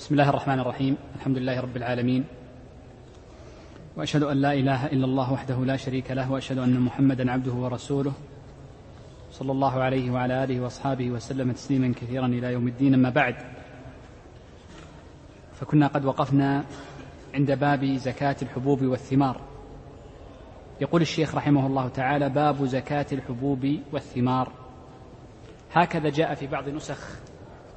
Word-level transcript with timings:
بسم 0.00 0.14
الله 0.14 0.28
الرحمن 0.28 0.60
الرحيم. 0.60 0.96
الحمد 1.16 1.38
لله 1.38 1.60
رب 1.60 1.76
العالمين. 1.76 2.24
وأشهد 3.96 4.22
أن 4.22 4.36
لا 4.36 4.52
إله 4.52 4.86
إلا 4.86 5.04
الله 5.04 5.32
وحده 5.32 5.64
لا 5.64 5.76
شريك 5.76 6.10
له 6.10 6.32
وأشهد 6.32 6.58
أن 6.58 6.80
محمدا 6.80 7.32
عبده 7.32 7.52
ورسوله. 7.52 8.12
صلى 9.32 9.52
الله 9.52 9.82
عليه 9.82 10.10
وعلى 10.10 10.44
آله 10.44 10.60
وأصحابه 10.60 11.10
وسلم 11.10 11.52
تسليما 11.52 11.94
كثيرا 11.96 12.26
إلى 12.26 12.52
يوم 12.52 12.68
الدين. 12.68 12.94
أما 12.94 13.10
بعد 13.10 13.36
فكنا 15.60 15.86
قد 15.86 16.04
وقفنا 16.04 16.64
عند 17.34 17.52
باب 17.52 17.84
زكاة 17.84 18.36
الحبوب 18.42 18.82
والثمار. 18.82 19.40
يقول 20.80 21.02
الشيخ 21.02 21.34
رحمه 21.34 21.66
الله 21.66 21.88
تعالى 21.88 22.28
باب 22.28 22.64
زكاة 22.64 23.06
الحبوب 23.12 23.76
والثمار. 23.92 24.52
هكذا 25.72 26.08
جاء 26.08 26.34
في 26.34 26.46
بعض 26.46 26.68
نسخ 26.68 27.29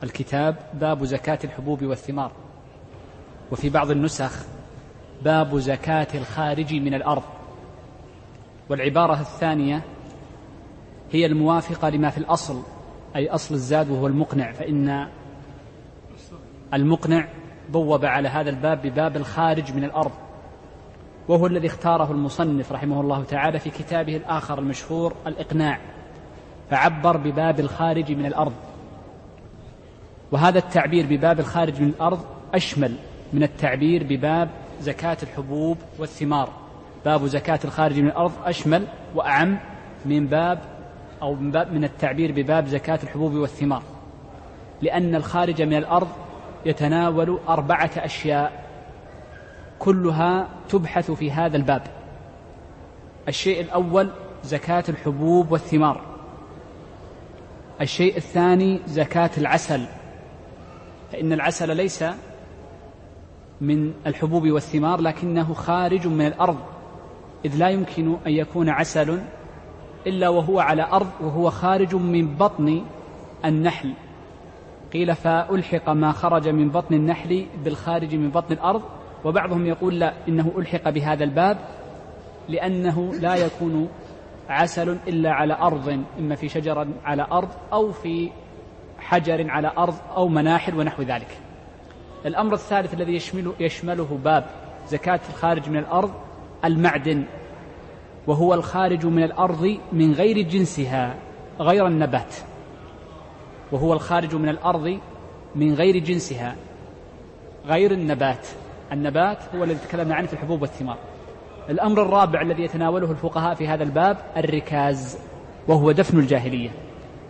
الكتاب 0.03 0.55
باب 0.73 1.05
زكاة 1.05 1.39
الحبوب 1.43 1.83
والثمار. 1.83 2.31
وفي 3.51 3.69
بعض 3.69 3.91
النسخ 3.91 4.45
باب 5.23 5.57
زكاة 5.57 6.07
الخارج 6.15 6.73
من 6.73 6.93
الأرض. 6.93 7.23
والعبارة 8.69 9.19
الثانية 9.19 9.81
هي 11.11 11.25
الموافقة 11.25 11.89
لما 11.89 12.09
في 12.09 12.17
الأصل 12.17 12.61
أي 13.15 13.29
أصل 13.29 13.55
الزاد 13.55 13.89
وهو 13.89 14.07
المقنع 14.07 14.51
فإن 14.51 15.07
المقنع 16.73 17.27
بوب 17.69 18.05
على 18.05 18.29
هذا 18.29 18.49
الباب 18.49 18.81
بباب 18.81 19.15
الخارج 19.15 19.73
من 19.73 19.83
الأرض. 19.83 20.11
وهو 21.27 21.47
الذي 21.47 21.67
اختاره 21.67 22.11
المصنف 22.11 22.71
رحمه 22.71 23.01
الله 23.01 23.23
تعالى 23.23 23.59
في 23.59 23.69
كتابه 23.69 24.17
الآخر 24.17 24.59
المشهور 24.59 25.13
الإقناع 25.27 25.79
فعبر 26.69 27.17
بباب 27.17 27.59
الخارج 27.59 28.11
من 28.11 28.25
الأرض. 28.25 28.53
وهذا 30.33 30.59
التعبير 30.59 31.05
بباب 31.05 31.39
الخارج 31.39 31.81
من 31.81 31.87
الأرض 31.87 32.25
أشمل 32.53 32.95
من 33.33 33.43
التعبير 33.43 34.03
بباب 34.03 34.49
زكاة 34.81 35.17
الحبوب 35.23 35.77
والثمار. 35.99 36.49
باب 37.05 37.25
زكاة 37.25 37.59
الخارج 37.65 37.99
من 37.99 38.07
الأرض 38.07 38.31
أشمل 38.45 38.87
وأعم 39.15 39.59
من 40.05 40.27
باب 40.27 40.59
أو 41.21 41.35
من, 41.35 41.51
باب 41.51 41.73
من 41.73 41.83
التعبير 41.83 42.31
بباب 42.31 42.67
زكاة 42.67 42.99
الحبوب 43.03 43.33
والثمار. 43.33 43.83
لأن 44.81 45.15
الخارج 45.15 45.61
من 45.61 45.73
الأرض 45.73 46.07
يتناول 46.65 47.39
أربعة 47.49 47.91
أشياء 47.97 48.65
كلها 49.79 50.47
تبحث 50.69 51.11
في 51.11 51.31
هذا 51.31 51.57
الباب. 51.57 51.81
الشيء 53.27 53.61
الأول 53.61 54.09
زكاة 54.43 54.83
الحبوب 54.89 55.51
والثمار. 55.51 56.01
الشيء 57.81 58.17
الثاني 58.17 58.79
زكاة 58.87 59.31
العسل. 59.37 59.85
فإن 61.13 61.33
العسل 61.33 61.75
ليس 61.75 62.03
من 63.61 63.93
الحبوب 64.07 64.47
والثمار 64.47 65.01
لكنه 65.01 65.53
خارج 65.53 66.07
من 66.07 66.27
الأرض. 66.27 66.57
إذ 67.45 67.55
لا 67.55 67.69
يمكن 67.69 68.17
أن 68.27 68.31
يكون 68.31 68.69
عسل 68.69 69.21
إلا 70.07 70.29
وهو 70.29 70.59
على 70.59 70.83
أرض 70.83 71.07
وهو 71.21 71.49
خارج 71.49 71.95
من 71.95 72.35
بطن 72.35 72.83
النحل. 73.45 73.93
قيل 74.93 75.15
فألحق 75.15 75.89
ما 75.89 76.11
خرج 76.11 76.47
من 76.49 76.69
بطن 76.69 76.95
النحل 76.95 77.45
بالخارج 77.63 78.15
من 78.15 78.29
بطن 78.29 78.53
الأرض 78.53 78.81
وبعضهم 79.25 79.65
يقول 79.65 79.99
لا 79.99 80.13
إنه 80.27 80.51
ألحق 80.57 80.89
بهذا 80.89 81.23
الباب 81.23 81.57
لأنه 82.49 83.13
لا 83.13 83.35
يكون 83.35 83.89
عسل 84.49 84.97
إلا 85.07 85.31
على 85.31 85.53
أرض 85.53 86.03
إما 86.19 86.35
في 86.35 86.49
شجر 86.49 86.87
على 87.03 87.27
أرض 87.31 87.49
أو 87.73 87.91
في 87.91 88.29
حجر 89.03 89.49
على 89.49 89.71
أرض 89.77 89.95
أو 90.15 90.27
مناحل 90.27 90.79
ونحو 90.79 91.03
ذلك. 91.03 91.37
الأمر 92.25 92.53
الثالث 92.53 92.93
الذي 92.93 93.15
يشمله, 93.15 93.53
يشمله 93.59 94.19
باب 94.23 94.45
زكاة 94.89 95.19
الخارج 95.29 95.69
من 95.69 95.77
الأرض 95.77 96.11
المعدن 96.65 97.23
وهو 98.27 98.53
الخارج 98.53 99.05
من 99.05 99.23
الأرض 99.23 99.77
من 99.93 100.13
غير 100.13 100.41
جنسها 100.41 101.15
غير 101.59 101.87
النبات. 101.87 102.35
وهو 103.71 103.93
الخارج 103.93 104.35
من 104.35 104.49
الأرض 104.49 104.99
من 105.55 105.73
غير 105.73 105.97
جنسها 105.97 106.55
غير 107.65 107.91
النبات. 107.91 108.47
النبات 108.91 109.37
هو 109.55 109.63
الذي 109.63 109.79
تكلمنا 109.87 110.15
عنه 110.15 110.27
في 110.27 110.33
الحبوب 110.33 110.61
والثمار. 110.61 110.97
الأمر 111.69 112.01
الرابع 112.01 112.41
الذي 112.41 112.63
يتناوله 112.63 113.11
الفقهاء 113.11 113.55
في 113.55 113.67
هذا 113.67 113.83
الباب 113.83 114.17
الركاز 114.37 115.17
وهو 115.67 115.91
دفن 115.91 116.19
الجاهلية. 116.19 116.69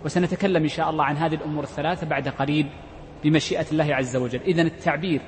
وسنتكلم 0.06 0.64
إن 0.64 0.70
شاء 0.70 0.90
الله 0.90 1.04
عن 1.04 1.18
هذه 1.18 1.36
الأمور 1.36 1.64
الثلاثة 1.64 2.08
بعد 2.08 2.28
قليل 2.28 2.68
بمشيئة 3.24 3.66
الله 3.72 3.96
عز 3.96 4.16
وجل. 4.16 4.40
إذا 4.42 4.62
التعبير 4.62 5.22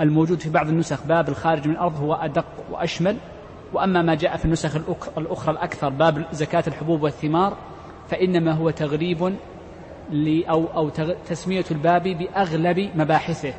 الموجود 0.00 0.40
في 0.40 0.50
بعض 0.50 0.68
النسخ 0.68 1.06
باب 1.06 1.28
الخارج 1.28 1.68
من 1.68 1.74
الأرض 1.74 1.96
هو 1.96 2.14
أدق 2.14 2.46
وأشمل 2.70 3.16
وأما 3.72 4.02
ما 4.02 4.14
جاء 4.14 4.36
في 4.36 4.44
النسخ 4.44 4.76
الأخرى 5.18 5.54
الأكثر 5.54 5.88
باب 5.88 6.26
زكاة 6.32 6.64
الحبوب 6.66 7.02
والثمار 7.02 7.56
فإنما 8.08 8.52
هو 8.52 8.70
تغريب 8.70 9.34
أو 10.48 10.66
أو 10.66 10.88
تسمية 11.28 11.64
الباب 11.70 12.02
بأغلب 12.02 12.90
مباحثه. 12.94 13.54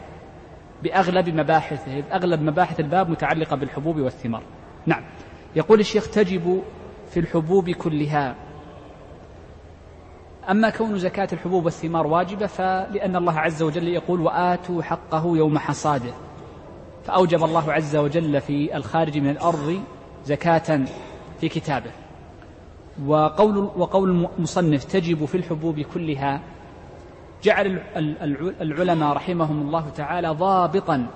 بأغلب 0.83 1.29
مباحثه 1.29 2.03
أغلب 2.13 2.41
مباحث 2.41 2.79
الباب 2.79 3.09
متعلقة 3.09 3.55
بالحبوب 3.55 3.99
والثمار. 3.99 4.43
نعم. 4.85 5.03
يقول 5.55 5.79
الشيخ 5.79 6.09
تجب 6.09 6.63
في 7.09 7.19
الحبوب 7.19 7.69
كلها 7.69 8.35
أما 10.49 10.69
كون 10.69 10.99
زكاة 10.99 11.27
الحبوب 11.33 11.65
والثمار 11.65 12.07
واجبة 12.07 12.47
فلأن 12.47 13.15
الله 13.15 13.39
عز 13.39 13.63
وجل 13.63 13.87
يقول 13.87 14.21
وآتوا 14.21 14.83
حقه 14.83 15.37
يوم 15.37 15.57
حصاده. 15.57 16.13
فأوجب 17.03 17.43
الله 17.43 17.73
عز 17.73 17.95
وجل 17.95 18.41
في 18.41 18.77
الخارج 18.77 19.17
من 19.17 19.29
الأرض 19.29 19.81
زكاة 20.25 20.85
في 21.41 21.49
كتابه. 21.49 21.91
وقول 23.05 23.57
وقول 23.57 24.27
المصنف 24.37 24.83
تجب 24.83 25.25
في 25.25 25.35
الحبوب 25.35 25.79
كلها. 25.79 26.41
جعل 27.43 27.81
العلماء 28.61 29.13
رحمهم 29.13 29.61
الله 29.61 29.89
تعالى 29.89 30.29
ضابطا 30.29 31.07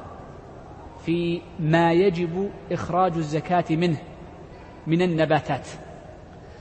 في 1.06 1.42
ما 1.60 1.94
يجب 1.94 2.52
إخراج 2.72 3.14
الزكاة 3.18 3.66
منه 3.70 3.98
من 4.88 5.02
النباتات. 5.02 5.68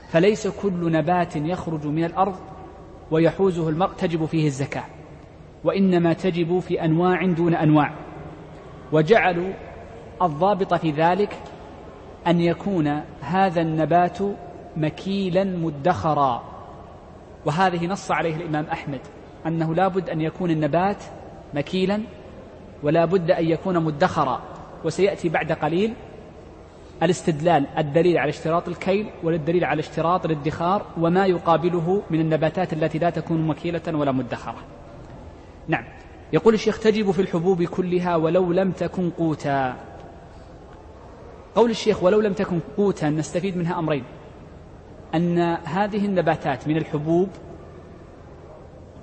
فليس 0.09 0.47
كل 0.47 0.91
نبات 0.91 1.35
يخرج 1.35 1.85
من 1.85 2.03
الأرض 2.03 2.35
ويحوزه 3.11 3.69
المرء 3.69 3.93
تجب 3.93 4.25
فيه 4.25 4.47
الزكاة. 4.47 4.83
وإنما 5.63 6.13
تجب 6.13 6.59
في 6.59 6.85
أنواع 6.85 7.25
دون 7.25 7.55
أنواع. 7.55 7.93
وجعلوا 8.91 9.53
الضابط 10.21 10.73
في 10.73 10.91
ذلك 10.91 11.37
أن 12.27 12.41
يكون 12.41 13.01
هذا 13.21 13.61
النبات 13.61 14.17
مكيلا 14.77 15.43
مدخرا. 15.43 16.43
وهذه 17.45 17.87
نص 17.87 18.11
عليه 18.11 18.35
الإمام 18.35 18.65
أحمد 18.65 18.99
أنه 19.47 19.75
لا 19.75 19.87
بد 19.87 20.09
أن 20.09 20.21
يكون 20.21 20.51
النبات 20.51 21.03
مكيلا 21.53 22.01
ولا 22.83 23.05
بد 23.05 23.31
أن 23.31 23.45
يكون 23.45 23.83
مدخرا. 23.83 24.41
وسيأتي 24.85 25.29
بعد 25.29 25.51
قليل 25.51 25.93
الاستدلال 27.03 27.67
الدليل 27.77 28.17
على 28.17 28.29
اشتراط 28.29 28.67
الكيل 28.67 29.09
والدليل 29.23 29.65
على 29.65 29.79
اشتراط 29.79 30.25
الادخار 30.25 30.85
وما 30.97 31.25
يقابله 31.25 32.01
من 32.09 32.19
النباتات 32.19 32.73
التي 32.73 32.97
لا 32.99 33.09
تكون 33.09 33.47
مكيلة 33.47 33.81
ولا 33.87 34.11
مدخرة. 34.11 34.63
نعم. 35.67 35.83
يقول 36.33 36.53
الشيخ 36.53 36.79
تجب 36.79 37.11
في 37.11 37.21
الحبوب 37.21 37.63
كلها 37.63 38.15
ولو 38.15 38.51
لم 38.51 38.71
تكن 38.71 39.09
قوتا. 39.09 39.75
قول 41.55 41.69
الشيخ 41.69 42.03
ولو 42.03 42.21
لم 42.21 42.33
تكن 42.33 42.59
قوتا 42.77 43.09
نستفيد 43.09 43.57
منها 43.57 43.79
أمرين. 43.79 44.03
أن 45.15 45.39
هذه 45.63 46.05
النباتات 46.05 46.67
من 46.67 46.77
الحبوب 46.77 47.29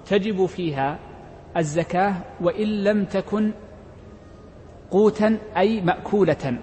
تجب 0.06 0.46
فيها 0.46 0.98
الزكاة 1.56 2.14
وإن 2.40 2.84
لم 2.84 3.04
تكن 3.04 3.52
قوتا 4.90 5.38
أي 5.56 5.80
مأكولة. 5.80 6.58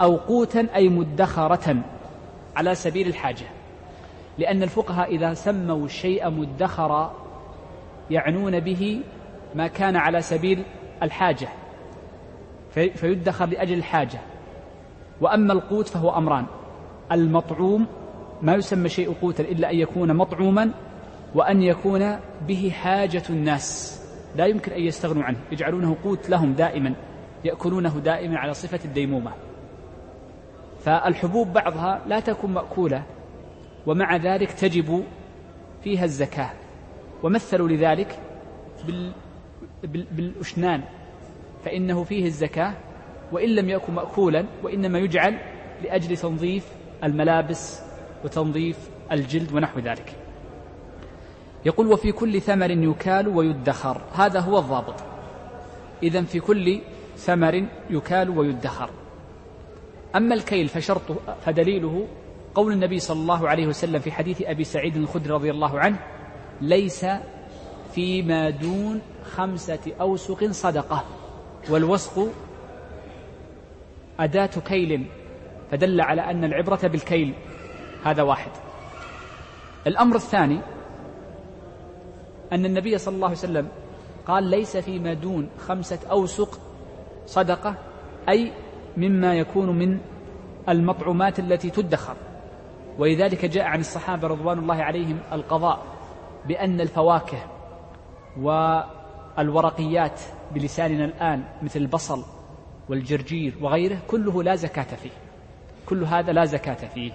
أو 0.00 0.16
قوتا 0.16 0.66
أي 0.74 0.88
مدخرة 0.88 1.76
على 2.56 2.74
سبيل 2.74 3.06
الحاجة. 3.06 3.46
لأن 4.38 4.62
الفقهاء 4.62 5.14
إذا 5.14 5.34
سموا 5.34 5.84
الشيء 5.84 6.30
مدخرا 6.30 7.14
يعنون 8.10 8.60
به 8.60 9.00
ما 9.54 9.66
كان 9.66 9.96
على 9.96 10.22
سبيل 10.22 10.62
الحاجة 11.02 11.48
فيدخر 12.70 13.46
لأجل 13.46 13.78
الحاجة. 13.78 14.20
وأما 15.20 15.52
القوت 15.52 15.88
فهو 15.88 16.10
أمران. 16.10 16.46
المطعوم 17.12 17.86
ما 18.42 18.54
يسمى 18.54 18.88
شيء 18.88 19.12
قوتا 19.22 19.42
إلا 19.42 19.70
أن 19.70 19.76
يكون 19.76 20.16
مطعوما 20.16 20.70
وأن 21.34 21.62
يكون 21.62 22.18
به 22.48 22.72
حاجة 22.74 23.22
الناس. 23.30 24.00
لا 24.36 24.46
يمكن 24.46 24.72
أن 24.72 24.80
يستغنوا 24.80 25.22
عنه. 25.22 25.38
يجعلونه 25.52 25.96
قوت 26.04 26.30
لهم 26.30 26.52
دائما 26.52 26.94
يأكلونه 27.44 27.98
دائما 27.98 28.38
على 28.38 28.54
صفة 28.54 28.80
الديمومة. 28.84 29.32
فالحبوب 30.84 31.52
بعضها 31.52 32.02
لا 32.06 32.20
تكون 32.20 32.50
مأكولة 32.50 33.02
ومع 33.86 34.16
ذلك 34.16 34.52
تجب 34.52 35.04
فيها 35.84 36.04
الزكاة. 36.04 36.50
ومثلوا 37.22 37.68
لذلك 37.68 38.18
بالأشنان 40.12 40.82
فإنه 41.64 42.04
فيه 42.04 42.26
الزكاة 42.26 42.74
وإن 43.32 43.48
لم 43.48 43.68
يكن 43.68 43.94
مأكولا 43.94 44.44
وإنما 44.62 44.98
يجعل 44.98 45.38
لأجل 45.82 46.16
تنظيف 46.16 46.68
الملابس 47.04 47.80
وتنظيف 48.24 48.90
الجلد 49.12 49.52
ونحو 49.52 49.80
ذلك. 49.80 50.14
يقول 51.64 51.86
وفي 51.86 52.12
كل 52.12 52.40
ثمر 52.40 52.70
يكال 52.70 53.28
ويدخر. 53.28 54.00
هذا 54.14 54.40
هو 54.40 54.58
الضابط. 54.58 54.94
إذا 56.02 56.22
في 56.22 56.40
كل 56.40 56.80
ثمر 57.16 57.64
يكال 57.90 58.30
ويدخر. 58.30 58.90
أما 60.16 60.34
الكيل 60.34 60.68
فشرطه 60.68 61.16
فدليله 61.46 62.06
قول 62.54 62.72
النبي 62.72 62.98
صلى 62.98 63.20
الله 63.20 63.48
عليه 63.48 63.66
وسلم 63.66 63.98
في 63.98 64.12
حديث 64.12 64.42
أبي 64.42 64.64
سعيد 64.64 64.96
الخدري 64.96 65.32
رضي 65.32 65.50
الله 65.50 65.80
عنه 65.80 65.98
ليس 66.60 67.06
فيما 67.94 68.50
دون 68.50 69.00
خمسة 69.24 69.92
أوسق 70.00 70.50
صدقة 70.50 71.04
والوسق 71.70 72.28
أداة 74.20 74.46
كيل 74.46 75.06
فدل 75.70 76.00
على 76.00 76.20
أن 76.30 76.44
العبرة 76.44 76.80
بالكيل 76.82 77.34
هذا 78.04 78.22
واحد. 78.22 78.50
الأمر 79.86 80.16
الثاني 80.16 80.60
أن 82.52 82.64
النبي 82.66 82.98
صلى 82.98 83.14
الله 83.14 83.26
عليه 83.26 83.38
وسلم 83.38 83.68
قال 84.26 84.44
ليس 84.44 84.76
فيما 84.76 85.14
دون 85.14 85.48
خمسة 85.58 85.98
أوسق 86.10 86.60
صدقة 87.26 87.74
أي 88.28 88.52
مما 88.96 89.34
يكون 89.34 89.78
من 89.78 89.98
المطعومات 90.68 91.38
التي 91.38 91.70
تدخر. 91.70 92.16
ولذلك 92.98 93.44
جاء 93.44 93.64
عن 93.64 93.80
الصحابة 93.80 94.28
رضوان 94.28 94.58
الله 94.58 94.74
عليهم 94.74 95.18
القضاء 95.32 95.82
بأن 96.48 96.80
الفواكه 96.80 97.38
والورقيات 98.36 100.20
بلساننا 100.54 101.04
الآن 101.04 101.44
مثل 101.62 101.80
البصل 101.80 102.24
والجرجير 102.88 103.54
وغيره 103.60 103.98
كله 104.08 104.42
لا 104.42 104.54
زكاة 104.54 104.96
فيه. 105.02 105.10
كل 105.86 106.04
هذا 106.04 106.32
لا 106.32 106.44
زكاة 106.44 106.88
فيه. 106.94 107.12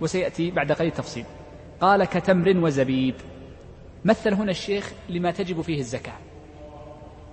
وسيأتي 0.00 0.50
بعد 0.50 0.72
قليل 0.72 0.90
تفصيل. 0.90 1.24
قال 1.80 2.04
كتمر 2.04 2.56
وزبيب. 2.56 3.14
مثل 4.04 4.34
هنا 4.34 4.50
الشيخ 4.50 4.92
لما 5.08 5.30
تجب 5.30 5.60
فيه 5.60 5.78
الزكاة. 5.80 6.27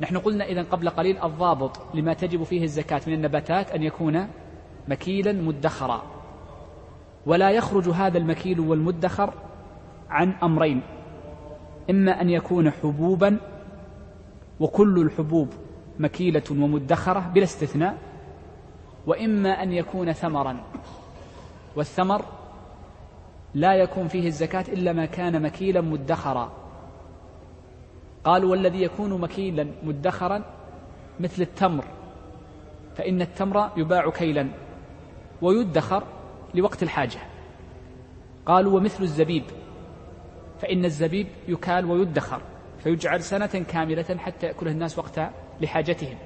نحن 0.01 0.17
قلنا 0.17 0.45
إذا 0.45 0.61
قبل 0.61 0.89
قليل 0.89 1.23
الضابط 1.23 1.81
لما 1.93 2.13
تجب 2.13 2.43
فيه 2.43 2.63
الزكاة 2.63 3.01
من 3.07 3.13
النباتات 3.13 3.71
أن 3.71 3.83
يكون 3.83 4.27
مكيلا 4.87 5.33
مدخرا. 5.33 6.03
ولا 7.25 7.51
يخرج 7.51 7.89
هذا 7.89 8.17
المكيل 8.17 8.59
والمدخر 8.59 9.33
عن 10.09 10.31
أمرين. 10.43 10.81
إما 11.89 12.21
أن 12.21 12.29
يكون 12.29 12.71
حبوبا 12.71 13.37
وكل 14.59 15.01
الحبوب 15.01 15.49
مكيلة 15.99 16.43
ومدخرة 16.51 17.19
بلا 17.19 17.43
استثناء 17.43 17.97
وإما 19.07 19.63
أن 19.63 19.71
يكون 19.71 20.11
ثمرا. 20.11 20.63
والثمر 21.75 22.25
لا 23.53 23.73
يكون 23.73 24.07
فيه 24.07 24.27
الزكاة 24.27 24.65
إلا 24.67 24.93
ما 24.93 25.05
كان 25.05 25.41
مكيلا 25.41 25.81
مدخرا. 25.81 26.64
قالوا 28.25 28.51
والذي 28.51 28.81
يكون 28.81 29.21
مكيلا 29.21 29.67
مدخرا 29.83 30.43
مثل 31.19 31.41
التمر 31.41 31.85
فإن 32.95 33.21
التمر 33.21 33.69
يباع 33.77 34.09
كيلا 34.09 34.47
ويدخر 35.41 36.03
لوقت 36.53 36.83
الحاجة. 36.83 37.19
قالوا 38.45 38.77
ومثل 38.77 39.03
الزبيب 39.03 39.43
فإن 40.61 40.85
الزبيب 40.85 41.27
يكال 41.47 41.85
ويدخر 41.85 42.41
فيجعل 42.83 43.23
سنة 43.23 43.45
كاملة 43.45 44.17
حتى 44.17 44.47
يأكله 44.47 44.71
الناس 44.71 44.99
وقت 44.99 45.19
لحاجتهم. 45.61 46.17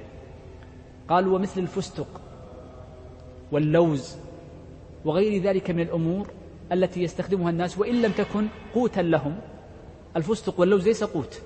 قالوا 1.10 1.36
ومثل 1.36 1.62
الفستق 1.62 2.22
واللوز 3.52 4.18
وغير 5.06 5.42
ذلك 5.42 5.72
من 5.72 5.82
الأمور 5.82 6.28
التي 6.72 7.04
يستخدمها 7.04 7.50
الناس 7.50 7.78
وإن 7.78 8.02
لم 8.02 8.12
تكن 8.12 8.48
قوتا 8.74 9.02
لهم. 9.02 9.40
الفستق 10.18 10.60
واللوز 10.60 10.88
ليس 10.88 11.04
قوت. 11.04 11.42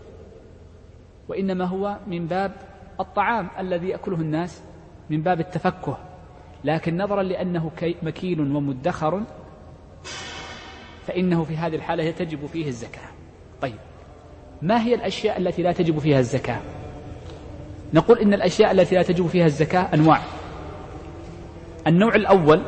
وإنما 1.28 1.66
هو 1.66 1.98
من 2.08 2.28
باب 2.28 2.52
الطعام 3.00 3.48
الذي 3.60 3.90
يأكله 3.90 4.16
الناس 4.16 4.62
من 5.10 5.22
باب 5.22 5.40
التفكه. 5.40 5.98
لكن 6.64 6.98
نظرا 6.98 7.24
لأنه 7.24 7.72
مكيل 8.04 8.42
ومدخر 8.42 9.22
فإنه 11.08 11.44
في 11.44 11.58
هذه 11.58 11.75
الحالة 11.75 12.12
تجب 12.12 12.46
فيه 12.46 12.68
الزكاة. 12.68 13.10
طيب 13.62 13.75
ما 14.62 14.84
هي 14.84 14.96
الأشياء 14.96 15.38
التي 15.38 15.62
لا 15.62 15.72
تجب 15.72 16.00
فيها 16.00 16.20
الزكاة؟ 16.20 16.60
نقول 17.94 18.20
إن 18.20 18.34
الأشياء 18.34 18.72
التي 18.72 18.96
لا 18.96 19.04
تجب 19.04 19.28
فيها 19.28 19.46
الزكاة 19.46 19.94
أنواع. 19.94 20.22
النوع 21.88 22.16
الأول 22.16 22.62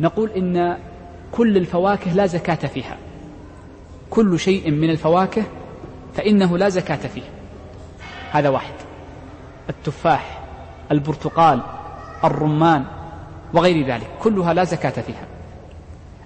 نقول 0.00 0.30
إن 0.30 0.78
كل 1.32 1.56
الفواكه 1.56 2.12
لا 2.12 2.26
زكاة 2.26 2.54
فيها. 2.54 2.98
كل 4.10 4.38
شيء 4.38 4.70
من 4.70 4.90
الفواكه 4.90 5.42
فإنه 6.14 6.58
لا 6.58 6.68
زكاة 6.68 6.96
فيه. 6.96 7.22
هذا 8.32 8.48
واحد. 8.48 8.74
التفاح 9.68 10.40
البرتقال 10.90 11.62
الرمان 12.24 12.84
وغير 13.54 13.86
ذلك 13.86 14.06
كلها 14.22 14.54
لا 14.54 14.64
زكاة 14.64 15.02
فيها. 15.02 15.26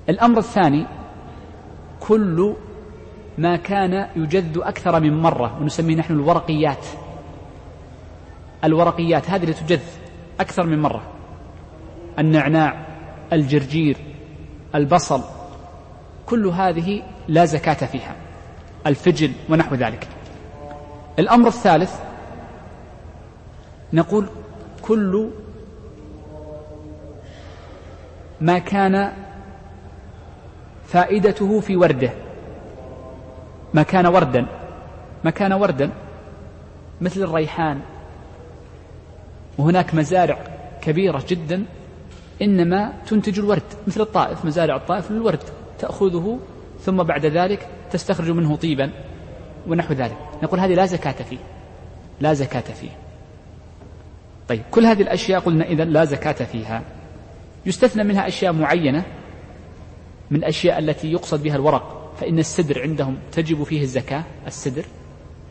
الأمر 0.08 0.38
الثاني 0.38 0.86
كل 2.00 2.54
ما 3.38 3.56
كان 3.56 4.08
يجذ 4.16 4.58
أكثر 4.62 5.00
من 5.00 5.22
مرة 5.22 5.58
ونسميه 5.60 5.96
نحن 5.96 6.12
الورقيات. 6.12 6.86
الورقيات 8.64 9.30
هذه 9.30 9.42
اللي 9.42 9.54
تجذ 9.54 9.82
أكثر 10.40 10.66
من 10.66 10.82
مرة. 10.82 11.02
النعناع 12.18 12.86
الجرجير 13.32 13.96
البصل 14.74 15.22
كل 16.26 16.46
هذه 16.46 17.02
لا 17.28 17.44
زكاة 17.44 17.86
فيها. 17.86 18.14
الفجل 18.86 19.32
ونحو 19.48 19.74
ذلك. 19.74 20.08
الأمر 21.18 21.48
الثالث 21.48 21.94
نقول 23.92 24.26
كل 24.82 25.30
ما 28.40 28.58
كان 28.58 29.12
فائدته 30.86 31.60
في 31.60 31.76
ورده. 31.76 32.10
ما 33.74 33.82
كان 33.82 34.06
وردا 34.06 34.46
ما 35.24 35.30
كان 35.30 35.52
وردا 35.52 35.90
مثل 37.00 37.22
الريحان. 37.22 37.80
وهناك 39.58 39.94
مزارع 39.94 40.38
كبيرة 40.82 41.24
جدا 41.28 41.64
إنما 42.42 42.92
تنتج 43.06 43.38
الورد 43.38 43.62
مثل 43.86 44.00
الطائف 44.00 44.44
مزارع 44.44 44.76
الطائف 44.76 45.10
للورد 45.10 45.42
تأخذه 45.78 46.38
ثم 46.80 47.02
بعد 47.02 47.26
ذلك 47.26 47.68
تستخرج 47.94 48.30
منه 48.30 48.56
طيبا 48.56 48.90
ونحو 49.66 49.94
ذلك. 49.94 50.16
نقول 50.42 50.60
هذه 50.60 50.74
لا 50.74 50.86
زكاة 50.86 51.22
فيه. 51.22 51.38
لا 52.20 52.32
زكاة 52.32 52.60
فيه. 52.60 52.90
طيب 54.48 54.62
كل 54.70 54.86
هذه 54.86 55.02
الأشياء 55.02 55.40
قلنا 55.40 55.64
إذا 55.64 55.84
لا 55.84 56.04
زكاة 56.04 56.44
فيها. 56.44 56.82
يستثنى 57.66 58.04
منها 58.04 58.28
أشياء 58.28 58.52
معينة 58.52 59.04
من 60.30 60.38
الأشياء 60.38 60.78
التي 60.78 61.12
يقصد 61.12 61.42
بها 61.42 61.56
الورق. 61.56 62.14
فإن 62.20 62.38
السدر 62.38 62.82
عندهم 62.82 63.18
تجب 63.32 63.62
فيه 63.62 63.82
الزكاة 63.82 64.24
السدر 64.46 64.84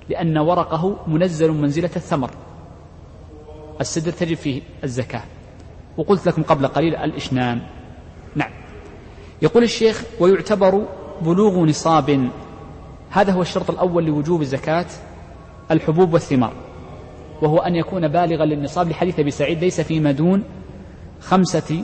لأن 0.10 0.38
ورقه 0.38 1.08
منزل 1.08 1.52
منزلة 1.52 1.92
الثمر. 1.96 2.32
السدر 3.82 4.12
تجب 4.12 4.36
فيه 4.36 4.62
الزكاة. 4.84 5.24
وقلت 5.98 6.28
لكم 6.28 6.44
قبل 6.44 6.68
قليل 6.68 6.96
الإشنان. 6.96 7.62
نعم. 8.36 8.52
يقول 9.42 9.64
الشيخ 9.64 10.04
ويعتبر 10.20 10.86
بلوغ 11.22 11.66
نصاب. 11.66 12.30
هذا 13.10 13.34
هو 13.34 13.42
الشرط 13.42 13.70
الأول 13.70 14.06
لوجوب 14.06 14.44
زكاة 14.44 14.86
الحبوب 15.72 16.14
والثمار. 16.14 16.54
وهو 17.42 17.58
أن 17.58 17.76
يكون 17.76 18.08
بالغا 18.08 18.46
للنصاب 18.46 18.90
لحديث 18.90 19.20
أبي 19.20 19.32
سعيد 19.32 19.60
ليس 19.60 19.82
فيما 19.82 20.12
دون 20.12 20.44
خمسة 21.22 21.84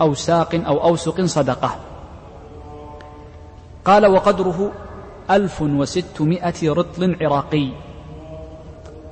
أوساق 0.00 0.54
أو 0.54 0.84
أوسق 0.84 1.24
صدقة. 1.24 1.76
قال 3.84 4.06
وقدره 4.06 4.72
ألف 5.30 5.62
وستمائة 5.62 6.72
رطل 6.72 7.16
عراقي. 7.20 7.68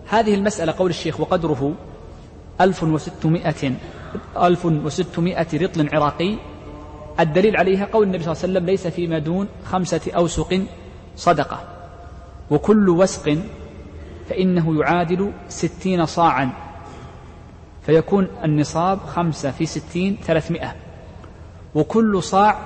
هذه 0.09 0.35
المسألة 0.35 0.73
قول 0.79 0.91
الشيخ 0.91 1.21
وقدره 1.21 1.73
ألف 2.61 2.83
وستمائة 2.83 3.73
ألف 4.37 4.67
وستمائة 4.67 5.47
رطل 5.55 5.89
عراقي 5.93 6.37
الدليل 7.21 7.57
عليها 7.57 7.89
قول 7.93 8.07
النبي 8.07 8.23
صلى 8.23 8.33
الله 8.33 8.43
عليه 8.43 8.53
وسلم 8.53 8.67
ليس 8.67 8.87
فيما 8.87 9.19
دون 9.19 9.49
خمسة 9.65 10.01
أوسق 10.17 10.63
صدقة. 11.17 11.61
وكل 12.51 12.89
وسق 12.89 13.39
فإنه 14.29 14.81
يعادل 14.81 15.33
ستين 15.49 16.07
صاعا. 16.07 16.51
فيكون 17.83 18.29
النصاب 18.45 18.99
خمسة 18.99 19.51
في 19.51 19.67
ستين 19.67 20.19
ثلاثمائة. 20.23 20.75
وكل 21.75 22.23
صاع 22.23 22.59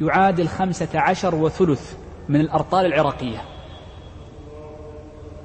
يعادل 0.00 0.48
خمسة 0.48 0.88
عشر 0.94 1.34
وثلث 1.34 1.94
من 2.28 2.40
الأرطال 2.40 2.86
العراقية. 2.86 3.38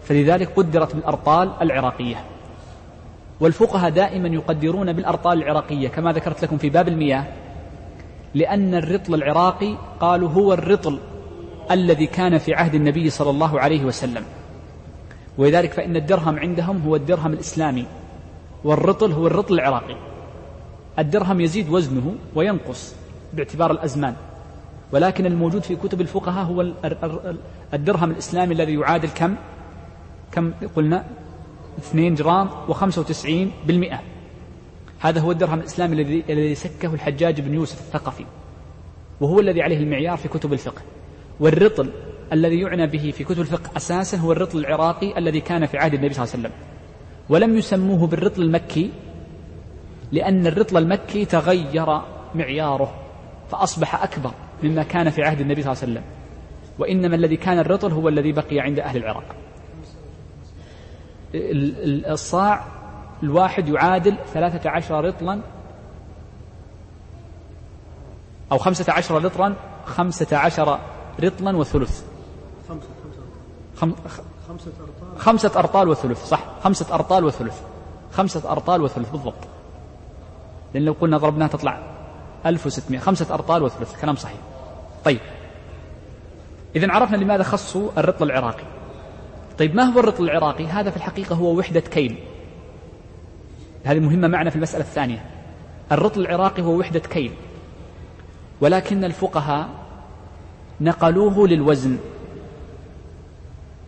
فلذلك 0.03 0.49
قدرت 0.55 0.95
بالأرطال 0.95 1.51
العراقية. 1.61 2.25
والفقهاء 3.39 3.89
دائما 3.89 4.27
يقدرون 4.27 4.93
بالأرطال 4.93 5.43
العراقية 5.43 5.87
كما 5.87 6.11
ذكرت 6.11 6.43
لكم 6.43 6.57
في 6.57 6.69
باب 6.69 6.87
المياه. 6.87 7.25
لأن 8.35 8.75
الرطل 8.75 9.13
العراقي 9.13 9.75
قالوا 9.99 10.29
هو 10.29 10.53
الرطل 10.53 10.99
الذي 11.71 12.07
كان 12.07 12.37
في 12.37 12.53
عهد 12.53 12.75
النبي 12.75 13.09
صلى 13.09 13.29
الله 13.29 13.59
عليه 13.59 13.85
وسلم. 13.85 14.23
ولذلك 15.37 15.73
فإن 15.73 15.95
الدرهم 15.95 16.39
عندهم 16.39 16.81
هو 16.81 16.95
الدرهم 16.95 17.33
الإسلامي 17.33 17.85
والرطل 18.63 19.11
هو 19.11 19.27
الرطل 19.27 19.53
العراقي. 19.53 19.95
الدرهم 20.99 21.41
يزيد 21.41 21.69
وزنه 21.69 22.15
وينقص 22.35 22.95
باعتبار 23.33 23.71
الأزمان. 23.71 24.15
ولكن 24.91 25.25
الموجود 25.25 25.63
في 25.63 25.75
كتب 25.75 26.01
الفقهاء 26.01 26.45
هو 26.45 26.65
الدرهم 27.73 28.11
الإسلامي 28.11 28.53
الذي 28.53 28.73
يعادل 28.73 29.09
كم؟ 29.09 29.35
كم 30.31 30.53
قلنا؟ 30.75 31.05
2 31.79 32.15
جرام 32.15 32.49
و95 32.69 33.27
بالمئة. 33.67 33.99
هذا 35.01 35.21
هو 35.21 35.31
الدرهم 35.31 35.59
الإسلامي 35.59 36.23
الذي 36.29 36.55
سكه 36.55 36.93
الحجاج 36.93 37.41
بن 37.41 37.53
يوسف 37.53 37.79
الثقفي. 37.79 38.25
وهو 39.21 39.39
الذي 39.39 39.61
عليه 39.61 39.77
المعيار 39.77 40.17
في 40.17 40.27
كتب 40.27 40.53
الفقه. 40.53 40.81
والرطل 41.39 41.89
الذي 42.33 42.59
يعنى 42.59 42.87
به 42.87 43.11
في 43.11 43.23
كتب 43.23 43.39
الفقه 43.39 43.77
أساسا 43.77 44.17
هو 44.17 44.31
الرطل 44.31 44.57
العراقي 44.57 45.17
الذي 45.17 45.41
كان 45.41 45.65
في 45.65 45.77
عهد 45.77 45.93
النبي 45.93 46.13
صلى 46.13 46.23
الله 46.23 46.33
عليه 46.33 46.43
وسلم. 46.43 46.57
ولم 47.29 47.57
يسموه 47.57 48.07
بالرطل 48.07 48.41
المكي 48.41 48.91
لأن 50.11 50.47
الرطل 50.47 50.77
المكي 50.77 51.25
تغير 51.25 52.01
معياره 52.35 52.95
فأصبح 53.51 54.03
أكبر 54.03 54.31
مما 54.63 54.83
كان 54.83 55.09
في 55.09 55.21
عهد 55.21 55.41
النبي 55.41 55.61
صلى 55.61 55.71
الله 55.71 55.81
عليه 55.83 55.91
وسلم. 55.93 56.03
وإنما 56.79 57.15
الذي 57.15 57.37
كان 57.37 57.59
الرطل 57.59 57.91
هو 57.91 58.09
الذي 58.09 58.31
بقي 58.31 58.59
عند 58.59 58.79
أهل 58.79 58.97
العراق. 58.97 59.35
الصاع 62.11 62.65
الواحد 63.23 63.67
يعادل 63.67 64.17
ثلاثة 64.33 64.69
عشر 64.69 65.05
رطلا 65.05 65.41
أو 68.51 68.57
خمسة 68.57 68.93
عشر 68.93 69.23
رطلا 69.23 69.55
خمسة 69.85 70.37
عشر 70.37 70.79
رطلا 71.23 71.57
وثلث. 71.57 72.03
خمسة 72.69 72.87
خمسة 73.77 74.71
أرطال 74.81 75.19
خمسة 75.19 75.59
أرطال 75.59 75.87
وثلث 75.87 76.25
صح. 76.25 76.43
خمسة 76.63 76.95
أرطال 76.95 77.25
وثلث. 77.25 77.61
خمسة 78.13 78.51
أرطال 78.51 78.81
وثلث 78.81 79.09
بالضبط. 79.09 79.47
لأن 80.73 80.85
لو 80.85 80.95
قلنا 81.01 81.17
ضربناها 81.17 81.47
تطلع 81.47 81.79
1600 82.45 82.99
خمسة 82.99 83.33
أرطال 83.33 83.63
وثلث 83.63 84.01
كلام 84.01 84.15
صحيح. 84.15 84.39
طيب. 85.05 85.19
إذا 86.75 86.91
عرفنا 86.91 87.17
لماذا 87.17 87.43
خصوا 87.43 87.89
الرطل 87.97 88.25
العراقي. 88.25 88.63
طيب 89.59 89.75
ما 89.75 89.83
هو 89.83 89.99
الرطل 89.99 90.23
العراقي؟ 90.23 90.65
هذا 90.65 90.89
في 90.89 90.97
الحقيقة 90.97 91.35
هو 91.35 91.59
وحدة 91.59 91.79
كيل. 91.79 92.23
هذه 93.83 93.99
مهمة 93.99 94.27
معنا 94.27 94.49
في 94.49 94.55
المسألة 94.55 94.83
الثانية. 94.83 95.25
الرطل 95.91 96.21
العراقي 96.21 96.63
هو 96.63 96.79
وحدة 96.79 96.99
كيل 96.99 97.31
ولكن 98.61 99.03
الفقهاء 99.03 99.69
نقلوه 100.81 101.47
للوزن. 101.47 101.97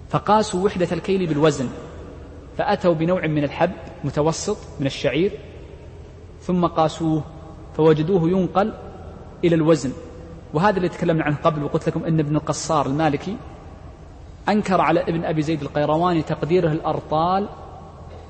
فقاسوا 0.10 0.66
وحدة 0.66 0.88
الكيل 0.92 1.28
بالوزن 1.28 1.70
فأتوا 2.58 2.94
بنوع 2.94 3.28
من 3.28 3.44
الحب 3.44 3.72
متوسط 4.04 4.58
من 4.80 4.86
الشعير 4.86 5.32
ثم 6.42 6.66
قاسوه 6.66 7.24
فوجدوه 7.78 8.30
ينقل 8.30 8.74
إلى 9.44 9.56
الوزن. 9.56 9.92
وهذا 10.54 10.78
اللي 10.78 10.90
تكلمنا 10.90 11.24
عنه 11.24 11.36
قبل 11.36 11.64
وقلت 11.64 11.88
لكم 11.88 12.04
أن 12.04 12.20
ابن 12.20 12.36
القصار 12.36 12.86
المالكي 12.86 13.38
أنكر 14.50 14.82
على 14.82 15.02
ابن 15.02 15.26
أبي 15.26 15.42
زيد 15.42 15.62
القيرواني 15.62 16.22
تقديره 16.22 16.72
الأرطال 16.72 17.48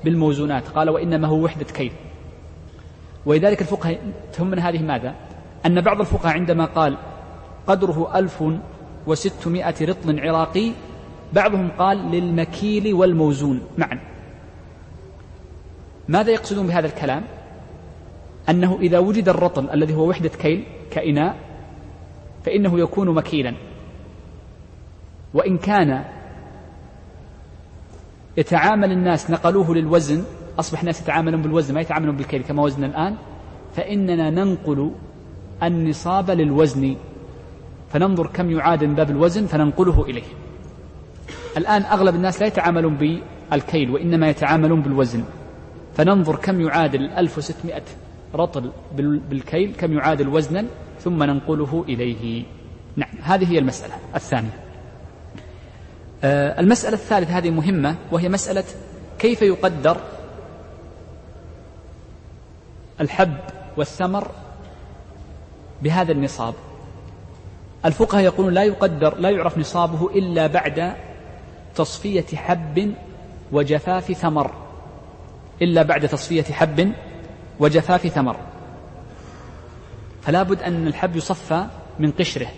بالموزونات. 0.04 0.68
قال 0.68 0.90
وإنما 0.90 1.28
هو 1.28 1.44
وحدة 1.44 1.64
كيل 1.64 1.92
ولذلك 3.26 3.60
الفقهاء 3.60 4.12
تهمنا 4.32 4.68
هذه 4.68 4.82
ماذا؟ 4.82 5.14
أن 5.66 5.80
بعض 5.80 6.00
الفقهاء 6.00 6.34
عندما 6.34 6.64
قال 6.64 6.96
قدره 7.66 8.18
ألف 8.18 8.44
وستمائة 9.06 9.74
رطل 9.82 10.20
عراقي 10.20 10.72
بعضهم 11.32 11.70
قال 11.78 11.98
للمكيل 12.10 12.94
والموزون. 12.94 13.60
معا. 13.78 14.00
ماذا 16.08 16.30
يقصدون 16.30 16.66
بهذا 16.66 16.86
الكلام؟ 16.86 17.24
أنه 18.48 18.78
إذا 18.80 18.98
وجد 18.98 19.28
الرطل 19.28 19.70
الذي 19.70 19.94
هو 19.94 20.08
وحدة 20.08 20.28
كيل 20.28 20.64
كإناء 20.90 21.36
فإنه 22.44 22.80
يكون 22.80 23.08
مكيلا. 23.14 23.54
وإن 25.34 25.58
كان 25.58 26.04
يتعامل 28.36 28.92
الناس 28.92 29.30
نقلوه 29.30 29.74
للوزن. 29.74 30.24
أصبح 30.58 30.80
الناس 30.80 31.00
يتعاملون 31.00 31.42
بالوزن 31.42 31.74
ما 31.74 31.80
يتعاملون 31.80 32.16
بالكيل 32.16 32.42
كما 32.42 32.62
وزن 32.62 32.84
الآن. 32.84 33.16
فإننا 33.76 34.30
ننقل 34.30 34.90
النصاب 35.62 36.30
للوزن. 36.30 36.96
فننظر 37.90 38.26
كم 38.26 38.50
يعادل 38.50 38.88
من 38.88 38.94
باب 38.94 39.10
الوزن 39.10 39.46
فننقله 39.46 40.04
إليه. 40.04 40.22
الآن 41.56 41.82
أغلب 41.82 42.14
الناس 42.14 42.40
لا 42.40 42.46
يتعاملون 42.46 42.96
بالكيل 43.50 43.90
وإنما 43.90 44.28
يتعاملون 44.28 44.82
بالوزن. 44.82 45.24
فننظر 45.94 46.36
كم 46.36 46.60
يعادل 46.60 47.10
1600 47.10 47.82
رطل 48.34 48.70
بالكيل 49.30 49.74
كم 49.78 49.92
يعادل 49.92 50.28
وزنا 50.28 50.64
ثم 51.00 51.22
ننقله 51.22 51.84
إليه. 51.88 52.44
نعم 52.96 53.10
هذه 53.22 53.52
هي 53.52 53.58
المسألة 53.58 53.94
الثانية. 54.14 54.63
المسألة 56.24 56.94
الثالثة 56.94 57.38
هذه 57.38 57.50
مهمة 57.50 57.96
وهي 58.12 58.28
مسألة 58.28 58.64
كيف 59.18 59.42
يقدر 59.42 59.96
الحب 63.00 63.36
والثمر 63.76 64.30
بهذا 65.82 66.12
النصاب. 66.12 66.54
الفقهاء 67.84 68.24
يقولون 68.24 68.54
لا 68.54 68.62
يقدر 68.64 69.16
لا 69.16 69.30
يعرف 69.30 69.58
نصابه 69.58 70.10
إلا 70.14 70.46
بعد 70.46 70.94
تصفية 71.74 72.26
حب 72.36 72.94
وجفاف 73.52 74.12
ثمر. 74.12 74.50
إلا 75.62 75.82
بعد 75.82 76.08
تصفية 76.08 76.42
حب 76.42 76.92
وجفاف 77.60 78.06
ثمر. 78.06 78.36
فلا 80.22 80.42
بد 80.42 80.62
أن 80.62 80.86
الحب 80.86 81.16
يصفى 81.16 81.66
من 81.98 82.10
قشره. 82.10 82.48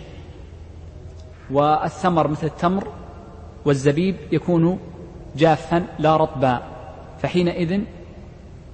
والثمر 1.50 2.28
مثل 2.28 2.46
التمر 2.46 2.88
والزبيب 3.66 4.16
يكون 4.32 4.78
جافا 5.37 5.87
لا 5.99 6.16
رطبا 6.16 6.62
فحينئذ 7.23 7.80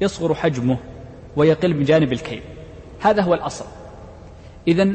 يصغر 0.01 0.35
حجمه 0.35 0.79
ويقل 1.37 1.75
من 1.75 1.85
جانب 1.85 2.13
الكيل. 2.13 2.43
هذا 3.01 3.23
هو 3.23 3.35
الأصل. 3.35 3.65
إذا 4.69 4.93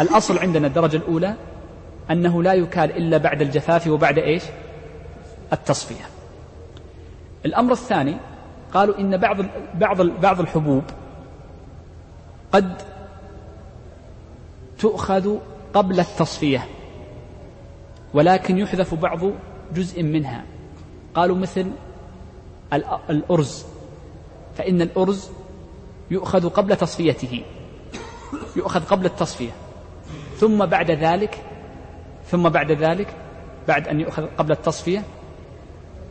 الأصل 0.00 0.38
عندنا 0.38 0.66
الدرجة 0.66 0.96
الأولى 0.96 1.34
أنه 2.10 2.42
لا 2.42 2.54
يكال 2.54 2.96
إلا 2.96 3.16
بعد 3.16 3.42
الجفاف 3.42 3.86
وبعد 3.86 4.18
إيش؟ 4.18 4.42
التصفية. 5.52 6.04
الأمر 7.46 7.72
الثاني 7.72 8.16
قالوا 8.74 8.98
إن 8.98 9.16
بعض 9.16 9.36
بعض 9.74 10.02
بعض 10.02 10.40
الحبوب 10.40 10.82
قد 12.52 12.82
تؤخذ 14.78 15.36
قبل 15.74 16.00
التصفية. 16.00 16.66
ولكن 18.14 18.58
يحذف 18.58 18.94
بعض 18.94 19.20
جزء 19.74 20.02
منها. 20.02 20.44
قالوا 21.14 21.36
مثل 21.36 21.70
الأرز. 23.10 23.64
فإن 24.54 24.82
الأرز 24.82 25.30
يؤخذ 26.10 26.48
قبل 26.48 26.76
تصفيته. 26.76 27.42
يؤخذ 28.56 28.84
قبل 28.84 29.06
التصفية. 29.06 29.50
ثم 30.36 30.66
بعد 30.66 30.90
ذلك 30.90 31.42
ثم 32.30 32.48
بعد 32.48 32.72
ذلك 32.72 33.16
بعد 33.68 33.88
أن 33.88 34.00
يؤخذ 34.00 34.26
قبل 34.38 34.52
التصفية 34.52 35.02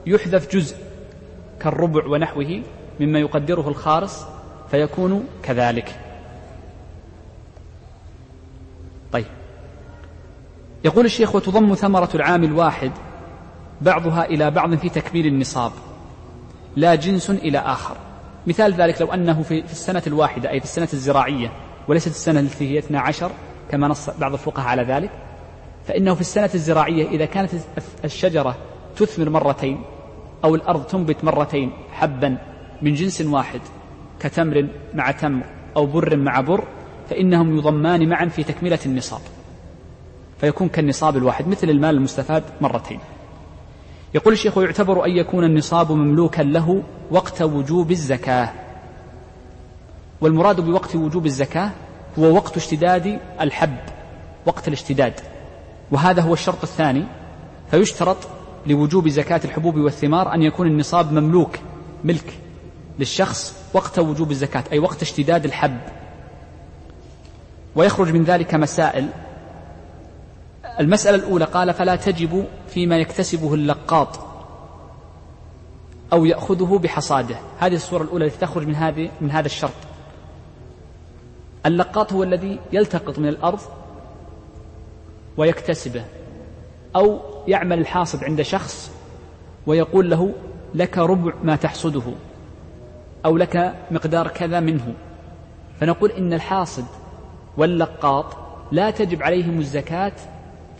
يحذف 0.05 0.51
جزء 0.55 0.77
كالربع 1.59 2.07
ونحوه 2.07 2.63
مما 2.99 3.19
يقدره 3.19 3.67
الخارص 3.67 4.25
فيكون 4.71 5.27
كذلك 5.43 5.99
طيب 9.11 9.25
يقول 10.83 11.05
الشيخ 11.05 11.35
وتضم 11.35 11.75
ثمرة 11.75 12.09
العام 12.15 12.43
الواحد 12.43 12.91
بعضها 13.81 14.25
إلى 14.25 14.51
بعض 14.51 14.75
في 14.75 14.89
تكميل 14.89 15.25
النصاب 15.25 15.71
لا 16.75 16.95
جنس 16.95 17.29
إلى 17.29 17.57
آخر. 17.57 17.97
مثال 18.47 18.73
ذلك 18.73 19.01
لو 19.01 19.13
أنه 19.13 19.41
في 19.41 19.59
السنة 19.59 20.03
الواحدة 20.07 20.49
أي 20.49 20.59
في 20.59 20.65
السنة 20.65 20.87
الزراعية 20.93 21.51
وليست 21.87 22.07
السنة 22.07 22.39
التي 22.39 22.71
هي 22.71 22.79
12 22.79 23.31
كما 23.71 23.87
نص 23.87 24.09
بعض 24.09 24.33
الفقهاء 24.33 24.67
على 24.67 24.83
ذلك 24.83 25.11
فإنه 25.87 26.13
في 26.13 26.21
السنة 26.21 26.49
الزراعية 26.55 27.07
إذا 27.07 27.25
كانت 27.25 27.51
الشجرة 28.05 28.55
تثمر 28.95 29.29
مرتين 29.29 29.81
أو 30.43 30.55
الأرض 30.55 30.83
تنبت 30.83 31.23
مرتين 31.23 31.71
حبا 31.91 32.37
من 32.81 32.93
جنس 32.93 33.21
واحد 33.21 33.61
كتمر 34.19 34.67
مع 34.93 35.11
تمر 35.11 35.43
أو 35.75 35.85
بر 35.85 36.15
مع 36.15 36.41
بر 36.41 36.63
فإنهم 37.09 37.57
يضمان 37.57 38.09
معا 38.09 38.25
في 38.25 38.43
تكملة 38.43 38.79
النصاب. 38.85 39.21
فيكون 40.43 40.69
كالنصاب 40.69 41.17
الواحد 41.17 41.47
مثل 41.47 41.69
المال 41.69 41.95
المستفاد 41.95 42.43
مرتين. 42.61 42.99
يقول 44.13 44.33
الشيخ 44.33 44.57
ويعتبر 44.57 45.05
أن 45.05 45.11
يكون 45.11 45.43
النصاب 45.43 45.91
مملوكا 45.91 46.41
له 46.41 46.83
وقت 47.11 47.41
وجوب 47.41 47.91
الزكاة. 47.91 48.49
والمراد 50.21 50.61
بوقت 50.61 50.95
وجوب 50.95 51.25
الزكاة 51.25 51.69
هو 52.19 52.35
وقت 52.35 52.57
اشتداد 52.57 53.19
الحب 53.41 53.77
وقت 54.45 54.67
الاشتداد. 54.67 55.13
وهذا 55.91 56.21
هو 56.21 56.33
الشرط 56.33 56.63
الثاني 56.63 57.03
فيشترط 57.71 58.17
لوجوب 58.67 59.07
زكاة 59.07 59.41
الحبوب 59.45 59.77
والثمار 59.77 60.33
أن 60.33 60.41
يكون 60.41 60.67
النصاب 60.67 61.11
مملوك 61.11 61.59
ملك 62.03 62.33
للشخص 62.99 63.55
وقت 63.73 63.99
وجوب 63.99 64.31
الزكاة 64.31 64.63
أي 64.71 64.79
وقت 64.79 65.01
اشتداد 65.01 65.45
الحب. 65.45 65.77
ويخرج 67.75 68.13
من 68.13 68.23
ذلك 68.23 68.55
مسائل 68.55 69.09
المسألة 70.79 71.15
الأولى 71.15 71.45
قال 71.45 71.73
فلا 71.73 71.95
تجب 71.95 72.45
فيما 72.67 72.97
يكتسبه 72.97 73.53
اللقاط 73.53 74.19
أو 76.13 76.25
يأخذه 76.25 76.79
بحصاده. 76.83 77.35
هذه 77.59 77.75
الصورة 77.75 78.03
الأولى 78.03 78.25
التي 78.25 78.37
تخرج 78.37 78.67
من 78.67 78.75
هذه 78.75 79.09
من 79.21 79.31
هذا 79.31 79.45
الشرط. 79.45 79.73
اللقاط 81.65 82.13
هو 82.13 82.23
الذي 82.23 82.59
يلتقط 82.71 83.19
من 83.19 83.27
الأرض 83.27 83.59
ويكتسبه 85.37 86.05
أو 86.95 87.19
يعمل 87.47 87.79
الحاصد 87.79 88.23
عند 88.23 88.41
شخص 88.41 88.91
ويقول 89.67 90.09
له 90.09 90.33
لك 90.75 90.97
ربع 90.97 91.33
ما 91.43 91.55
تحصده 91.55 92.03
أو 93.25 93.37
لك 93.37 93.75
مقدار 93.91 94.27
كذا 94.27 94.59
منه. 94.59 94.93
فنقول 95.79 96.11
إن 96.11 96.33
الحاصد 96.33 96.85
واللقاط 97.57 98.25
لا 98.71 98.91
تجب 98.91 99.23
عليهم 99.23 99.59
الزكاة 99.59 100.13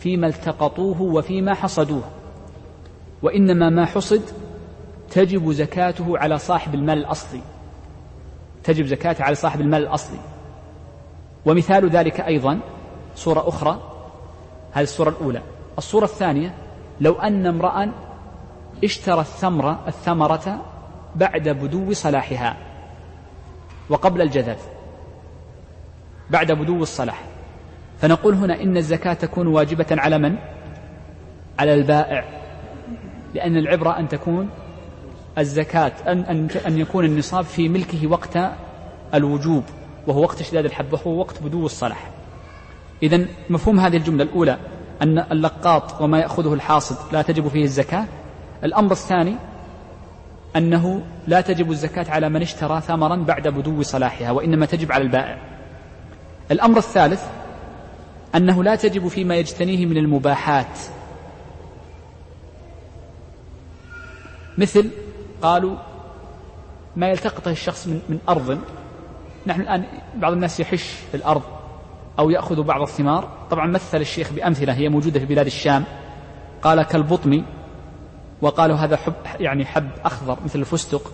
فيما 0.04 0.26
التقطوه 0.26 1.02
وفيما 1.02 1.54
حصدوه. 1.54 2.02
وإنما 3.22 3.70
ما 3.70 3.86
حصد 3.86 4.22
تجب 5.10 5.52
زكاته 5.52 6.18
على 6.18 6.38
صاحب 6.38 6.74
المال 6.74 6.98
الأصلي. 6.98 7.40
تجب 8.64 8.86
زكاته 8.86 9.24
على 9.24 9.34
صاحب 9.34 9.60
المال 9.60 9.82
الأصلي. 9.82 10.18
ومثال 11.46 11.90
ذلك 11.90 12.20
أيضا 12.20 12.60
صورة 13.16 13.48
أخرى 13.48 13.80
هذه 14.72 14.82
الصورة 14.82 15.08
الأولى. 15.08 15.42
الصورة 15.78 16.04
الثانية 16.04 16.54
لو 17.00 17.12
أن 17.12 17.46
امرأ 17.46 17.92
اشترى 18.84 19.20
الثمرة 19.20 19.84
الثمرة 19.88 20.64
بعد 21.16 21.48
بدو 21.48 21.92
صلاحها 21.92 22.56
وقبل 23.88 24.22
الجذاذ. 24.22 24.58
بعد 26.30 26.52
بدو 26.52 26.82
الصلاح. 26.82 27.33
فنقول 28.04 28.34
هنا 28.34 28.62
إن 28.62 28.76
الزكاة 28.76 29.12
تكون 29.12 29.46
واجبة 29.46 29.86
على 29.90 30.18
من؟ 30.18 30.36
على 31.58 31.74
البائع. 31.74 32.24
لأن 33.34 33.56
العبرة 33.56 33.98
أن 33.98 34.08
تكون 34.08 34.48
الزكاة 35.38 35.92
أن, 36.06 36.20
أن, 36.20 36.48
أن 36.66 36.78
يكون 36.78 37.04
النصاب 37.04 37.44
في 37.44 37.68
ملكه 37.68 38.06
وقت 38.06 38.38
الوجوب 39.14 39.62
وهو 40.06 40.22
وقت 40.22 40.40
اشتداد 40.40 40.64
الحب 40.64 40.92
وهو 40.92 41.18
وقت 41.18 41.42
بدو 41.42 41.66
الصلاح. 41.66 42.10
إذا 43.02 43.26
مفهوم 43.50 43.80
هذه 43.80 43.96
الجملة 43.96 44.24
الأولى 44.24 44.58
أن 45.02 45.18
اللقاط 45.18 46.00
وما 46.00 46.18
يأخذه 46.18 46.54
الحاصد 46.54 46.96
لا 47.12 47.22
تجب 47.22 47.48
فيه 47.48 47.64
الزكاة. 47.64 48.04
الأمر 48.64 48.92
الثاني 48.92 49.36
أنه 50.56 51.02
لا 51.26 51.40
تجب 51.40 51.70
الزكاة 51.70 52.10
على 52.10 52.28
من 52.28 52.42
اشترى 52.42 52.80
ثمرا 52.80 53.16
بعد 53.16 53.48
بدو 53.48 53.82
صلاحها 53.82 54.30
وإنما 54.30 54.66
تجب 54.66 54.92
على 54.92 55.02
البائع. 55.04 55.38
الأمر 56.50 56.78
الثالث 56.78 57.24
أنه 58.36 58.64
لا 58.64 58.76
تجب 58.76 59.08
فيما 59.08 59.36
يجتنيه 59.36 59.86
من 59.86 59.96
المباحات. 59.96 60.78
مثل 64.58 64.90
قالوا 65.42 65.76
ما 66.96 67.08
يلتقطه 67.08 67.50
الشخص 67.50 67.86
من, 67.86 68.00
من 68.08 68.18
أرض. 68.28 68.58
نحن 69.46 69.60
الآن 69.60 69.84
بعض 70.16 70.32
الناس 70.32 70.60
يحش 70.60 70.82
في 71.10 71.16
الأرض 71.16 71.42
أو 72.18 72.30
يأخذ 72.30 72.62
بعض 72.62 72.80
الثمار. 72.80 73.28
طبعا 73.50 73.66
مثل 73.66 74.00
الشيخ 74.00 74.32
بأمثلة 74.32 74.72
هي 74.72 74.88
موجودة 74.88 75.20
في 75.20 75.26
بلاد 75.26 75.46
الشام. 75.46 75.84
قال 76.62 76.82
كالبطم 76.82 77.44
وقالوا 78.42 78.76
هذا 78.76 78.96
حب 78.96 79.14
يعني 79.40 79.64
حب 79.64 79.88
أخضر 80.04 80.38
مثل 80.44 80.58
الفستق. 80.58 81.12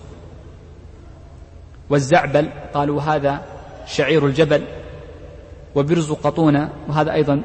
والزعبل 1.90 2.50
قالوا 2.74 3.02
هذا 3.02 3.44
شعير 3.87 4.26
الجبل. 4.26 4.79
وبرز 5.74 6.12
قطونة 6.12 6.72
وهذا 6.88 7.12
أيضا 7.12 7.42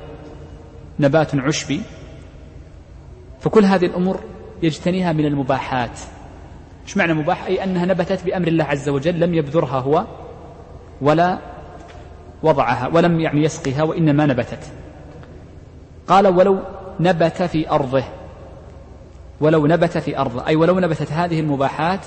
نبات 1.00 1.36
عشبي. 1.36 1.82
فكل 3.40 3.66
هذه 3.66 3.86
الأمور 3.86 4.20
يجتنيها 4.64 5.14
من 5.14 5.26
المباحات. 5.26 6.00
إيش 6.84 6.98
معنى 6.98 7.14
مباح؟ 7.14 7.46
أي 7.46 7.64
أنها 7.64 7.86
نبتت 7.86 8.26
بأمر 8.26 8.48
الله 8.48 8.64
عز 8.64 8.90
وجل 8.90 9.20
لم 9.20 9.34
يبذرها 9.34 9.80
هو 9.80 10.06
ولا 11.02 11.40
وضعها 12.44 12.88
ولم 12.88 13.20
يعني 13.20 13.44
يسقيها 13.44 13.84
وإنما 13.84 14.26
نبتت. 14.26 14.72
قال 16.08 16.28
ولو 16.28 16.60
نبت 17.00 17.44
في 17.44 17.70
أرضه 17.70 18.04
ولو 19.42 19.68
نبت 19.68 19.98
في 19.98 20.18
أرضه. 20.18 20.48
أي 20.48 20.56
ولو 20.56 20.80
نبتت 20.80 21.12
هذه 21.12 21.40
المباحات 21.40 22.06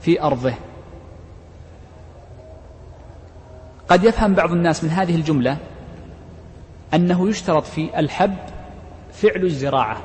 في 0.00 0.22
أرضه. 0.22 0.54
قد 3.90 4.04
يفهم 4.04 4.34
بعض 4.34 4.52
الناس 4.52 4.84
من 4.84 4.90
هذه 4.90 5.14
الجملة 5.14 5.56
أنه 6.94 7.28
يشترط 7.28 7.64
في 7.64 7.98
الحب 7.98 8.36
فعل 9.12 9.44
الزراعة. 9.44 9.96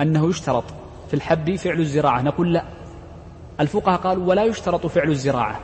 أنه 0.00 0.28
يشترط 0.28 0.64
في 1.08 1.14
الحب 1.14 1.56
فعل 1.56 1.80
الزراعة. 1.80 2.22
نقول 2.22 2.52
لا. 2.52 2.64
الفقهاء 3.60 4.00
قالوا 4.00 4.26
ولا 4.26 4.44
يشترط 4.44 4.86
فعل 4.86 5.10
الزراعة. 5.10 5.60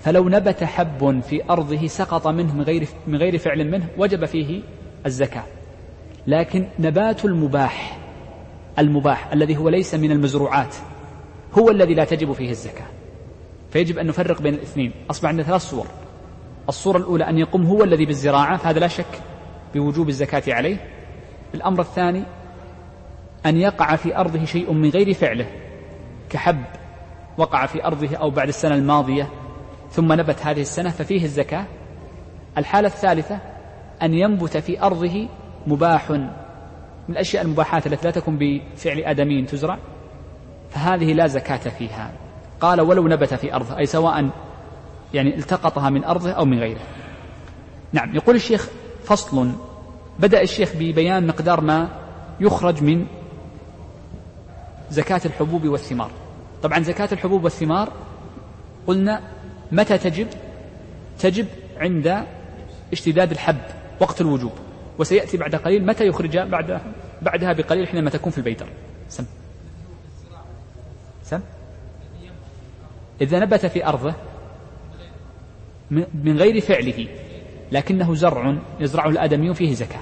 فلو 0.00 0.28
نبت 0.28 0.64
حب 0.64 1.20
في 1.20 1.50
أرضه 1.50 1.86
سقط 1.86 2.26
منه 2.26 2.54
من 2.54 2.62
غير, 2.62 2.88
من 3.06 3.18
غير 3.18 3.38
فعل 3.38 3.70
منه 3.70 3.88
وجب 3.98 4.24
فيه 4.24 4.62
الزكاة. 5.06 5.44
لكن 6.26 6.68
نبات 6.78 7.24
المباح 7.24 7.98
المباح 8.78 9.32
الذي 9.32 9.56
هو 9.56 9.68
ليس 9.68 9.94
من 9.94 10.10
المزروعات 10.12 10.74
هو 11.58 11.70
الذي 11.70 11.94
لا 11.94 12.04
تجب 12.04 12.32
فيه 12.32 12.50
الزكاة. 12.50 12.97
فيجب 13.70 13.98
أن 13.98 14.06
نفرق 14.06 14.42
بين 14.42 14.54
الاثنين. 14.54 14.92
أصبح 15.10 15.28
عندنا 15.28 15.46
ثلاث 15.46 15.62
صور. 15.62 15.86
الصورة 16.68 16.98
الأولى 16.98 17.28
أن 17.28 17.38
يقوم 17.38 17.66
هو 17.66 17.84
الذي 17.84 18.06
بالزراعة 18.06 18.56
فهذا 18.56 18.78
لا 18.78 18.88
شك 18.88 19.22
بوجوب 19.74 20.08
الزكاة 20.08 20.54
عليه. 20.54 20.76
الأمر 21.54 21.80
الثاني 21.80 22.22
أن 23.46 23.56
يقع 23.56 23.96
في 23.96 24.16
أرضه 24.16 24.44
شيء 24.44 24.72
من 24.72 24.88
غير 24.90 25.14
فعله 25.14 25.46
كحب. 26.30 26.64
وقع 27.38 27.66
في 27.66 27.84
أرضه 27.84 28.16
أو 28.16 28.30
بعد 28.30 28.48
السنة 28.48 28.74
الماضية 28.74 29.28
ثم 29.90 30.12
نبت 30.12 30.46
هذه 30.46 30.60
السنة 30.60 30.90
ففيه 30.90 31.24
الزكاة. 31.24 31.64
الحالة 32.58 32.88
الثالثة 32.88 33.38
أن 34.02 34.14
ينبت 34.14 34.56
في 34.56 34.82
أرضه 34.82 35.28
مباح. 35.66 36.10
من 36.10 36.28
الأشياء 37.08 37.44
المباحات 37.44 37.86
التي 37.86 38.06
لا 38.06 38.10
تكون 38.10 38.38
بفعل 38.38 38.98
آدمي 38.98 39.42
تزرع 39.42 39.78
فهذه 40.70 41.12
لا 41.12 41.26
زكاة 41.26 41.56
فيها. 41.56 42.12
قال 42.60 42.80
ولو 42.80 43.08
نبت 43.08 43.34
في 43.34 43.54
أرضه 43.54 43.78
أي 43.78 43.86
سواء 43.86 44.30
يعني 45.14 45.36
التقطها 45.36 45.90
من 45.90 46.04
أرضه 46.04 46.30
أو 46.30 46.44
من 46.44 46.58
غيره. 46.58 46.80
نعم 47.92 48.14
يقول 48.14 48.36
الشيخ 48.36 48.68
فصل. 49.04 49.50
بدأ 50.18 50.42
الشيخ 50.42 50.72
ببيان 50.74 51.26
مقدار 51.26 51.60
ما 51.60 51.88
يخرج 52.40 52.82
من 52.82 53.06
زكاة 54.90 55.20
الحبوب 55.24 55.66
والثمار. 55.66 56.10
طبعا 56.62 56.82
زكاة 56.82 57.08
الحبوب 57.12 57.44
والثمار 57.44 57.92
قلنا 58.86 59.22
متى 59.72 59.98
تجب؟ 59.98 60.28
تجب 61.18 61.46
عند 61.76 62.24
اشتداد 62.92 63.30
الحب 63.30 63.60
وقت 64.00 64.20
الوجوب. 64.20 64.52
وسيأتي 64.98 65.36
بعد 65.36 65.54
قليل 65.54 65.86
متى 65.86 66.06
يخرج 66.06 66.38
بعد 66.38 66.80
بعدها 67.22 67.52
بقليل 67.52 67.88
حينما 67.88 68.10
تكون 68.10 68.32
في 68.32 68.38
البيدر 68.38 68.66
سم. 69.08 69.24
سم. 71.24 71.40
إذا 73.20 73.38
نبت 73.38 73.66
في 73.66 73.86
أرضه 73.86 74.14
من 75.90 76.36
غير 76.38 76.60
فعله 76.60 77.08
لكنه 77.72 78.14
زرع 78.14 78.56
يزرعه 78.80 79.08
الآدمي 79.08 79.54
فيه 79.54 79.74
زكاة. 79.74 80.00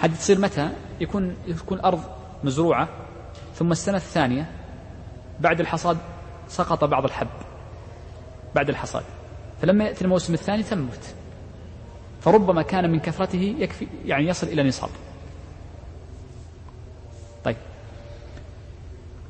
هذه 0.00 0.12
تصير 0.12 0.38
متى؟ 0.38 0.70
يكون 1.00 1.36
يكون 1.46 1.80
أرض 1.80 2.00
مزروعة 2.44 2.88
ثم 3.54 3.72
السنة 3.72 3.96
الثانية 3.96 4.50
بعد 5.40 5.60
الحصاد 5.60 5.98
سقط 6.48 6.84
بعض 6.84 7.04
الحب 7.04 7.28
بعد 8.54 8.68
الحصاد. 8.68 9.02
فلما 9.62 9.84
يأتي 9.84 10.04
الموسم 10.04 10.34
الثاني 10.34 10.62
تنبت 10.62 11.14
فربما 12.20 12.62
كان 12.62 12.90
من 12.90 13.00
كثرته 13.00 13.54
يكفي 13.58 13.86
يعني 14.06 14.28
يصل 14.28 14.46
إلى 14.46 14.62
نصاب. 14.62 14.90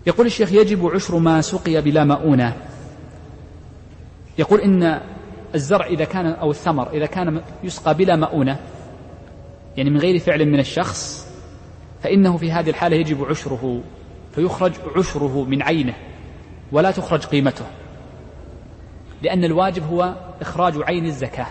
يقول 0.07 0.27
الشيخ 0.27 0.53
يجب 0.53 0.87
عشر 0.87 1.19
ما 1.19 1.41
سقي 1.41 1.81
بلا 1.81 2.05
مؤونة. 2.05 2.57
يقول 4.39 4.61
إن 4.61 5.01
الزرع 5.55 5.87
إذا 5.87 6.05
كان 6.05 6.27
أو 6.27 6.51
الثمر 6.51 6.91
إذا 6.91 7.07
كان 7.07 7.41
يسقى 7.65 7.95
بلا 7.95 8.17
مؤونة 8.17 8.59
يعني 9.77 9.91
من 9.91 9.99
غير 9.99 10.19
فعل 10.19 10.47
من 10.47 10.59
الشخص 10.59 11.29
فإنه 12.03 12.37
في 12.37 12.53
هذه 12.53 12.71
الحالة 12.71 12.97
يجب 12.97 13.25
عشره 13.25 13.81
فيخرج 14.35 14.73
عشره 14.97 15.45
من 15.45 15.63
عينه 15.63 15.95
ولا 16.73 16.91
تخرج 16.91 17.27
قيمته. 17.27 17.65
لأن 19.23 19.45
الواجب 19.45 19.87
هو 19.87 20.15
إخراج 20.41 20.83
عين 20.83 21.07
الزكاة 21.07 21.47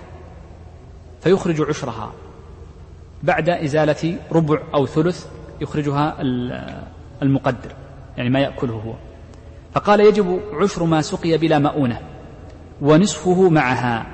فيخرج 1.21 1.61
عشرها. 1.61 2.13
بعد 3.23 3.49
إزالة 3.49 4.17
ربع 4.31 4.61
أو 4.73 4.85
ثلث 4.85 5.27
يخرجها 5.61 6.17
المقدر. 7.21 7.83
يعني 8.17 8.30
ما 8.30 8.39
يأكله 8.39 8.73
هو. 8.73 8.93
فقال 9.73 9.99
يجب 9.99 10.39
عشر 10.62 10.84
ما 10.84 11.02
سقي 11.02 11.38
بلا 11.38 11.60
مؤونة 11.60 11.99
ونصفه 12.82 13.49
معها. 13.49 14.06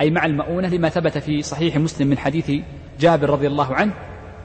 أي 0.00 0.10
مع 0.10 0.26
المؤونة 0.26 0.68
لما 0.68 0.88
ثبت 0.88 1.18
في 1.18 1.42
صحيح 1.42 1.76
مسلم 1.76 2.08
من 2.08 2.18
حديث 2.18 2.52
جابر 3.00 3.30
رضي 3.30 3.46
الله 3.46 3.74
عنه 3.74 3.92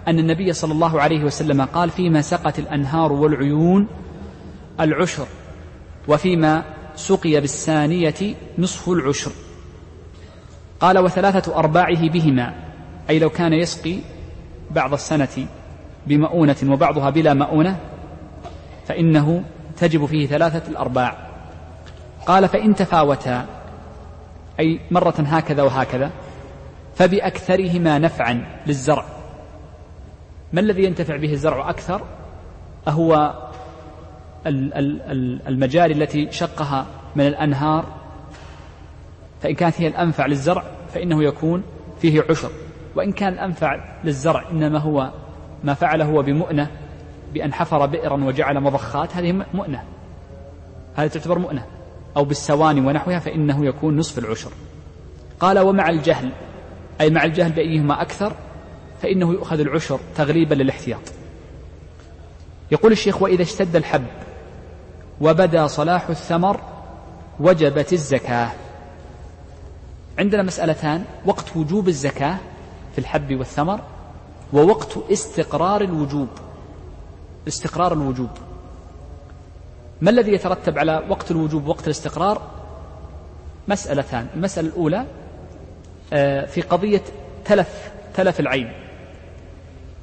أن 0.07 0.19
النبي 0.19 0.53
صلى 0.53 0.71
الله 0.71 1.01
عليه 1.01 1.23
وسلم 1.23 1.61
قال 1.61 1.89
فيما 1.89 2.21
سقت 2.21 2.59
الأنهار 2.59 3.11
والعيون 3.11 3.87
العشر 4.79 5.27
وفيما 6.07 6.63
سقي 6.95 7.41
بالثانية 7.41 8.35
نصف 8.57 8.89
العشر. 8.89 9.31
قال 10.79 10.99
وثلاثة 10.99 11.55
أرباعه 11.55 12.09
بهما 12.09 12.53
أي 13.09 13.19
لو 13.19 13.29
كان 13.29 13.53
يسقي 13.53 13.95
بعض 14.71 14.93
السنة 14.93 15.47
بمؤونة 16.07 16.55
وبعضها 16.63 17.09
بلا 17.09 17.33
مؤونة 17.33 17.77
فإنه 18.89 19.43
تجب 19.77 20.05
فيه 20.05 20.27
ثلاثة 20.27 20.71
الأرباع. 20.71 21.17
قال 22.25 22.47
فإن 22.47 22.75
تفاوتا 22.75 23.45
أي 24.59 24.79
مرة 24.91 25.13
هكذا 25.17 25.63
وهكذا 25.63 26.11
فبأكثرهما 26.95 27.99
نفعا 27.99 28.61
للزرع. 28.67 29.05
ما 30.53 30.61
الذي 30.61 30.83
ينتفع 30.83 31.15
به 31.15 31.33
الزرع 31.33 31.69
أكثر؟ 31.69 32.01
أهو 32.87 33.33
المجاري 35.47 35.93
التي 35.93 36.31
شقها 36.31 36.85
من 37.15 37.27
الأنهار. 37.27 37.85
فإن 39.41 39.55
كانت 39.55 39.81
هي 39.81 39.87
الأنفع 39.87 40.25
للزرع 40.25 40.63
فإنه 40.93 41.23
يكون 41.23 41.63
فيه 42.01 42.23
عشر. 42.29 42.49
وإن 42.95 43.11
كان 43.11 43.33
الأنفع 43.33 43.79
للزرع 44.03 44.43
إنما 44.51 44.79
هو 44.79 45.11
ما 45.63 45.73
فعله 45.73 46.05
هو 46.05 46.21
بمؤنة 46.21 46.71
بأن 47.33 47.53
حفر 47.53 47.85
بئرا 47.85 48.23
وجعل 48.23 48.59
مضخات 48.59 49.15
هذه 49.15 49.45
مؤنة. 49.53 49.83
هذه 50.95 51.07
تعتبر 51.07 51.39
مؤنة. 51.39 51.65
أو 52.17 52.23
بالسواني 52.23 52.81
ونحوها 52.81 53.19
فإنه 53.19 53.65
يكون 53.65 53.97
نصف 53.97 54.17
العشر. 54.17 54.51
قال 55.39 55.59
ومع 55.59 55.89
الجهل. 55.89 56.31
أي 57.01 57.09
مع 57.09 57.23
الجهل 57.23 57.51
بأيهما 57.51 58.01
أكثر؟ 58.01 58.33
فإنه 59.01 59.33
يؤخذ 59.33 59.59
العشر 59.59 59.99
تغليبا 60.15 60.55
للاحتياط. 60.55 61.01
يقول 62.71 62.91
الشيخ 62.91 63.21
وإذا 63.21 63.41
اشتد 63.41 63.75
الحب 63.75 64.05
وبدا 65.21 65.67
صلاح 65.67 66.09
الثمر 66.09 66.59
وجبت 67.39 67.93
الزكاة. 67.93 68.49
عندنا 70.19 70.43
مسألتان 70.43 71.03
وقت 71.25 71.57
وجوب 71.57 71.87
الزكاة 71.87 72.37
في 72.93 72.99
الحب 72.99 73.35
والثمر 73.35 73.79
ووقت 74.53 74.97
استقرار 75.11 75.81
الوجوب. 75.81 76.27
استقرار 77.47 77.93
الوجوب. 77.93 78.29
ما 80.01 80.09
الذي 80.09 80.33
يترتب 80.33 80.77
على 80.77 81.03
وقت 81.09 81.31
الوجوب 81.31 81.67
وقت 81.67 81.85
الاستقرار؟ 81.85 82.41
مسألتان. 83.67 84.27
المسألة 84.35 84.67
الأولى 84.67 85.05
آه، 86.13 86.45
في 86.45 86.61
قضية 86.61 87.01
تلف 87.45 87.91
تلف 88.13 88.39
العين. 88.39 88.71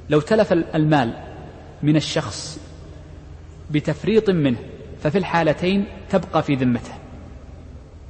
لو 0.09 0.19
تلف 0.19 0.53
المال 0.53 1.13
من 1.83 1.95
الشخص 1.95 2.59
بتفريط 3.71 4.29
منه 4.29 4.57
ففي 5.03 5.17
الحالتين 5.17 5.85
تبقى 6.09 6.43
في 6.43 6.55
ذمته. 6.55 6.93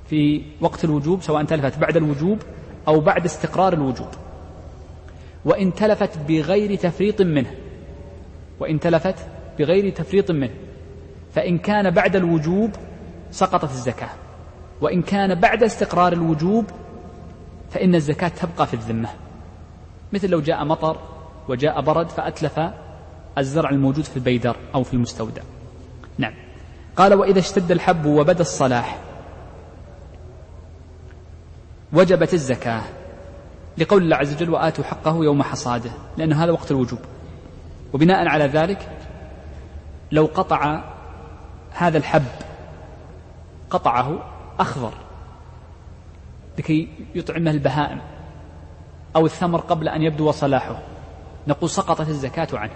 في 0.10 0.42
وقت 0.62 0.84
الوجوب 0.84 1.22
سواء 1.22 1.44
تلفت 1.44 1.78
بعد 1.78 1.98
الوجوب 1.98 2.42
أو 2.88 3.00
بعد 3.00 3.26
استقرار 3.26 3.74
الوجوب. 3.74 4.10
وإن 5.46 5.74
تلفت 5.74 6.18
بغير 6.28 6.76
تفريط 6.76 7.22
منه 7.22 7.52
وإن 8.60 8.80
تلفت 8.80 9.16
بغير 9.60 9.90
تفريط 9.90 10.32
منه. 10.32 10.54
فإن 11.34 11.58
كان 11.58 11.90
بعد 11.90 12.16
الوجوب 12.16 12.72
سقطت 13.32 13.72
الزكاة. 13.72 14.10
وإن 14.82 15.02
كان 15.02 15.36
بعد 15.36 15.64
استقرار 15.64 16.14
الوجوب 16.14 16.66
فإن 17.70 17.96
الزكاة 17.96 18.28
تبقى 18.28 18.68
في 18.68 18.74
الذمة. 18.74 19.10
مثل 20.14 20.30
لو 20.30 20.42
جاء 20.42 20.66
مطر 20.66 20.98
وجاء 21.48 21.82
برد 21.82 22.10
فأتلف 22.10 22.60
الزرع 23.38 23.70
الموجود 23.70 24.04
في 24.04 24.18
البيدر 24.18 24.56
أو 24.76 24.84
في 24.84 24.94
المستودع. 24.94 25.42
نعم. 26.18 26.34
قال 26.96 27.14
وإذا 27.14 27.40
اشتد 27.40 27.72
الحب 27.72 28.06
وبدأ 28.06 28.42
الصلاح 28.42 29.00
وجبت 31.94 32.34
الزكاة. 32.34 32.82
لقول 33.78 34.04
الله 34.04 34.16
عز 34.16 34.34
وجل 34.34 34.50
وآتوا 34.50 34.84
حقه 34.84 35.24
يوم 35.24 35.44
حصاده. 35.44 35.92
لأن 36.18 36.34
هذا 36.34 36.52
وقت 36.52 36.72
الوجوب. 36.72 37.00
وبناء 37.94 38.28
على 38.28 38.46
ذلك 38.46 38.90
لو 40.12 40.26
قطع 40.26 40.84
هذا 41.72 41.98
الحب 41.98 42.26
قطعه 43.70 44.20
أخضر 44.60 44.94
لكي 46.58 46.88
يطعمه 47.16 47.52
البهائم 47.52 48.02
أو 49.16 49.26
الثمر 49.26 49.60
قبل 49.60 49.90
أن 49.90 50.02
يبدو 50.02 50.32
صلاحه. 50.32 50.80
نقول 51.48 51.70
سقطت 51.70 52.10
الزكاة 52.10 52.48
عنه. 52.54 52.76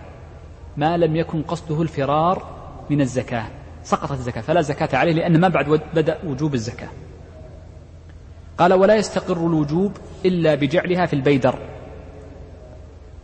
ما 0.77 0.97
لم 0.97 1.15
يكن 1.15 1.41
قصده 1.41 1.81
الفرار 1.81 2.45
من 2.89 3.01
الزكاة. 3.01 3.43
سقطت 3.83 4.11
الزكاة. 4.11 4.41
فلا 4.41 4.61
زكاة 4.61 4.97
عليه 4.97 5.13
لأن 5.13 5.39
ما 5.39 5.47
بعد 5.47 5.81
بدأ 5.93 6.17
وجوب 6.25 6.53
الزكاة. 6.53 6.89
قال 8.57 8.73
ولا 8.73 8.95
يستقر 8.95 9.37
الوجوب 9.37 9.97
إلا 10.25 10.55
بجعلها 10.55 11.05
في 11.05 11.13
البيدر. 11.13 11.59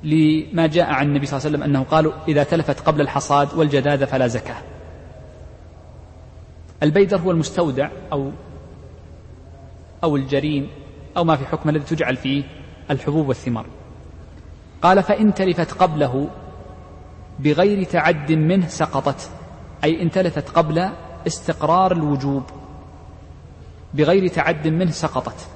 لما 0.04 0.68
جاء 0.68 0.86
عن 0.86 1.06
النبي 1.08 1.26
صلى 1.26 1.38
الله 1.38 1.48
عليه 1.48 1.58
وسلم 1.58 1.64
أنه 1.64 1.84
قالوا 1.84 2.14
إذا 2.28 2.44
تلفت 2.44 2.80
قبل 2.80 3.02
الحصاد 3.02 3.54
والجداد 3.54 4.06
فلا 4.06 4.28
زكاة. 4.28 4.56
البيدر 6.84 7.18
هو 7.18 7.32
المستودع 7.32 7.90
أو 8.12 8.32
أو 10.04 10.16
الجرين 10.16 10.70
أو 11.18 11.24
ما 11.24 11.36
في 11.36 11.46
حكم 11.46 11.70
الذي 11.70 11.84
تجعل 11.84 12.16
فيه 12.16 12.44
الحبوب 12.92 13.28
والثمار. 13.28 13.66
قال 14.82 15.04
فإن 15.04 15.34
تلفت 15.34 15.72
قبله 15.72 16.30
بغير 17.40 17.84
تعد 17.84 18.32
منه 18.32 18.68
سقطت 18.68 19.30
أي 19.84 20.02
إن 20.02 20.12
تلفت 20.12 20.50
قبل 20.50 20.90
استقرار 21.28 21.92
الوجوب 21.92 22.44
بغير 23.94 24.28
تعد 24.28 24.68
منه 24.68 24.92
سقطت. 24.92 25.48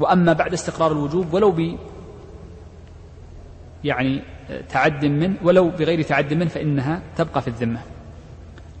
وأما 0.00 0.32
بعد 0.32 0.52
استقرار 0.52 0.92
الوجوب 0.92 1.34
ولو 1.34 1.50
يعني 3.86 4.22
تعد 4.68 5.04
منه 5.04 5.36
ولو 5.42 5.68
بغير 5.68 6.02
تعد 6.02 6.34
منه 6.34 6.48
فإنها 6.48 7.02
تبقى 7.16 7.42
في 7.42 7.48
الذمة. 7.48 7.80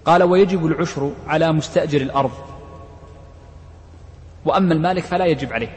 قال 0.04 0.22
ويجب 0.22 0.66
العشر 0.66 1.12
على 1.26 1.52
مستأجر 1.52 2.00
الأرض. 2.00 2.32
وأما 4.44 4.74
المالك 4.74 5.02
فلا 5.02 5.26
يجب 5.26 5.52
عليه. 5.52 5.68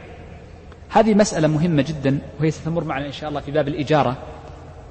هذه 0.88 1.14
مسألة 1.14 1.48
مهمة 1.48 1.82
جدا 1.82 2.18
وهي 2.40 2.50
ستمر 2.50 2.84
معنا 2.84 3.06
إن 3.06 3.12
شاء 3.12 3.28
الله 3.28 3.40
في 3.40 3.50
باب 3.50 3.68
الإجارة. 3.68 4.16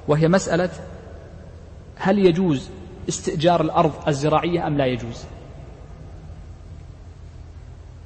وهي 0.08 0.28
مسألة 0.28 0.70
هل 1.96 2.18
يجوز 2.18 2.70
استئجار 3.08 3.60
الأرض 3.60 3.92
الزراعية 4.08 4.66
أم 4.66 4.78
لا 4.78 4.86
يجوز؟ 4.86 5.24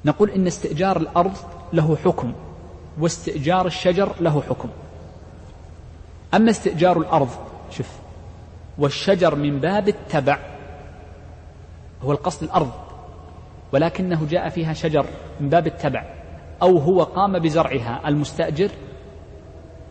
نقول 0.05 0.29
إن 0.29 0.47
استئجار 0.47 0.97
الأرض 0.97 1.37
له 1.73 1.97
حكم 2.05 2.33
واستئجار 2.99 3.67
الشجر 3.67 4.15
له 4.19 4.41
حكم. 4.49 4.69
أما 6.33 6.49
استئجار 6.49 6.97
الأرض 6.97 7.29
شوف 7.71 7.89
والشجر 8.77 9.35
من 9.35 9.59
باب 9.59 9.87
التبع 9.87 10.39
هو 12.03 12.11
القصد 12.11 12.43
الأرض 12.43 12.71
ولكنه 13.71 14.27
جاء 14.29 14.49
فيها 14.49 14.73
شجر 14.73 15.05
من 15.39 15.49
باب 15.49 15.67
التبع 15.67 16.03
أو 16.61 16.77
هو 16.77 17.03
قام 17.03 17.39
بزرعها 17.39 18.01
المستأجر 18.07 18.69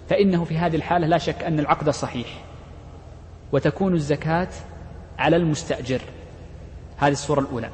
فإنه 0.08 0.44
في 0.44 0.58
هذه 0.58 0.76
الحالة 0.76 1.06
لا 1.06 1.18
شك 1.18 1.44
أن 1.44 1.58
العقد 1.58 1.90
صحيح 1.90 2.44
وتكون 3.52 3.94
الزكاة 3.94 4.48
على 5.18 5.36
المستأجر. 5.36 6.00
هذه 6.96 7.12
الصورة 7.12 7.40
الأولى. 7.40 7.70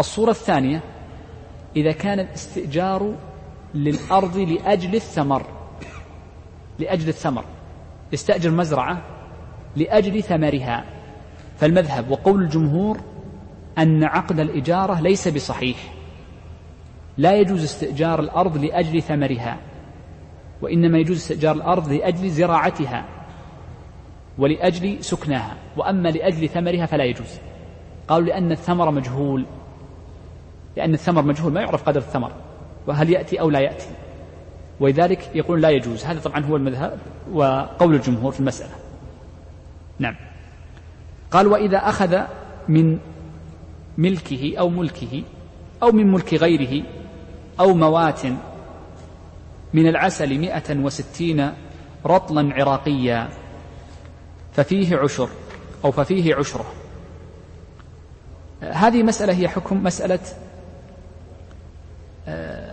الصورة 0.00 0.30
الثانية 0.30 0.80
إذا 1.76 1.92
كان 1.92 2.20
الاستئجار 2.20 3.14
للأرض 3.74 4.36
لأجل 4.36 4.94
الثمر. 4.94 5.42
لأجل 6.78 7.08
الثمر. 7.08 7.44
يستأجر 8.12 8.50
مزرعة 8.50 9.02
لأجل 9.76 10.22
ثمرها. 10.22 10.84
فالمذهب 11.56 12.10
وقول 12.10 12.42
الجمهور 12.42 13.00
أن 13.78 14.04
عقد 14.04 14.40
الإجارة 14.40 15.00
ليس 15.00 15.28
بصحيح. 15.28 15.94
لا 17.18 17.36
يجوز 17.36 17.64
استئجار 17.64 18.20
الأرض 18.20 18.64
لأجل 18.64 19.02
ثمرها 19.02 19.58
وإنما 20.62 20.98
يجوز 20.98 21.16
استئجار 21.16 21.56
الأرض 21.56 21.92
لأجل 21.92 22.30
زراعتها 22.30 23.04
ولأجل 24.38 25.04
سكناها 25.04 25.56
وأما 25.76 26.08
لأجل 26.08 26.48
ثمرها 26.48 26.86
فلا 26.86 27.04
يجوز. 27.04 27.38
قالوا 28.08 28.26
لأن 28.26 28.52
الثمر 28.52 28.90
مجهول. 28.90 29.46
لأن 30.76 30.94
الثمر 30.94 31.22
مجهول 31.22 31.52
ما 31.52 31.60
يعرف 31.60 31.82
قدر 31.82 32.00
الثمر. 32.00 32.32
وهل 32.86 33.10
يأتي 33.10 33.40
أو 33.40 33.50
لا 33.50 33.60
يأتي؟ 33.60 33.88
ولذلك 34.82 35.30
يقول 35.34 35.62
لا 35.62 35.70
يجوز. 35.70 36.04
هذا 36.04 36.20
طبعا 36.20 36.44
هو 36.44 36.56
المذهب 36.56 36.98
وقول 37.32 37.94
الجمهور 37.94 38.32
في 38.32 38.40
المسألة. 38.40 38.70
نعم. 39.98 40.16
قال 41.30 41.46
وإذا 41.46 41.78
أخذ 41.78 42.20
من 42.68 42.98
ملكه 43.98 44.54
أو 44.58 44.68
ملكه 44.68 45.22
أو 45.82 45.92
من 45.92 46.12
ملك 46.12 46.34
غيره 46.34 46.84
أو 47.60 47.74
موات 47.74 48.20
من 49.74 49.88
العسل 49.88 50.38
مئة 50.38 50.76
وستين 50.76 51.52
رطلا 52.06 52.54
عراقيا 52.54 53.28
ففيه 54.52 54.96
عشر 54.96 55.28
أو 55.84 55.90
ففيه 55.90 56.34
عشرة. 56.34 56.64
هذه 58.62 59.02
مسألة 59.02 59.32
هي 59.32 59.48
حكم 59.48 59.82
مسألة 59.84 60.20
آه، 62.28 62.71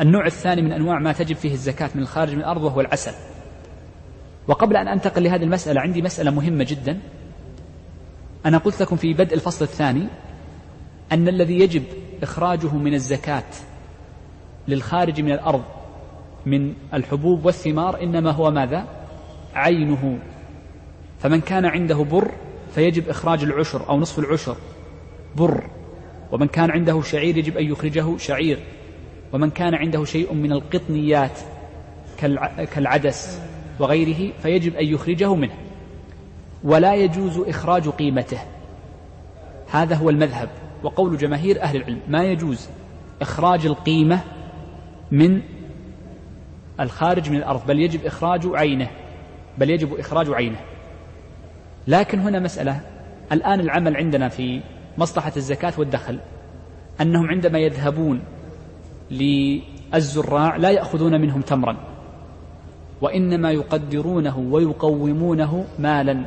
النوع 0.00 0.26
الثاني 0.26 0.62
من 0.62 0.72
أنواع 0.72 0.98
ما 0.98 1.12
تجب 1.12 1.36
فيه 1.36 1.52
الزكاة 1.52 1.90
من 1.94 2.02
الخارج 2.02 2.34
من 2.34 2.40
الأرض 2.40 2.62
وهو 2.62 2.80
العسل. 2.80 3.12
وقبل 4.48 4.76
أن 4.76 4.88
أنتقل 4.88 5.22
لهذه 5.22 5.42
المسألة 5.42 5.80
عندي 5.80 6.02
مسألة 6.02 6.30
مهمة 6.30 6.64
جدا. 6.64 6.98
أنا 8.46 8.58
قلت 8.58 8.82
لكم 8.82 8.96
في 8.96 9.14
بدء 9.14 9.34
الفصل 9.34 9.64
الثاني 9.64 10.06
أن 11.12 11.28
الذي 11.28 11.60
يجب 11.60 11.82
إخراجه 12.22 12.74
من 12.74 12.94
الزكاة 12.94 13.44
للخارج 14.68 15.20
من 15.20 15.32
الأرض 15.32 15.62
من 16.46 16.74
الحبوب 16.94 17.44
والثمار 17.44 18.02
إنما 18.02 18.30
هو 18.30 18.50
ماذا؟ 18.50 18.86
عينه. 19.54 20.18
فمن 21.18 21.40
كان 21.40 21.64
عنده 21.64 21.96
بر 21.96 22.32
فيجب 22.74 23.08
إخراج 23.08 23.42
العشر 23.42 23.88
أو 23.88 24.00
نصف 24.00 24.18
العشر 24.18 24.56
بر 25.36 25.70
ومن 26.32 26.46
كان 26.46 26.70
عنده 26.70 27.02
شعير 27.02 27.36
يجب 27.36 27.56
أن 27.56 27.64
يخرجه 27.64 28.16
شعير. 28.16 28.58
ومن 29.32 29.50
كان 29.50 29.74
عنده 29.74 30.04
شيء 30.04 30.34
من 30.34 30.52
القطنيات 30.52 31.38
كالعدس 32.74 33.40
وغيره 33.78 34.32
فيجب 34.42 34.76
أن 34.76 34.86
يخرجه 34.86 35.34
منه. 35.34 35.54
ولا 36.64 36.94
يجوز 36.94 37.38
إخراج 37.38 37.88
قيمته. 37.88 38.38
هذا 39.70 39.96
هو 39.96 40.10
المذهب. 40.10 40.48
وقول 40.82 41.18
جماهير 41.18 41.62
أهل 41.62 41.76
العلم 41.76 42.00
ما 42.08 42.24
يجوز 42.24 42.68
إخراج 43.20 43.66
القيمة 43.66 44.20
من 45.10 45.42
الخارج 46.80 47.30
من 47.30 47.36
الأرض 47.36 47.66
بل 47.66 47.80
يجب 47.80 48.06
إخراج 48.06 48.40
عينه 48.54 48.88
بل 49.58 49.70
يجب 49.70 49.94
إخراج 49.94 50.30
عينه. 50.30 50.58
لكن 51.86 52.20
هنا 52.20 52.38
مسألة. 52.38 52.80
الآن 53.32 53.60
العمل 53.60 53.96
عندنا 53.96 54.28
في 54.28 54.60
مصلحة 54.98 55.32
الزكاة 55.36 55.72
والدخل 55.78 56.18
أنهم 57.00 57.28
عندما 57.28 57.58
يذهبون 57.58 58.20
للزراع 59.10 60.56
لا 60.56 60.70
يأخذون 60.70 61.20
منهم 61.20 61.40
تمرا 61.40 61.76
وإنما 63.00 63.50
يقدرونه 63.50 64.38
ويقومونه 64.38 65.64
مالا 65.78 66.24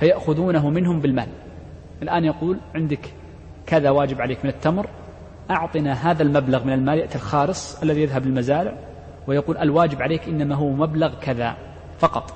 فيأخذونه 0.00 0.70
منهم 0.70 1.00
بالمال. 1.00 1.28
الآن 2.02 2.24
يقول 2.24 2.58
عندك 2.74 3.12
كذا 3.66 3.90
واجب 3.90 4.20
عليك 4.20 4.44
من 4.44 4.50
التمر 4.50 4.86
أعطنا 5.50 5.92
هذا 5.92 6.22
المبلغ 6.22 6.64
من 6.64 6.72
المال 6.72 6.98
يأتي 6.98 7.16
الخارص 7.16 7.82
الذي 7.82 8.02
يذهب 8.02 8.26
للمزارع 8.26 8.74
ويقول 9.26 9.56
الواجب 9.56 10.02
عليك 10.02 10.28
إنما 10.28 10.54
هو 10.54 10.70
مبلغ 10.70 11.14
كذا 11.20 11.56
فقط. 11.98 12.32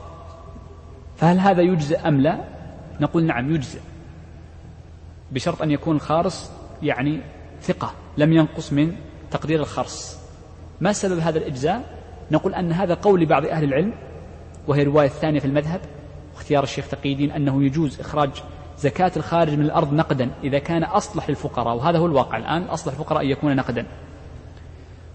فهل 1.17 1.39
هذا 1.39 1.63
يجزئ 1.63 2.09
أم 2.09 2.21
لا؟ 2.21 2.39
نقول 3.01 3.25
نعم 3.25 3.55
يجزئ 3.55 3.81
بشرط 5.33 5.63
أن 5.63 5.71
يكون 5.71 5.97
الخارص 5.97 6.51
يعني 6.83 7.21
ثقة 7.63 7.93
لم 8.19 8.33
ينقص 8.33 8.73
من 8.73 8.97
تقدير 9.31 9.61
الخرص. 9.61 10.17
ما 10.81 10.93
سبب 10.93 11.19
هذا 11.19 11.39
الإجزاء؟ 11.39 11.97
نقول 12.31 12.55
أن 12.55 12.73
هذا 12.73 12.95
قول 12.95 13.21
لبعض 13.21 13.45
أهل 13.47 13.65
العلم 13.65 13.93
وهي 14.67 14.83
الرواية 14.83 15.07
الثانية 15.07 15.41
في 15.41 15.47
المذهب 15.47 15.81
واختيار 16.35 16.63
الشيخ 16.63 16.89
تقي 16.89 17.13
الدين 17.13 17.31
أنه 17.31 17.65
يجوز 17.65 18.01
إخراج 18.01 18.31
زكاة 18.79 19.13
الخارج 19.17 19.53
من 19.53 19.65
الأرض 19.65 19.93
نقدا 19.95 20.31
إذا 20.45 20.59
كان 20.59 20.85
أصلح 20.85 21.29
للفقراء 21.31 21.77
وهذا 21.77 21.99
هو 21.99 22.07
الواقع 22.07 22.37
الآن 22.37 22.63
أصلح 22.63 22.93
الفقراء 22.93 23.23
أن 23.23 23.31
يكون 23.31 23.57
نقدا. 23.57 23.87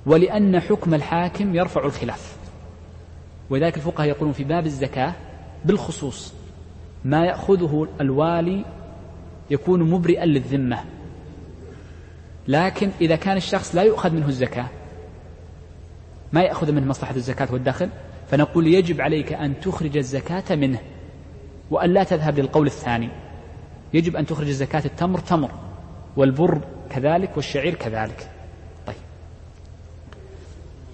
ولأن 0.06 0.60
حكم 0.60 0.94
الحاكم 0.94 1.56
يرفع 1.56 1.86
الخلاف. 1.86 2.36
ولذلك 3.50 3.78
الفقهاء 3.78 4.08
يقولون 4.08 4.34
في 4.34 4.44
باب 4.44 4.66
الزكاة 4.66 5.14
بالخصوص 5.66 6.34
ما 7.06 7.26
يأخذه 7.26 7.88
الوالي 8.02 8.66
يكون 9.50 9.84
مبرئا 9.92 10.26
للذمة. 10.26 10.84
لكن 12.48 12.90
إذا 13.02 13.16
كان 13.16 13.38
الشخص 13.38 13.76
لا 13.76 13.82
يؤخذ 13.84 14.12
منه 14.12 14.28
الزكاة 14.28 14.68
ما 16.34 16.42
يأخذ 16.42 16.72
منه 16.72 16.86
مصلحة 16.86 17.16
الزكاة 17.16 17.48
والدخل 17.52 17.90
فنقول 18.32 18.68
يجب 18.68 19.02
عليك 19.02 19.34
أن 19.34 19.60
تخرج 19.60 19.98
الزكاة 19.98 20.56
منه 20.56 20.80
وأن 21.72 21.94
لا 21.94 22.04
تذهب 22.04 22.40
للقول 22.40 22.68
الثاني. 22.68 23.10
يجب 23.94 24.16
أن 24.16 24.26
تخرج 24.26 24.50
زكاة 24.50 24.82
التمر 24.86 25.20
تمر 25.20 25.52
والبر 26.18 26.62
كذلك 26.90 27.30
والشعير 27.36 27.74
كذلك. 27.74 28.30
طيب. 28.88 28.96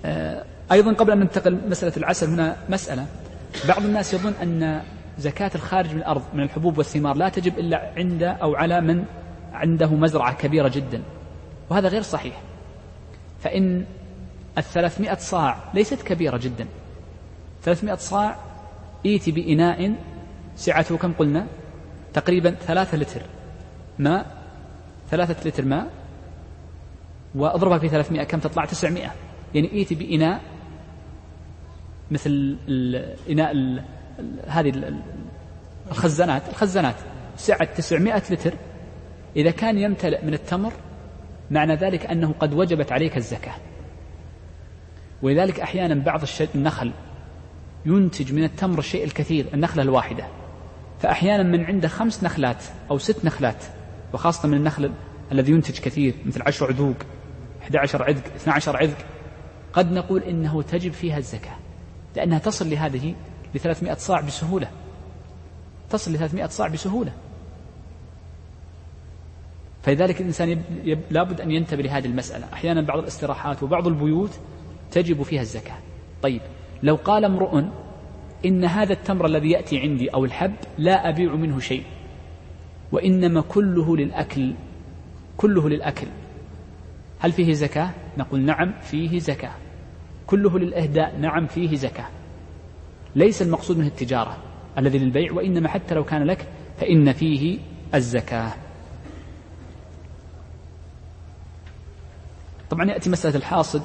آه، 0.05 0.43
أيضا 0.71 0.93
قبل 0.93 1.11
أن 1.11 1.19
ننتقل 1.19 1.59
مسألة 1.69 1.93
العسل 1.97 2.27
هنا 2.27 2.57
مسألة. 2.69 3.05
بعض 3.67 3.85
الناس 3.85 4.13
يظن 4.13 4.33
أن 4.41 4.81
زكاة 5.19 5.51
الخارج 5.55 5.91
من 5.93 5.97
الأرض 5.97 6.21
من 6.33 6.43
الحبوب 6.43 6.77
والثمار 6.77 7.15
لا 7.15 7.29
تجب 7.29 7.59
إلا 7.59 7.91
عند 7.97 8.23
أو 8.23 8.55
على 8.55 8.81
من 8.81 9.05
عنده 9.53 9.89
مزرعة 9.89 10.33
كبيرة 10.33 10.67
جدا. 10.67 11.01
وهذا 11.69 11.87
غير 11.87 12.01
صحيح. 12.01 12.41
فإن 13.43 13.85
الثلاثمائة 14.57 15.17
صاع 15.17 15.57
ليست 15.73 16.01
كبيرة 16.01 16.37
جدا. 16.37 16.67
ثلاثمائة 17.63 17.95
صاع 17.95 18.35
إيتي 19.05 19.31
بإناء 19.31 19.95
سعته 20.55 20.97
كم 20.97 21.13
قلنا؟ 21.13 21.47
تقريبا 22.13 22.51
ثلاثة 22.51 22.97
لتر 22.97 23.21
ماء 23.99 24.37
ثلاثة 25.11 25.49
لتر 25.49 25.65
ماء 25.65 25.89
وأضربها 27.35 27.77
في 27.77 27.89
ثلاثمائة 27.89 28.23
كم 28.23 28.39
تطلع؟ 28.39 28.65
تسعمائة. 28.65 29.11
يعني 29.55 29.71
إيتي 29.71 29.95
بإناء 29.95 30.41
مثل 32.11 32.57
الإناء 32.67 33.83
هذه 34.47 34.93
الخزانات. 35.91 36.49
الخزانات 36.49 36.95
سعة 37.37 37.63
تسعمائة 37.63 38.23
لتر. 38.29 38.53
إذا 39.35 39.51
كان 39.51 39.77
يمتلئ 39.77 40.25
من 40.25 40.33
التمر 40.33 40.73
معنى 41.51 41.75
ذلك 41.75 42.05
أنه 42.05 42.33
قد 42.39 42.53
وجبت 42.53 42.91
عليك 42.91 43.17
الزكاة. 43.17 43.55
ولذلك 45.21 45.59
أحيانا 45.59 45.95
بعض 45.95 46.21
النخل 46.55 46.91
ينتج 47.85 48.33
من 48.33 48.43
التمر 48.43 48.79
الشيء 48.79 49.03
الكثير 49.03 49.45
النخلة 49.53 49.83
الواحدة. 49.83 50.27
فأحيانا 50.99 51.43
من 51.43 51.65
عنده 51.65 51.87
خمس 51.87 52.23
نخلات 52.23 52.63
أو 52.91 52.97
ست 52.97 53.25
نخلات 53.25 53.63
وخاصة 54.13 54.47
من 54.47 54.57
النخل 54.57 54.91
الذي 55.31 55.51
ينتج 55.51 55.79
كثير 55.79 56.13
مثل 56.25 56.41
عشر 56.41 56.67
عذوق 56.67 56.95
11 57.61 58.03
عذق 58.03 58.23
12 58.35 58.77
عذق 58.77 58.97
قد 59.73 59.91
نقول 59.91 60.23
إنه 60.23 60.61
تجب 60.61 60.93
فيها 60.93 61.17
الزكاة. 61.17 61.55
لأنها 62.15 62.39
تصل 62.39 62.69
لهذه 62.69 63.15
ل 63.55 63.59
300 63.59 63.93
صاع 63.93 64.21
بسهولة. 64.21 64.69
تصل 65.89 66.13
ل 66.13 66.17
300 66.17 66.47
صاع 66.47 66.67
بسهولة. 66.67 67.11
فلذلك 69.87 70.21
الإنسان 70.21 70.49
يب... 70.49 70.61
يب... 70.83 70.99
لابد 71.11 71.41
أن 71.41 71.51
ينتبه 71.51 71.83
لهذه 71.83 72.05
المسألة. 72.05 72.45
أحيانا 72.53 72.81
بعض 72.81 72.99
الاستراحات 72.99 73.63
وبعض 73.63 73.87
البيوت 73.87 74.39
تجب 74.91 75.23
فيها 75.23 75.41
الزكاة. 75.41 75.77
طيب 76.21 76.41
لو 76.83 76.95
قال 76.95 77.25
امرؤ 77.25 77.63
إن 78.45 78.65
هذا 78.65 78.93
التمر 78.93 79.25
الذي 79.25 79.51
يأتي 79.51 79.79
عندي 79.79 80.09
أو 80.09 80.25
الحب 80.25 80.53
لا 80.77 81.09
أبيع 81.09 81.35
منه 81.35 81.59
شيء 81.59 81.83
وإنما 82.91 83.41
كله 83.41 83.97
للأكل 83.97 84.53
كله 85.37 85.69
للأكل 85.69 86.07
هل 87.19 87.31
فيه 87.31 87.53
زكاة؟ 87.53 87.89
نقول 88.17 88.39
نعم 88.39 88.73
فيه 88.81 89.19
زكاة. 89.19 89.53
كله 90.27 90.59
للإهداء؟ 90.59 91.17
نعم 91.17 91.47
فيه 91.47 91.75
زكاة. 91.75 92.07
ليس 93.15 93.41
المقصود 93.41 93.77
منه 93.77 93.87
التجارة 93.87 94.37
الذي 94.77 94.97
للبيع 94.97 95.31
وإنما 95.31 95.69
حتى 95.69 95.95
لو 95.95 96.03
كان 96.03 96.23
لك 96.23 96.47
فإن 96.77 97.13
فيه 97.13 97.59
الزكاة. 97.95 98.66
طبعا 102.69 102.89
يأتي 102.89 103.09
مسألة 103.09 103.35
الحاصد. 103.35 103.81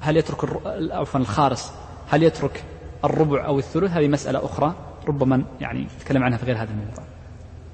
هل 0.00 0.16
يترك 0.16 0.48
عفوا 0.92 1.20
الخارص. 1.20 1.70
هل 2.10 2.22
يترك 2.22 2.64
الربع 3.04 3.46
أو 3.46 3.58
الثلث؟ 3.58 3.90
هذه 3.90 4.08
مسألة 4.08 4.44
أخرى. 4.44 4.74
ربما 5.08 5.44
يعني 5.60 5.86
نتكلم 5.96 6.22
عنها 6.22 6.38
في 6.38 6.46
غير 6.46 6.56
هذا 6.56 6.70
الموضوع. 6.70 7.04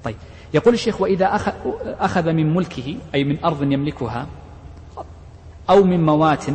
طيب. 0.03 0.15
يقول 0.53 0.73
الشيخ 0.73 1.01
وإذا 1.01 1.35
أخذ 1.85 2.31
من 2.31 2.53
ملكه 2.53 2.97
أي 3.15 3.23
من 3.23 3.43
أرض 3.45 3.63
يملكها 3.63 4.27
أو 5.69 5.83
من 5.83 6.05
موات 6.05 6.45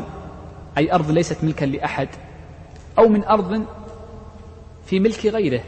أي 0.78 0.92
أرض 0.92 1.10
ليست 1.10 1.44
ملكا 1.44 1.64
لأحد 1.64 2.08
أو 2.98 3.08
من 3.08 3.24
أرض 3.24 3.64
في 4.86 5.00
ملك 5.00 5.26
غيره 5.26 5.60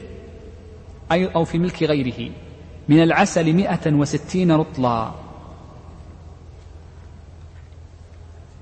أو 1.13 1.45
في 1.45 1.59
ملك 1.59 1.83
غيره 1.83 2.31
من 2.89 3.03
العسل 3.03 3.53
مئة 3.53 3.93
وستين 3.93 4.53
رطلا. 4.53 5.11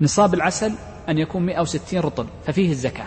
نصاب 0.03 0.35
العسل 0.35 0.73
أن 1.09 1.19
يكون 1.19 1.47
مئة 1.47 1.61
وستين 1.61 2.01
رطل 2.01 2.27
ففيه 2.47 2.71
الزكاة. 2.71 3.07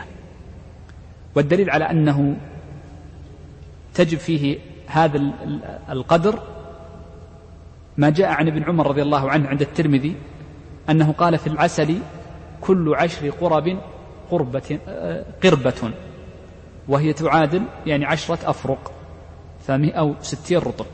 والدليل 1.36 1.70
على 1.70 1.92
أنه 1.92 2.38
تجب 3.94 4.18
فيه 4.18 4.58
هذا 4.88 5.22
القدر 5.90 6.40
ما 7.98 8.10
جاء 8.10 8.28
عن 8.28 8.48
ابن 8.48 8.64
عمر 8.64 8.88
رضي 8.88 9.02
الله 9.02 9.30
عنه 9.30 9.48
عند 9.48 9.62
الترمذي 9.62 10.16
أنه 10.90 11.12
قال 11.12 11.38
في 11.38 11.48
العسل 11.48 11.98
كل 12.62 12.96
عشر 12.96 13.30
قرب 13.30 13.78
قربة 14.32 14.80
قربة 15.44 15.92
وهي 16.88 17.14
تعادل 17.14 17.64
يعني 17.86 18.06
عشرة 18.06 18.40
أفرق 18.50 18.92
فمئة 19.68 20.02
وستين 20.02 20.58
رطل 20.58 20.86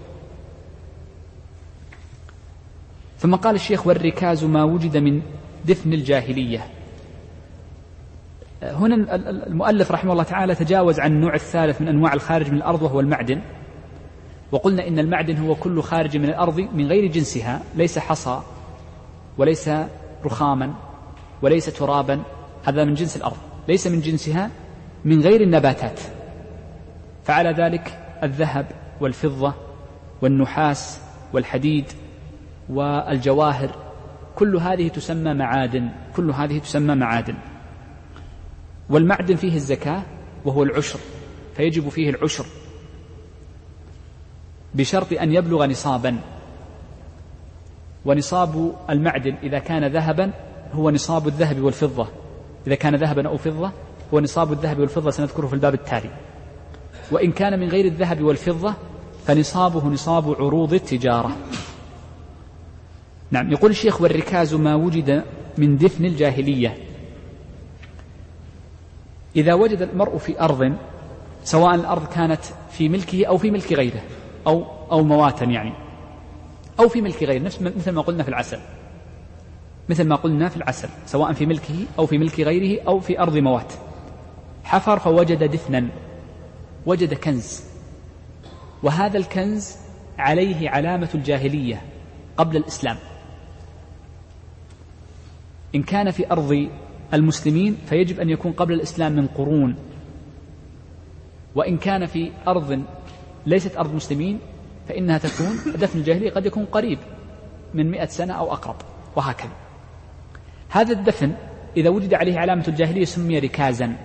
ثم 3.20 3.36
قال 3.36 3.56
الشيخ 3.56 3.88
والركاز 3.88 4.44
ما 4.44 4.64
وجد 4.64 4.98
من 4.98 5.22
دفن 5.66 5.94
الجاهلية. 5.94 6.68
هنا 8.64 9.16
المؤلف 9.48 9.92
رحمه 9.92 10.12
الله 10.12 10.24
تعالى 10.24 10.56
تجاوز 10.56 11.00
عن 11.00 11.12
النوع 11.12 11.34
الثالث 11.34 11.82
من 11.82 11.88
أنواع 11.88 12.14
الخارج 12.14 12.52
من 12.52 12.58
الأرض 12.58 12.82
وهو 12.82 13.00
المعدن. 13.00 13.42
وقلنا 14.52 14.88
إن 14.88 15.00
المعدن 15.00 15.38
هو 15.38 15.56
كل 15.56 15.82
خارج 15.82 16.18
من 16.18 16.26
الأرض 16.26 16.60
من 16.60 16.88
غير 16.88 17.12
جنسها 17.12 17.62
ليس 17.76 18.00
حصى 18.00 18.42
وليس 19.38 19.70
رخاما 20.26 20.74
وليس 21.42 21.66
ترابا 21.66 22.22
هذا 22.64 22.84
من 22.84 22.94
جنس 22.94 23.18
الأرض. 23.18 23.38
ليس 23.68 23.88
من 23.88 24.00
جنسها 24.00 24.50
من 25.06 25.22
غير 25.22 25.42
النباتات. 25.42 26.00
فعلى 27.24 27.52
ذلك 27.52 28.00
الذهب 28.24 28.66
والفضة 29.02 29.54
والنحاس 30.22 31.02
والحديد 31.34 31.86
والجواهر 32.70 33.91
كل 34.42 34.56
هذه 34.56 34.88
تسمى 34.88 35.34
معادن 35.34 35.90
كل 36.16 36.32
هذه 36.32 36.60
تسمى 36.60 36.96
معادن. 36.96 37.36
والمعدن 38.90 39.36
فيه 39.36 39.56
الزكاة 39.56 40.04
وهو 40.46 40.64
العشر 40.64 41.00
فيجب 41.56 41.90
فيه 41.90 42.10
العشر. 42.10 42.46
بشرط 44.74 45.14
أن 45.14 45.34
يبلغ 45.34 45.66
نصابا. 45.66 46.20
ونصاب 48.06 48.76
المعدن 48.90 49.36
إذا 49.44 49.60
كان 49.60 49.88
ذهبا 49.88 50.32
هو 50.74 50.90
نصاب 50.90 51.28
الذهب 51.28 51.62
والفضة. 51.62 52.08
إذا 52.68 52.76
كان 52.76 52.96
ذهبا 52.96 53.28
أو 53.28 53.38
فضة 53.38 53.72
هو 54.14 54.20
نصاب 54.20 54.52
الذهب 54.52 54.80
والفضة 54.80 55.12
سنذكره 55.12 55.48
في 55.48 55.54
الباب 55.54 55.74
التالي. 55.74 56.12
وإن 57.12 57.32
كان 57.32 57.60
من 57.60 57.70
غير 57.70 57.86
الذهب 57.86 58.22
والفضة 58.22 58.74
فنصابه 59.28 59.88
نصاب 59.88 60.36
عروض 60.40 60.74
التجارة. 60.74 61.38
نعم 63.32 63.52
يقول 63.52 63.72
الشيخ 63.72 64.02
والركاز 64.02 64.54
ما 64.54 64.76
وجد 64.76 65.24
من 65.58 65.78
دفن 65.78 66.06
الجاهلية. 66.06 66.78
إذا 69.36 69.54
وجد 69.54 69.82
المرء 69.82 70.18
في 70.18 70.42
أرض 70.42 70.74
سواء 71.44 71.76
الأرض 71.76 72.08
كانت 72.08 72.42
في 72.72 72.90
ملكه 72.90 73.26
أو 73.26 73.38
في 73.38 73.52
ملك 73.52 73.74
غيره 73.74 74.02
أو 74.48 74.66
أو 74.92 75.04
مواتا 75.04 75.46
يعني 75.46 75.74
أو 76.80 76.90
في 76.90 77.02
ملك 77.02 77.24
غيره 77.24 77.44
نفس 77.44 77.62
مثل 77.62 77.92
ما 77.92 78.02
قلنا 78.02 78.24
في 78.24 78.30
العسل. 78.30 78.60
مثل 79.90 80.08
ما 80.08 80.16
قلنا 80.16 80.50
في 80.50 80.58
العسل 80.58 80.90
سواء 81.06 81.34
في 81.34 81.46
ملكه 81.46 81.86
أو 82.00 82.06
في 82.06 82.18
ملك 82.18 82.40
غيره 82.40 82.82
أو 82.88 83.00
في 83.00 83.20
أرض 83.20 83.38
موات. 83.38 83.74
حفر 84.64 85.00
فوجد 85.00 85.44
دفنا 85.44 85.88
وجد 86.86 87.14
كنز. 87.14 87.64
وهذا 88.84 89.18
الكنز 89.18 89.76
عليه 90.18 90.70
علامة 90.70 91.10
الجاهلية 91.16 91.82
قبل 92.38 92.58
الإسلام. 92.58 92.98
إن 95.76 95.84
كان 95.84 96.12
في 96.12 96.32
أرض 96.32 96.70
المسلمين 97.14 97.78
فيجب 97.86 98.20
أن 98.20 98.30
يكون 98.30 98.52
قبل 98.52 98.74
الإسلام 98.74 99.12
من 99.12 99.28
قرون. 99.28 99.76
وإن 101.56 101.78
كان 101.78 102.06
في 102.06 102.32
أرض 102.48 102.84
ليست 103.46 103.78
أرض 103.78 103.96
مسلمين 103.96 104.40
فإنها 104.88 105.18
تكون 105.18 105.58
دفن 105.82 106.00
الجاهلية 106.00 106.32
قد 106.32 106.46
يكون 106.46 106.66
قريب 106.66 107.00
من 107.74 107.92
مئة 107.92 108.06
سنة 108.06 108.34
أو 108.34 108.54
أقرب 108.54 108.76
وهكذا. 109.16 109.52
هذا 110.70 110.94
الدفن 110.94 111.34
إذا 111.78 111.90
وجد 111.90 112.14
عليه 112.14 112.40
علامة 112.40 112.64
الجاهلية 112.68 113.06
سمي 113.06 113.40
ركازا. 113.40 113.96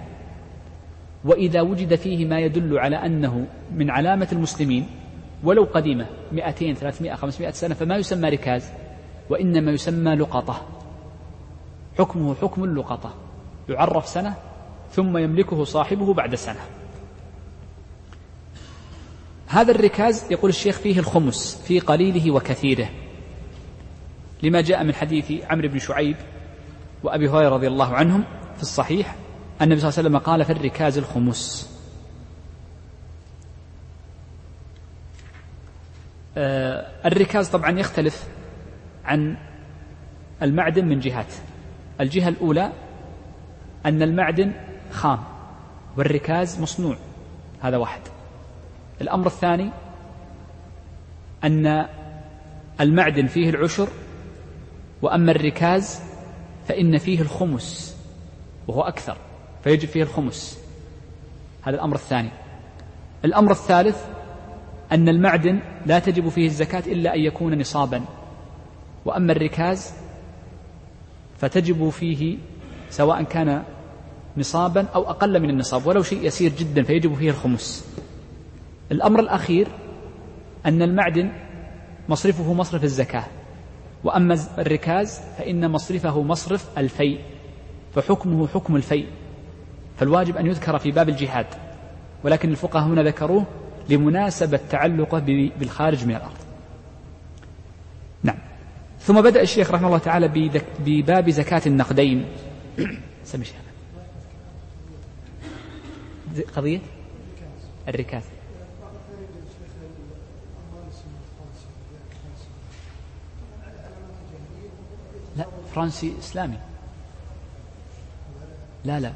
وإذا 1.25 1.61
وجد 1.61 1.95
فيه 1.95 2.27
ما 2.27 2.41
يدل 2.41 2.79
على 2.79 2.97
أنه 2.97 3.47
من 3.75 3.91
علامة 3.91 4.29
المسلمين 4.33 4.87
ولو 5.45 5.65
قديمة 5.65 6.07
200 6.33 6.75
300 6.75 7.15
500 7.15 7.51
سنة 7.51 7.75
فما 7.75 7.97
يسمى 7.97 8.29
ركاز 8.29 8.71
وإنما 9.31 9.73
يسمى 9.73 10.15
لقطة. 10.15 10.76
حكمه 11.99 12.35
حكم 12.35 12.65
اللقطة 12.65 13.15
يعرف 13.69 14.09
سنة 14.09 14.35
ثم 14.93 15.19
يملكه 15.19 15.65
صاحبه 15.65 16.15
بعد 16.15 16.35
سنة. 16.35 16.61
هذا 19.47 19.73
الركاز 19.73 20.33
يقول 20.33 20.51
الشيخ 20.51 20.79
فيه 20.79 20.99
الخمس 20.99 21.63
في 21.67 21.81
قليله 21.81 22.31
وكثيره. 22.31 22.89
لما 24.43 24.61
جاء 24.61 24.85
من 24.85 24.95
حديث 24.95 25.33
عمرو 25.51 25.69
بن 25.69 25.79
شعيب 25.79 26.17
وأبي 27.03 27.29
هريرة 27.29 27.49
رضي 27.49 27.67
الله 27.67 27.95
عنهم 27.95 28.25
في 28.57 28.63
الصحيح 28.63 29.17
النبي 29.63 29.81
صلى 29.81 29.89
الله 29.89 29.99
عليه 29.99 30.09
وسلم 30.09 30.19
قال 30.19 30.45
في 30.45 30.53
الركاز 30.53 30.99
الخمس. 30.99 31.71
آه، 36.37 37.07
الركاز 37.07 37.49
طبعا 37.49 37.79
يختلف 37.79 38.27
عن 39.05 39.37
المعدن 40.43 40.85
من 40.85 41.01
جهات. 41.01 41.33
الجهة 42.01 42.29
الأولى 42.29 42.73
أن 43.87 44.03
المعدن 44.03 44.53
خام 44.91 45.19
والركاز 45.97 46.61
مصنوع 46.61 46.97
هذا 47.63 47.77
واحد. 47.77 48.01
الأمر 49.01 49.27
الثاني 49.27 49.71
أن 51.45 51.87
المعدن 52.81 53.27
فيه 53.27 53.51
العشر 53.51 53.89
وأما 55.03 55.33
الركاز 55.33 56.01
فإن 56.69 56.99
فيه 56.99 57.21
الخمس 57.21 57.97
وهو 58.69 58.83
أكثر 58.83 59.17
فيجب 59.65 59.89
فيه 59.89 60.03
الخمس. 60.03 60.59
هذا 61.63 61.75
الأمر 61.77 61.95
الثاني. 61.95 62.31
الأمر 63.25 63.51
الثالث 63.51 64.07
أن 64.93 65.09
المعدن 65.09 65.61
لا 65.87 65.99
تجب 65.99 66.29
فيه 66.29 66.47
الزكاة 66.47 66.83
إلا 66.87 67.15
أن 67.15 67.21
يكون 67.21 67.59
نصابا 67.59 68.05
وأما 69.05 69.33
الركاز 69.33 69.93
فتجب 71.39 71.89
فيه 71.89 72.39
سواء 72.91 73.23
كان 73.23 73.63
نصابا 74.37 74.87
أو 74.95 75.11
أقل 75.11 75.41
من 75.41 75.51
النصاب 75.51 75.87
ولو 75.87 76.03
شيء 76.03 76.27
يسير 76.27 76.53
جدا 76.59 76.83
فيجب 76.83 77.15
فيه 77.15 77.31
الخمس. 77.31 77.97
الأمر 78.93 79.21
الأخير 79.21 79.69
أن 80.67 80.83
المعدن 80.83 81.33
مصرفه 82.09 82.53
مصرف 82.53 82.85
الزكاة 82.85 83.25
وأما 84.05 84.39
الركاز 84.59 85.21
فإن 85.39 85.71
مصرفه 85.71 86.23
مصرف 86.23 86.79
الفيء 86.79 87.21
فحكمه 87.95 88.49
حكم 88.49 88.77
الفيء 88.77 89.07
فالواجب 89.99 90.37
أن 90.37 90.47
يذكر 90.47 90.79
في 90.79 90.91
باب 90.91 91.09
الجهاد. 91.09 91.47
ولكن 92.25 92.51
الفقهاء 92.51 92.85
هنا 92.85 93.03
ذكروه 93.03 93.45
لمناسبة 93.89 94.61
تعلقه 94.71 95.51
بالخارج 95.59 96.05
من 96.05 96.17
الأرض. 96.17 96.37
نعم. 98.23 98.39
ثم 99.07 99.23
بدأ 99.23 99.43
الشيخ 99.43 99.71
رحمه 99.71 99.87
الله 99.87 99.99
تعالى 99.99 100.51
بباب 100.79 101.31
زكاة 101.31 101.63
النقدين. 101.67 102.27
سمي 103.25 103.45
شيخ 103.45 103.57
قضية؟ 106.57 106.81
الركاز. 107.89 108.23
لا 115.37 115.47
فرنسي 115.75 116.13
إسلامي. 116.19 116.59
لا 118.85 119.01
لا. 119.01 119.13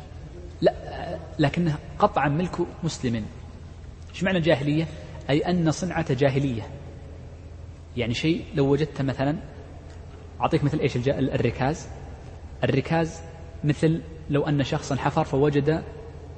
لا 0.61 0.73
لكنها 1.39 1.79
قطعا 1.99 2.29
ملك 2.29 2.59
مسلم. 2.83 3.27
إيش 4.11 4.23
معنى 4.23 4.41
جاهلية 4.41 4.87
أي 5.31 5.39
أن 5.51 5.71
صنعة 5.71 6.15
جاهلية. 6.15 6.69
يعني 7.97 8.15
شيء 8.15 8.45
لو 8.55 8.67
وجدت 8.73 9.03
مثلا 9.03 9.50
أعطيك 10.41 10.65
مثل 10.65 10.79
إيش؟ 10.79 10.97
الركاز. 11.09 11.87
الركاز 12.65 13.21
مثل 13.65 14.01
لو 14.31 14.49
أن 14.49 14.65
شخصا 14.65 14.97
حفر 14.97 15.25
فوجد 15.25 15.83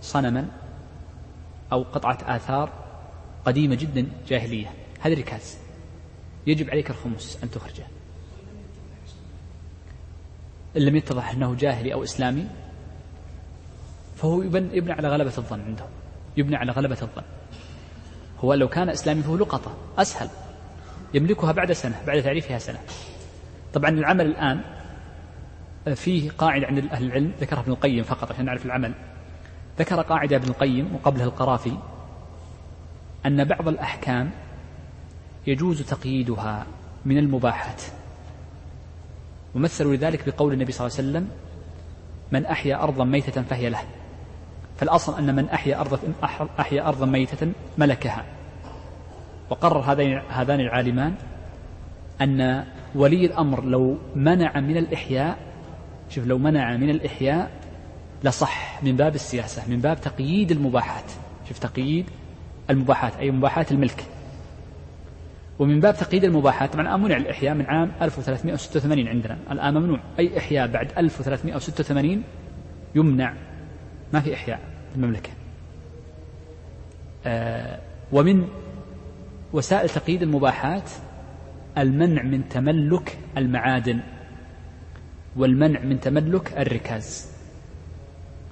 صنما 0.03 0.49
أو 1.73 1.83
قطعة 1.83 2.19
آثار 2.23 2.71
قديمة 3.45 3.75
جدا 3.75 4.07
جاهلية. 4.29 4.71
هذا 5.01 5.15
ركاز 5.15 5.59
يجب 6.47 6.71
عليك 6.71 6.91
الخمس 6.91 7.39
أن 7.43 7.51
تخرجه. 7.51 7.85
إن 10.77 10.83
لم 10.83 10.97
يتضح 10.97 11.31
أنه 11.31 11.55
جاهلي 11.55 11.93
أو 11.93 12.03
إسلامي 12.03 12.47
فهو 14.17 14.43
يبنى 14.43 14.93
على 14.93 15.09
غلبة 15.09 15.33
الظن 15.39 15.61
عنده 15.61 15.85
يبنى 16.37 16.57
على 16.57 16.73
غلبة 16.73 16.99
الظن. 17.03 17.23
هو 18.41 18.55
لو 18.55 18.69
كان 18.69 18.89
إسلامي 18.89 19.23
فهو 19.23 19.37
لقطة. 19.37 19.77
أسهل. 19.99 20.29
يملكها 21.15 21.53
بعد 21.53 21.73
سنة 21.73 22.03
بعد 22.07 22.23
تعريفها 22.23 22.59
سنة. 22.59 22.79
طبعا 23.75 23.91
العمل 23.91 24.27
الآن 24.27 24.61
فيه 25.95 26.31
قاعدة 26.31 26.67
عند 26.67 26.79
أهل 26.79 27.05
العلم 27.05 27.33
ذكرها 27.41 27.61
ابن 27.61 27.73
القيم 27.73 28.03
فقط 28.05 28.33
عشان 28.33 28.45
نعرف 28.45 28.67
العمل. 28.67 28.93
ذكر 29.79 30.03
قاعدة 30.03 30.37
ابن 30.37 30.49
القيم 30.49 30.95
وقبلها 30.95 31.25
القرافي 31.25 31.73
أن 33.27 33.45
بعض 33.45 33.69
الأحكام 33.69 34.31
يجوز 35.47 35.83
تقييدها 35.83 36.67
من 37.05 37.19
المباحات 37.19 37.83
ومثلوا 39.55 39.95
لذلك 39.95 40.29
بقول 40.29 40.53
النبي 40.53 40.73
صلى 40.73 40.87
الله 40.87 40.99
عليه 40.99 41.09
وسلم 41.09 41.29
من 42.33 42.47
أحيا 42.47 42.83
أرضا 42.83 43.05
ميتة 43.05 43.43
فهي 43.43 43.71
له. 43.71 43.83
فالأصل 44.79 45.19
أن 45.19 45.35
من 45.35 45.49
أحيا 45.49 45.81
أرضا 45.81 45.99
أحيا 46.61 46.89
أرضا 46.89 47.07
ميتة 47.07 47.53
ملكها. 47.79 48.25
وقرر 49.51 49.79
هذين 49.79 50.23
هذان 50.29 50.61
العالمان 50.61 51.15
أن 52.21 52.65
ولي 52.95 53.27
الأمر 53.27 53.65
لو 53.65 53.99
منع 54.17 54.61
من 54.61 54.77
الإحياء 54.77 55.39
شوف 56.11 56.27
لو 56.27 56.39
منع 56.39 56.77
من 56.77 56.91
الإحياء 56.91 57.51
لصح 58.25 58.83
من 58.83 58.97
باب 58.97 59.15
السياسة 59.15 59.63
من 59.71 59.81
باب 59.81 60.01
تقييد 60.01 60.51
المباحات. 60.51 61.05
شوف 61.49 61.59
تقييد 61.59 62.07
المباحات 62.71 63.17
أي 63.17 63.31
مباحات 63.31 63.73
الملك. 63.73 64.05
ومن 65.59 65.81
باب 65.81 65.97
تقييد 65.97 66.25
المباحات 66.25 66.73
طبعا 66.73 66.97
منع 66.97 67.17
الإحياء 67.17 67.55
من 67.55 67.67
عام 67.67 67.93
1386 68.03 69.09
عندنا. 69.09 69.39
الآن 69.51 69.75
ممنوع. 69.75 70.01
أي 70.19 70.39
إحياء 70.39 70.67
بعد 70.67 70.93
1386 70.99 72.23
يمنع. 72.95 73.35
ما 74.13 74.21
في 74.21 74.35
إحياء 74.35 74.61
في 74.91 74.97
المملكة. 74.97 75.31
آه 77.27 77.79
ومن 78.13 78.49
وسائل 79.53 79.89
تقييد 79.89 80.23
المباحات 80.23 80.91
المنع 81.79 82.23
من 82.23 82.49
تملك 82.49 83.19
المعادن 83.37 84.01
والمنع 85.37 85.81
من 85.81 86.01
تملك 86.01 86.59
الركاز. 86.59 87.33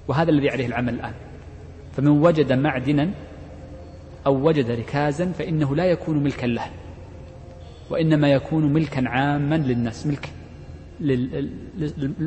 وهذا 0.09 0.31
الذي 0.31 0.51
عليه 0.51 0.66
العمل 0.66 0.95
الآن. 0.95 1.14
فمن 1.93 2.09
وجد 2.09 2.53
معدنا 2.53 3.11
أو 4.27 4.49
وجد 4.49 4.71
ركازا 4.71 5.33
فإنه 5.33 5.77
لا 5.77 5.85
يكون 5.85 6.23
ملكا 6.23 6.47
له 6.47 6.66
وإنما 7.91 8.33
يكون 8.33 8.73
ملكا 8.73 9.09
عاما 9.09 9.55
للناس 9.55 10.07
ملك 10.07 10.29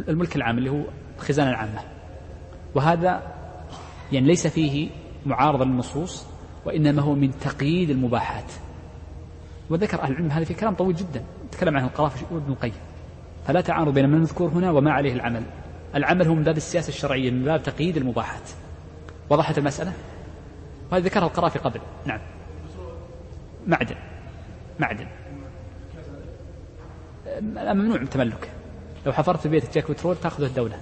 الملك 0.09 0.35
العام 0.35 0.57
اللي 0.57 0.69
هو 0.69 0.83
الخزانة 1.17 1.49
العامة. 1.49 1.79
وهذا 2.75 3.33
يعني 4.11 4.27
ليس 4.27 4.47
فيه 4.47 4.89
معارضة 5.25 5.65
للنصوص 5.65 6.25
وإنما 6.65 7.01
هو 7.01 7.15
من 7.15 7.31
تقييد 7.39 7.89
المباحات. 7.89 8.51
وذكر 9.73 10.01
أهل 10.01 10.11
العلم 10.11 10.31
هذا 10.31 10.45
في 10.45 10.53
كلام 10.53 10.75
طويل 10.75 10.95
جدا 10.95 11.23
تكلم 11.51 11.77
عنه 11.77 11.87
القرافي 11.87 12.25
وابن 12.31 12.51
القيم. 12.51 12.73
فلا 13.47 13.61
تعارض 13.61 13.93
بين 13.93 14.07
ما 14.07 14.17
نذكر 14.17 14.45
هنا 14.45 14.71
وما 14.71 14.91
عليه 14.91 15.13
العمل. 15.13 15.43
العمل 15.95 16.27
هو 16.27 16.35
من 16.35 16.43
باب 16.43 16.57
السياسة 16.57 16.89
الشرعية 16.89 17.31
من 17.31 17.43
باب 17.43 17.63
تقييد 17.63 17.97
المباحات. 17.97 18.49
وضحت 19.29 19.57
المسألة؟ 19.57 19.93
وهذا 20.91 21.03
ذكرها 21.03 21.25
القرافي 21.25 21.59
قبل. 21.59 21.79
نعم. 22.05 22.19
معدن. 23.67 23.95
معدن. 24.79 25.07
ممنوع 27.41 27.97
من 27.97 28.03
التملك 28.03 28.49
لو 29.05 29.13
حفرت 29.13 29.39
في 29.39 29.49
بيتك 29.49 29.73
جاك 29.73 29.91
بترول 29.91 30.15
تأخذه 30.15 30.45
الدولة. 30.45 30.77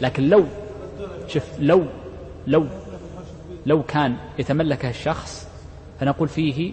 لكن 0.00 0.28
لو 0.28 0.46
شوف 1.26 1.44
لو 1.58 1.86
لو 2.46 2.66
لو 3.66 3.82
كان 3.82 4.16
يتملكه 4.38 4.90
الشخص 4.90 5.48
فنقول 6.00 6.28
فيه 6.28 6.72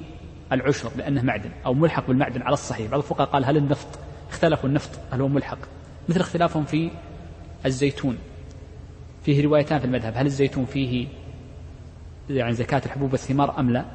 العشر 0.51 0.91
لأنه 0.97 1.21
معدن 1.21 1.49
أو 1.65 1.73
ملحق 1.73 2.07
بالمعدن 2.07 2.41
على 2.41 2.53
الصحيح. 2.53 2.91
بعض 2.91 2.99
الفقهاء 2.99 3.29
قال 3.29 3.45
هل 3.45 3.57
النفط 3.57 3.87
اختلفوا 4.29 4.69
النفط 4.69 4.89
هل 5.11 5.21
هو 5.21 5.27
ملحق. 5.27 5.57
مثل 6.09 6.19
اختلافهم 6.19 6.65
في 6.65 6.91
الزيتون. 7.65 8.17
فيه 9.25 9.43
روايتان 9.45 9.79
في 9.79 9.85
المذهب. 9.85 10.13
هل 10.15 10.25
الزيتون 10.25 10.65
فيه 10.65 11.07
يعني 12.29 12.53
زكاة 12.53 12.81
الحبوب 12.85 13.11
والثمار 13.11 13.59
أم 13.59 13.69
لا؟ 13.69 13.85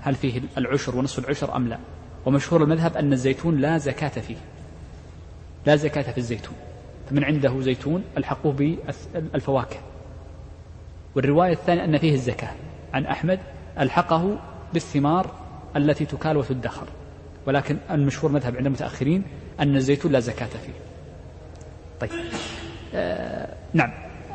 هل 0.00 0.14
فيه 0.14 0.40
العشر 0.58 0.96
ونصف 0.96 1.18
العشر 1.18 1.56
أم 1.56 1.68
لا؟ 1.68 1.78
ومشهور 2.26 2.62
المذهب 2.62 2.96
أن 2.96 3.12
الزيتون 3.12 3.58
لا 3.58 3.78
زكاة 3.78 4.08
فيه. 4.08 4.36
لا 5.66 5.76
زكاة 5.76 6.12
في 6.12 6.18
الزيتون. 6.18 6.54
فمن 7.10 7.24
عنده 7.24 7.60
زيتون 7.60 8.04
ألحقوه 8.16 8.52
بالفواكه. 8.52 9.76
والرواية 11.16 11.52
الثانية 11.52 11.84
أن 11.84 11.98
فيه 11.98 12.14
الزكاة. 12.14 12.50
عن 12.94 13.06
أحمد 13.06 13.38
ألحقه 13.78 14.38
بالثمار 14.72 15.47
التي 15.76 16.04
تكال 16.04 16.36
وتدخر 16.36 16.86
ولكن 17.46 17.76
المشهور 17.90 18.32
مذهب 18.32 18.56
عند 18.56 18.66
المتأخرين 18.66 19.22
أن 19.60 19.76
الزيتون 19.76 20.12
لا 20.12 20.20
زكاة 20.20 20.46
فيه. 20.46 20.72
طيب. 22.00 22.10
آه 22.94 23.54
نعم. 23.74 23.90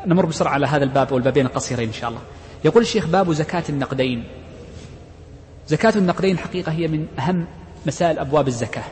نمر 0.06 0.26
بسرعة 0.26 0.52
على 0.52 0.66
هذا 0.66 0.84
الباب 0.84 1.12
والبابين 1.12 1.46
القصيرين 1.46 1.88
إن 1.88 1.94
شاء 1.94 2.10
الله. 2.10 2.20
يقول 2.64 2.82
الشيخ 2.82 3.06
باب 3.06 3.32
زكاة 3.32 3.64
النقدين. 3.68 4.24
زكاة 5.66 5.92
النقدين 5.96 6.38
حقيقة 6.38 6.72
هي 6.72 6.88
من 6.88 7.06
أهم 7.18 7.46
مسائل 7.86 8.18
أبواب 8.18 8.48
الزكاة. 8.48 8.84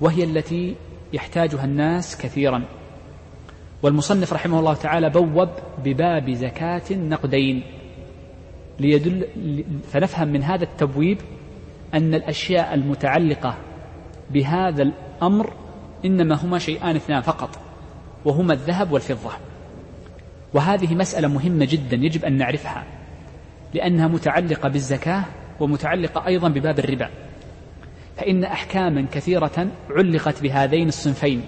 وهي 0.00 0.24
التي 0.24 0.76
يحتاجها 1.12 1.64
الناس 1.64 2.16
كثيرا. 2.16 2.62
والمصنف 3.82 4.32
رحمه 4.32 4.58
الله 4.58 4.74
تعالى 4.74 5.10
بوب 5.10 5.48
بباب 5.84 6.30
زكاة 6.30 6.82
النقدين. 6.90 7.62
ليدل 8.78 9.26
فنفهم 9.92 10.28
من 10.28 10.42
هذا 10.42 10.64
التبويب 10.64 11.18
أن 11.94 12.14
الأشياء 12.14 12.74
المتعلقة 12.74 13.56
بهذا 14.30 14.82
الأمر 14.82 15.52
إنما 16.04 16.34
هما 16.34 16.58
شيئان 16.58 16.96
اثنان 16.96 17.22
فقط 17.22 17.58
وهما 18.24 18.52
الذهب 18.52 18.92
والفضة. 18.92 19.30
وهذه 20.54 20.94
مسألة 20.94 21.28
مهمة 21.28 21.64
جدا 21.64 21.96
يجب 21.96 22.24
أن 22.24 22.32
نعرفها 22.32 22.84
لأنها 23.74 24.08
متعلقة 24.08 24.68
بالزكاة 24.68 25.24
ومتعلقة 25.60 26.26
أيضا 26.26 26.48
بباب 26.48 26.78
الربا. 26.78 27.08
فإن 28.16 28.44
أحكاما 28.44 29.06
كثيرة 29.12 29.68
علقت 29.90 30.42
بهذين 30.42 30.88
الصنفين 30.88 31.42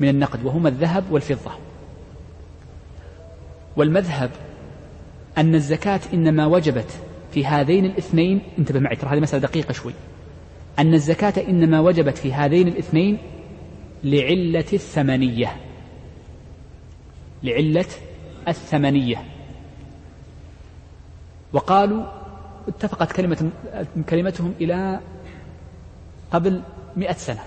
من 0.00 0.08
النقد 0.08 0.44
وهما 0.44 0.68
الذهب 0.68 1.04
والفضة. 1.10 1.50
والمذهب 3.76 4.30
أن 5.38 5.54
الزكاة 5.54 6.00
إنما 6.14 6.46
وجبت 6.46 7.00
في 7.30 7.46
هذين 7.46 7.84
الاثنين 7.84 8.40
انتبه 8.58 8.80
معي 8.80 8.96
ترى 8.96 9.10
هذه 9.10 9.20
مسألة 9.20 9.42
دقيقة 9.42 9.72
شوي. 9.72 9.92
أن 10.78 10.94
الزكاة 10.94 11.48
إنما 11.48 11.80
وجبت 11.80 12.18
في 12.18 12.32
هذين 12.32 12.68
الاثنين 12.68 13.18
لعلة 14.04 14.64
الثمنية. 14.72 15.56
لعلة 17.42 17.86
الثمنية. 18.48 19.24
وقالوا 21.52 22.04
اتفقت 22.68 23.12
كلمة 23.12 23.50
كلمتهم 24.08 24.54
إلى 24.60 25.00
قبل 26.32 26.62
مئة 26.96 27.12
سنة. 27.12 27.42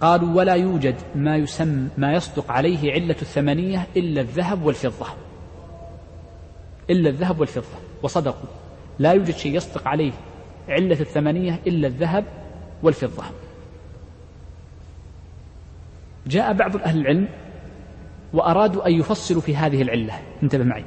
قالوا 0.00 0.34
ولا 0.34 0.54
يوجد 0.54 0.94
ما 1.14 1.36
يسمى 1.36 1.88
ما 1.98 2.12
يصدق 2.12 2.50
عليه 2.50 2.92
علة 2.92 3.16
الثمنية 3.22 3.86
إلا 3.96 4.20
الذهب 4.20 4.62
والفضة. 4.62 5.06
إلا 6.90 7.10
الذهب 7.10 7.40
والفضة. 7.40 7.78
وصدقوا. 8.02 8.61
لا 8.98 9.12
يوجد 9.12 9.34
شيء 9.34 9.56
يصدق 9.56 9.88
عليه 9.88 10.12
علة 10.68 11.00
الثمنية 11.00 11.60
إلا 11.66 11.86
الذهب 11.86 12.24
والفضة. 12.82 13.24
جاء 16.26 16.52
بعض 16.52 16.76
أهل 16.76 17.00
العلم 17.00 17.28
وأرادوا 18.32 18.86
أن 18.86 18.92
يفصلوا 18.92 19.40
في 19.40 19.56
هذه 19.56 19.82
العلة. 19.82 20.14
انتبه 20.42 20.64
معي. 20.64 20.84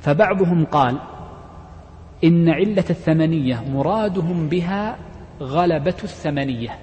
فبعضهم 0.00 0.64
قال 0.64 0.98
إن 2.24 2.48
علة 2.48 2.84
الثمنية 2.90 3.64
مرادهم 3.70 4.48
بها 4.48 4.98
غلبة 5.40 5.96
الثمنية 6.04 6.78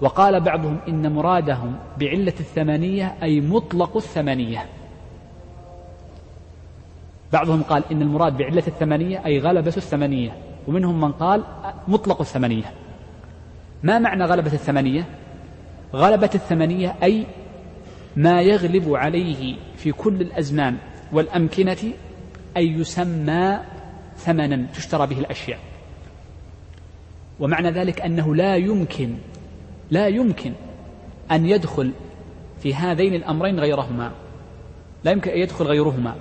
وقال 0.00 0.40
بعضهم 0.40 0.78
إن 0.88 1.12
مرادهم 1.12 1.78
بعلة 2.00 2.34
الثمنية 2.40 3.14
أي 3.22 3.40
مطلق 3.40 3.96
الثمنية 3.96 4.66
بعضهم 7.34 7.62
قال 7.62 7.82
إن 7.92 8.02
المراد 8.02 8.36
بعلة 8.36 8.62
الثمنية 8.66 9.26
أي 9.26 9.38
غلبة 9.38 9.74
الثمنية 9.76 10.36
ومنهم 10.66 11.00
من 11.00 11.12
قال 11.12 11.44
مطلق 11.88 12.20
الثمنية 12.20 12.72
ما 13.82 13.98
معنى 13.98 14.24
غلبة 14.24 14.52
الثمنية 14.52 15.06
غلبة 15.94 16.30
الثمنية 16.34 16.94
أي 17.02 17.26
ما 18.16 18.42
يغلب 18.42 18.94
عليه 18.94 19.56
في 19.76 19.92
كل 19.92 20.20
الأزمان 20.20 20.76
والأمكنة 21.12 21.92
أي 22.56 22.68
يسمى 22.68 23.58
ثمنا 24.16 24.66
تشترى 24.74 25.06
به 25.06 25.18
الأشياء. 25.18 25.58
ومعنى 27.40 27.70
ذلك 27.70 28.00
أنه 28.00 28.34
لا 28.34 28.56
يمكن 28.56 29.14
لا 29.90 30.08
يمكن 30.08 30.52
أن 31.30 31.46
يدخل 31.46 31.90
في 32.58 32.74
هذين 32.74 33.14
الأمرين 33.14 33.60
غيرهما. 33.60 34.12
لا 35.04 35.10
يمكن 35.10 35.30
أن 35.30 35.38
يدخل 35.38 35.64
غيرهما. 35.64 36.14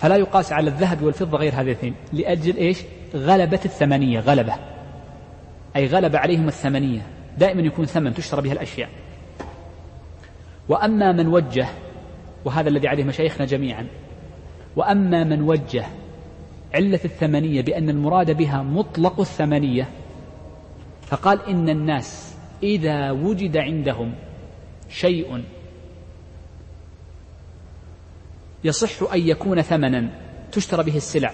فلا 0.00 0.16
يقاس 0.16 0.52
على 0.52 0.70
الذهب 0.70 1.02
والفضة 1.02 1.38
غير 1.38 1.60
الاثنين 1.60 1.94
لأجل 2.12 2.56
إيش؟ 2.56 2.78
غلبة 3.14 3.60
الثمنية 3.64 4.20
غلبة. 4.20 4.54
أي 5.76 5.86
غلب 5.86 6.16
عليهم 6.16 6.48
الثمنية. 6.48 7.06
دائما 7.38 7.62
يكون 7.62 7.86
ثمن 7.86 8.14
تشترى 8.14 8.42
بها 8.42 8.52
الأشياء. 8.52 8.88
وأما 10.68 11.12
من 11.12 11.26
وجه 11.26 11.66
وهذا 12.44 12.68
الذي 12.68 12.88
عليه 12.88 13.04
مشايخنا 13.04 13.46
جميعا 13.46 13.86
وأما 14.76 15.24
من 15.24 15.42
وجه 15.42 15.86
علة 16.74 17.00
الثمنية 17.04 17.62
بأن 17.62 17.90
المراد 17.90 18.36
بها 18.36 18.62
مطلق 18.62 19.20
الثمنية 19.20 19.88
فقال 21.06 21.48
إن 21.48 21.68
الناس 21.68 22.34
إذا 22.62 23.10
وجد 23.10 23.56
عندهم 23.56 24.12
شيء 24.88 25.42
يصح 28.64 29.12
أن 29.12 29.20
يكون 29.20 29.62
ثمنا. 29.62 30.10
تشترى 30.52 30.82
به 30.82 30.96
السلع. 30.96 31.32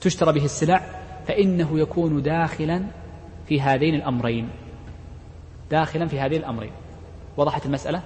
تشترى 0.00 0.32
به 0.32 0.44
السلع 0.44 0.82
فإنه 1.26 1.80
يكون 1.80 2.22
داخلا 2.22 2.82
في 3.48 3.60
هذين 3.60 3.94
الأمرين. 3.94 4.48
داخلا 5.70 6.08
في 6.08 6.20
هذين 6.20 6.40
الأمرين. 6.40 6.72
وضحت 7.36 7.66
المسألة؟ 7.66 8.02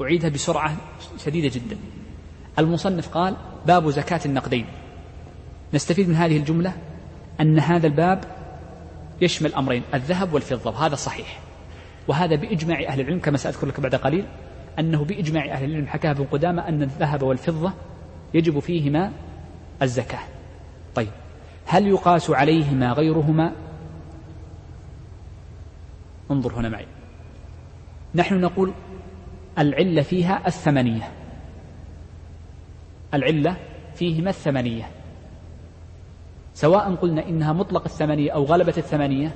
أعيدها 0.00 0.30
بسرعة 0.30 0.76
شديدة 1.24 1.48
جدا. 1.54 1.76
المصنف 2.58 3.08
قال 3.08 3.36
باب 3.66 3.90
زكاة 3.90 4.20
النقدين. 4.26 4.66
نستفيد 5.74 6.08
من 6.08 6.14
هذه 6.14 6.36
الجملة 6.36 6.72
أن 7.40 7.58
هذا 7.58 7.86
الباب 7.86 8.24
يشمل 9.20 9.54
أمرين 9.54 9.82
الذهب 9.94 10.34
والفضة 10.34 10.70
وهذا 10.70 10.94
صحيح. 10.94 11.40
وهذا 12.08 12.36
بإجماع 12.36 12.84
أهل 12.88 13.00
العلم 13.00 13.20
كما 13.20 13.36
سأذكر 13.36 13.66
لك 13.66 13.80
بعد 13.80 13.94
قليل. 13.94 14.26
أنه 14.78 15.04
بإجماع 15.04 15.44
أهل 15.44 15.64
العلم 15.64 15.86
حكاها 15.86 16.10
ابن 16.10 16.24
قدامة 16.24 16.68
أن 16.68 16.82
الذهب 16.82 17.22
والفضة 17.22 17.72
يجب 18.34 18.58
فيهما 18.58 19.12
الزكاة. 19.82 20.22
طيب 20.94 21.10
هل 21.66 21.86
يقاس 21.86 22.30
عليهما 22.30 22.92
غيرهما؟ 22.92 23.52
انظر 26.30 26.52
هنا 26.52 26.68
معي. 26.68 26.86
نحن 28.14 28.40
نقول 28.40 28.72
العلة 29.58 30.02
فيها 30.02 30.46
الثمنية. 30.46 31.12
العلة 33.14 33.56
فيهما 33.94 34.30
الثمنية. 34.30 34.88
سواء 36.54 36.94
قلنا 36.94 37.28
إنها 37.28 37.52
مطلق 37.52 37.84
الثمنية 37.84 38.30
أو 38.30 38.44
غلبة 38.44 38.74
الثمنية 38.76 39.32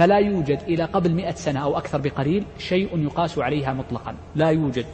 فلا 0.00 0.18
يوجد 0.18 0.58
إلى 0.68 0.84
قبل 0.84 1.14
مئة 1.14 1.34
سنة 1.34 1.60
أو 1.60 1.78
أكثر 1.78 1.98
بقليل 1.98 2.44
شيء 2.58 2.98
يقاس 2.98 3.38
عليها 3.38 3.72
مطلقا. 3.72 4.14
لا 4.34 4.50
يوجد. 4.50 4.86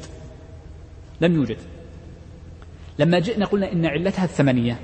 لم 1.21 1.35
يوجد. 1.35 1.57
لما 2.99 3.19
جئنا 3.19 3.47
قلنا 3.47 3.73
إن 3.73 3.87
علتها 3.87 4.25
الثمنية 4.25 4.81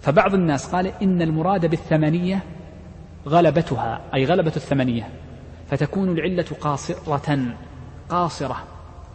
فبعض 0.00 0.34
الناس 0.34 0.66
قال 0.66 0.92
إن 1.02 1.22
المراد 1.22 1.66
بالثمنية 1.66 2.42
غلبتها 3.26 4.00
أي 4.14 4.24
غلبة 4.24 4.52
الثمنية 4.56 5.08
فتكون 5.70 6.08
العلة 6.08 6.46
قاصرة 6.60 7.56
قاصرة 8.08 8.64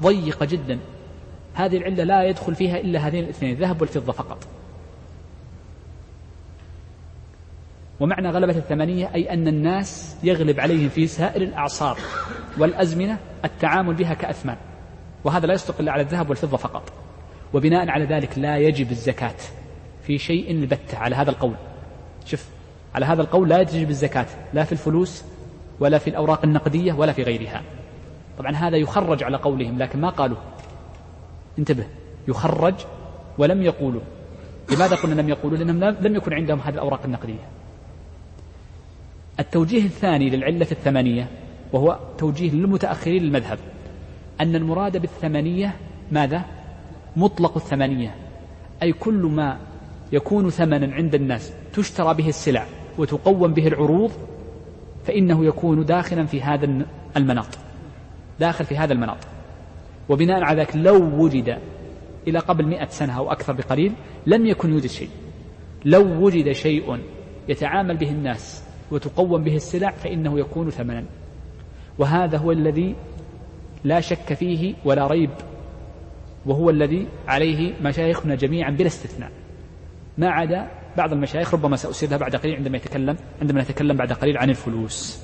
ضيقة 0.04 0.46
جدا. 0.46 0.80
هذه 1.54 1.78
العلة 1.78 2.04
لا 2.04 2.24
يدخل 2.24 2.56
فيها 2.56 2.78
إلا 2.78 3.00
هذين 3.00 3.24
الاثنين 3.24 3.52
الذهب 3.52 3.82
والفضة 3.82 4.14
فقط. 4.14 4.48
ومعنى 8.02 8.30
غلبة 8.30 8.58
الثمنية 8.58 9.12
أي 9.16 9.34
أن 9.34 9.48
الناس 9.48 10.18
يغلب 10.24 10.60
عليهم 10.60 10.90
في 10.90 11.08
سائر 11.08 11.42
الأعصار 11.42 11.98
والأزمنة 12.58 13.18
التعامل 13.46 13.94
بها 13.94 14.14
كأثمان. 14.14 14.58
وهذا 15.24 15.46
لا 15.46 15.54
يصدق 15.54 15.80
إلا 15.80 15.92
على 15.92 16.02
الذهب 16.02 16.30
والفضة 16.30 16.58
فقط. 16.58 16.94
وبناء 17.54 17.90
على 17.90 18.06
ذلك 18.06 18.38
لا 18.38 18.58
يجب 18.58 18.92
الزكاة 18.92 19.36
في 20.04 20.18
شيء 20.18 20.52
البتة 20.52 20.98
على 20.98 21.16
هذا 21.16 21.30
القول. 21.30 21.56
شوف 22.26 22.46
على 22.96 23.06
هذا 23.06 23.22
القول 23.22 23.50
لا 23.50 23.62
يجب 23.62 23.90
الزكاة 23.90 24.26
لا 24.54 24.64
في 24.64 24.72
الفلوس 24.72 25.24
ولا 25.80 25.98
في 25.98 26.10
الأوراق 26.10 26.46
النقدية 26.46 26.94
ولا 26.94 27.12
في 27.12 27.24
غيرها. 27.24 27.62
طبعا 28.38 28.52
هذا 28.52 28.78
يخرج 28.78 29.24
على 29.24 29.38
قولهم 29.38 29.78
لكن 29.80 30.02
ما 30.02 30.10
قالوا؟ 30.10 30.38
انتبه 31.60 31.86
يخرج 32.28 32.76
ولم 33.38 33.62
يقولوا. 33.62 34.02
لماذا 34.72 34.96
قلنا 34.96 35.22
لم 35.22 35.30
يقولوا؟ 35.30 35.58
لأنهم 35.58 35.96
لم 36.02 36.16
يكن 36.16 36.34
عندهم 36.34 36.60
هذه 36.60 36.74
الأوراق 36.74 37.02
النقدية. 37.06 37.61
التوجيه 39.40 39.86
الثاني 39.86 40.30
للعلة 40.30 40.68
الثمانية 40.72 41.28
وهو 41.74 42.00
توجيه 42.18 42.52
للمتأخرين 42.52 43.24
للمذهب. 43.24 43.60
أن 44.42 44.56
المراد 44.56 44.98
بالثمانية 44.98 45.76
ماذا؟ 46.12 46.46
مطلق 47.16 47.58
الثمانية 47.58 48.16
أي 48.84 48.94
كل 48.94 49.14
ما 49.14 49.58
يكون 50.12 50.50
ثمنا 50.50 50.96
عند 50.96 51.16
الناس 51.16 51.54
تشترى 51.74 52.14
به 52.14 52.30
السلع 52.30 52.66
وتقوم 52.98 53.54
به 53.54 53.68
العروض 53.68 54.12
فإنه 55.06 55.46
يكون 55.46 55.86
داخلا 55.86 56.26
في 56.26 56.42
هذا 56.42 56.86
المناط 57.18 57.48
داخل 58.40 58.66
في 58.66 58.78
هذا 58.78 58.94
المناط. 58.94 59.18
وبناء 60.10 60.44
على 60.44 60.62
ذلك 60.62 60.76
لو 60.76 61.24
وجد 61.24 61.58
إلى 62.28 62.40
قبل 62.40 62.66
مئة 62.66 62.88
سنة 62.90 63.18
أو 63.18 63.32
أكثر 63.32 63.54
بقليل 63.54 63.94
لم 64.26 64.46
يكن 64.46 64.74
يوجد 64.74 64.88
شيء. 64.88 65.10
لو 65.86 66.26
وجد 66.26 66.52
شيء 66.52 67.00
يتعامل 67.48 67.98
به 67.98 68.10
الناس 68.10 68.64
وتقوم 68.92 69.44
به 69.44 69.56
السلع 69.56 69.92
فإنه 69.92 70.40
يكون 70.40 70.70
ثمنا. 70.70 71.06
وهذا 72.00 72.38
هو 72.38 72.52
الذي 72.52 72.96
لا 73.84 74.00
شك 74.02 74.34
فيه 74.34 74.76
ولا 74.86 75.08
ريب 75.08 75.30
وهو 76.46 76.70
الذي 76.70 77.08
عليه 77.28 77.74
مشايخنا 77.82 78.36
جميعا 78.36 78.72
بلا 78.72 78.88
استثناء. 78.88 79.32
ما 80.18 80.30
عدا 80.30 80.72
بعض 80.98 81.14
المشايخ 81.14 81.54
ربما 81.54 81.76
سأسيرها 81.76 82.18
بعد 82.18 82.36
قليل 82.36 82.56
عندما 82.56 82.78
يتكلم 82.78 83.18
عندما 83.42 83.62
نتكلم 83.62 83.98
بعد 83.98 84.14
قليل 84.14 84.38
عن 84.38 84.50
الفلوس. 84.50 85.20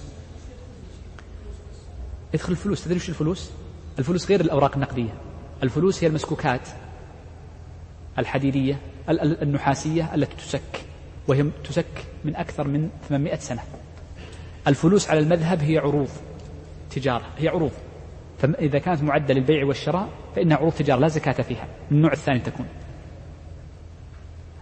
ادخل 2.33 2.51
الفلوس 2.51 2.83
تدري 2.83 2.97
وش 2.97 3.09
الفلوس؟ 3.09 3.51
الفلوس 3.99 4.29
غير 4.29 4.41
الأوراق 4.41 4.73
النقدية. 4.75 5.13
الفلوس 5.63 6.03
هي 6.03 6.07
المسكوكات 6.07 6.67
الحديدية 8.19 8.79
النحاسية 9.09 10.15
التي 10.15 10.35
تسك 10.35 10.85
وهي 11.27 11.45
تسك 11.63 12.05
من 12.27 12.35
أكثر 12.35 12.67
من 12.67 12.89
800 13.09 13.35
سنة. 13.35 13.61
الفلوس 14.67 15.09
على 15.09 15.19
المذهب 15.19 15.59
هي 15.59 15.77
عروض 15.77 16.09
تجارة 16.91 17.25
هي 17.37 17.47
عروض. 17.47 17.71
فإذا 18.37 18.79
كانت 18.79 19.03
معدة 19.03 19.33
للبيع 19.33 19.65
والشراء 19.65 20.09
فإنها 20.35 20.57
عروض 20.57 20.71
تجارة 20.71 20.99
لا 20.99 21.07
زكاة 21.07 21.31
فيها. 21.31 21.67
من 21.91 21.97
النوع 21.97 22.11
الثاني 22.11 22.39
تكون. 22.39 22.65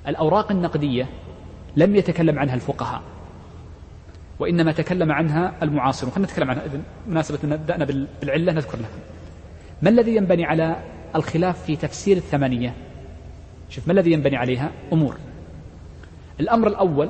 الأوراق 0.08 0.52
النقدية 0.52 1.10
لم 1.76 1.96
يتكلم 1.96 2.40
عنها 2.40 2.56
الفقهاء 2.56 3.02
وإنما 4.40 4.72
تكلم 4.72 5.12
عنها 5.12 5.54
المعاصرون. 5.64 6.14
خلينا 6.14 6.28
نتكلم 6.28 6.50
عنها 6.50 6.66
إذن 6.66 6.84
مناسبة 7.08 7.40
أن 7.44 7.58
بدأنا 7.58 7.86
بالعلة 8.22 8.54
نذكر 8.54 8.78
لكم. 8.78 9.00
ما 9.82 9.90
الذي 9.90 10.16
ينبني 10.16 10.46
على 10.46 10.76
الخلاف 11.16 11.64
في 11.64 11.76
تفسير 11.76 12.18
الثمانية؟ 12.18 12.74
شوف 13.70 13.88
ما 13.88 13.94
الذي 13.94 14.12
ينبني 14.12 14.38
عليها؟ 14.38 14.72
أمور. 14.94 15.18
الأمر 16.40 16.68
الأول 16.68 17.10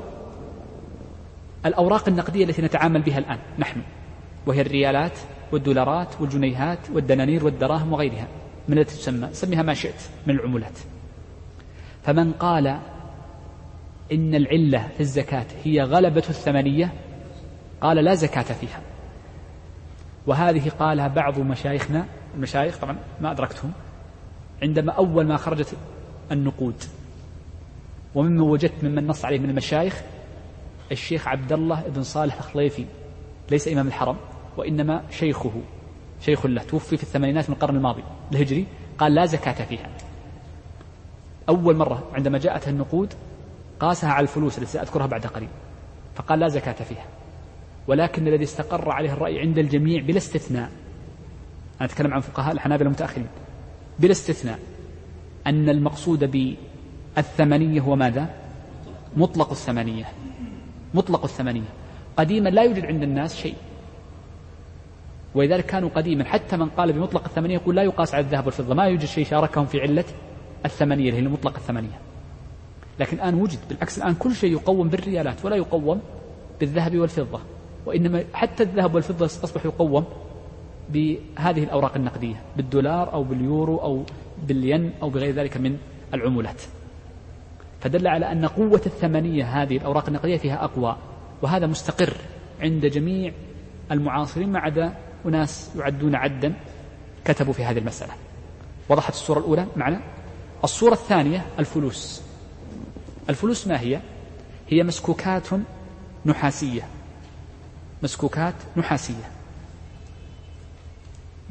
الأوراق 1.68 2.08
النقدية 2.08 2.44
التي 2.44 2.62
نتعامل 2.62 3.02
بها 3.02 3.18
الآن 3.18 3.38
نحن. 3.58 3.80
وهي 4.46 4.60
الريالات 4.60 5.18
والدولارات 5.52 6.20
والجنيهات 6.20 6.78
والدنانير 6.92 7.44
والدراهم 7.44 7.92
وغيرها. 7.92 8.28
من 8.68 8.78
التي 8.78 8.96
تسمى؟ 8.96 9.28
سميها 9.32 9.62
ما 9.62 9.74
شئت 9.74 10.02
من 10.26 10.34
العملات. 10.34 10.78
فمن 12.02 12.32
قال 12.32 12.66
إن 14.12 14.34
العلة 14.34 14.88
في 14.94 15.00
الزكاة 15.00 15.46
هي 15.64 15.82
غلبة 15.82 16.24
الثمنية 16.28 16.92
قال 17.80 17.96
لا 17.96 18.14
زكاة 18.14 18.42
فيها. 18.42 18.80
وهذه 20.26 20.68
قالها 20.68 21.08
بعض 21.08 21.38
مشايخنا 21.38 22.06
المشايخ 22.34 22.78
طبعا 22.78 22.96
ما 23.20 23.30
أدركتهم 23.30 23.72
عندما 24.62 24.92
أول 24.92 25.26
ما 25.26 25.36
خرجت 25.36 25.76
النقود 26.32 26.74
ومما 28.14 28.42
وجدت 28.42 28.84
ممن 28.84 29.06
نص 29.06 29.24
عليه 29.24 29.38
من 29.38 29.50
المشايخ 29.50 30.02
الشيخ 30.92 31.28
عبد 31.28 31.52
الله 31.52 31.82
بن 31.88 32.02
صالح 32.02 32.36
الخليفي 32.36 32.84
ليس 33.50 33.68
إمام 33.68 33.86
الحرم 33.86 34.16
وإنما 34.56 35.02
شيخه 35.10 35.52
شيخ 36.20 36.46
له 36.46 36.62
توفي 36.62 36.96
في 36.96 37.02
الثمانينات 37.02 37.50
من 37.50 37.56
القرن 37.56 37.76
الماضي 37.76 38.02
الهجري 38.32 38.66
قال 38.98 39.14
لا 39.14 39.26
زكاة 39.26 39.64
فيها. 39.64 39.90
أول 41.48 41.76
مرة 41.76 42.10
عندما 42.14 42.38
جاءتها 42.38 42.70
النقود 42.70 43.14
قاسها 43.80 44.10
على 44.10 44.22
الفلوس 44.22 44.58
التي 44.58 44.72
سأذكرها 44.72 45.06
بعد 45.06 45.26
قليل 45.26 45.48
فقال 46.14 46.38
لا 46.38 46.48
زكاة 46.48 46.84
فيها. 46.84 47.04
ولكن 47.86 48.28
الذي 48.28 48.44
استقر 48.44 48.90
عليه 48.90 49.12
الرأي 49.12 49.40
عند 49.40 49.58
الجميع 49.58 50.02
بلا 50.02 50.16
استثناء 50.16 50.70
أنا 51.80 51.88
أتكلم 51.88 52.14
عن 52.14 52.20
فقهاء 52.20 52.52
الحنابلة 52.52 52.86
المتأخرين 52.86 53.26
بلا 53.98 54.12
استثناء 54.12 54.58
أن 55.46 55.68
المقصود 55.68 56.54
بالثمنية 57.16 57.80
هو 57.80 57.96
ماذا؟ 57.96 58.34
مطلق 59.16 59.50
الثمنية. 59.50 60.04
مطلق 60.96 61.24
الثمنية 61.24 61.70
قديما 62.16 62.48
لا 62.48 62.62
يوجد 62.62 62.84
عند 62.84 63.02
الناس 63.02 63.36
شيء. 63.36 63.54
ولذلك 65.34 65.66
كانوا 65.66 65.88
قديما. 65.88 66.24
حتى 66.24 66.56
من 66.56 66.68
قال 66.68 66.92
بمطلق 66.92 67.24
الثمنية 67.24 67.54
يقول 67.54 67.76
لا 67.76 67.82
يقاس 67.82 68.14
على 68.14 68.24
الذهب 68.24 68.46
والفضة. 68.46 68.74
ما 68.74 68.84
يوجد 68.84 69.04
شيء 69.04 69.24
شاركهم 69.24 69.66
في 69.66 69.80
علة 69.80 70.04
الثمنية 70.64 71.08
اللي 71.10 71.20
هي 71.20 71.26
المطلق 71.26 71.56
الثمنية 71.56 71.98
لكن 73.00 73.16
الآن 73.16 73.34
وجد. 73.34 73.58
بالعكس 73.68 73.98
الآن 73.98 74.14
كل 74.14 74.34
شيء 74.34 74.52
يقوم 74.52 74.88
بالريالات 74.88 75.44
ولا 75.44 75.56
يقوم 75.56 76.00
بالذهب 76.60 76.98
والفضة. 76.98 77.40
وإنما 77.86 78.24
حتى 78.34 78.62
الذهب 78.62 78.94
والفضة 78.94 79.26
أصبح 79.26 79.64
يقوم 79.64 80.04
بهذه 80.90 81.64
الأوراق 81.64 81.96
النقدية. 81.96 82.42
بالدولار 82.56 83.12
أو 83.12 83.22
باليورو 83.22 83.76
أو 83.76 84.02
بالين 84.48 84.92
أو 85.02 85.10
بغير 85.10 85.34
ذلك 85.34 85.56
من 85.56 85.78
العمولات 86.14 86.62
فدل 87.80 88.06
على 88.06 88.32
أن 88.32 88.46
قوة 88.46 88.82
الثمنية 88.86 89.62
هذه 89.62 89.76
الأوراق 89.76 90.06
النقدية 90.06 90.36
فيها 90.36 90.64
أقوى 90.64 90.96
وهذا 91.42 91.66
مستقر 91.66 92.14
عند 92.60 92.86
جميع 92.86 93.32
المعاصرين 93.90 94.52
ما 94.52 94.58
عدا 94.58 94.94
أناس 95.26 95.70
يعدون 95.76 96.14
عدا 96.14 96.54
كتبوا 97.24 97.52
في 97.52 97.64
هذه 97.64 97.78
المسألة. 97.78 98.12
وضحت 98.88 99.12
الصورة 99.12 99.38
الأولى 99.38 99.66
معنا؟ 99.76 100.00
الصورة 100.64 100.92
الثانية 100.92 101.46
الفلوس. 101.58 102.22
الفلوس 103.30 103.66
ما 103.66 103.80
هي؟ 103.80 104.00
هي 104.68 104.82
مسكوكات 104.82 105.48
نحاسية. 106.26 106.82
مسكوكات 108.02 108.54
نحاسية. 108.76 109.30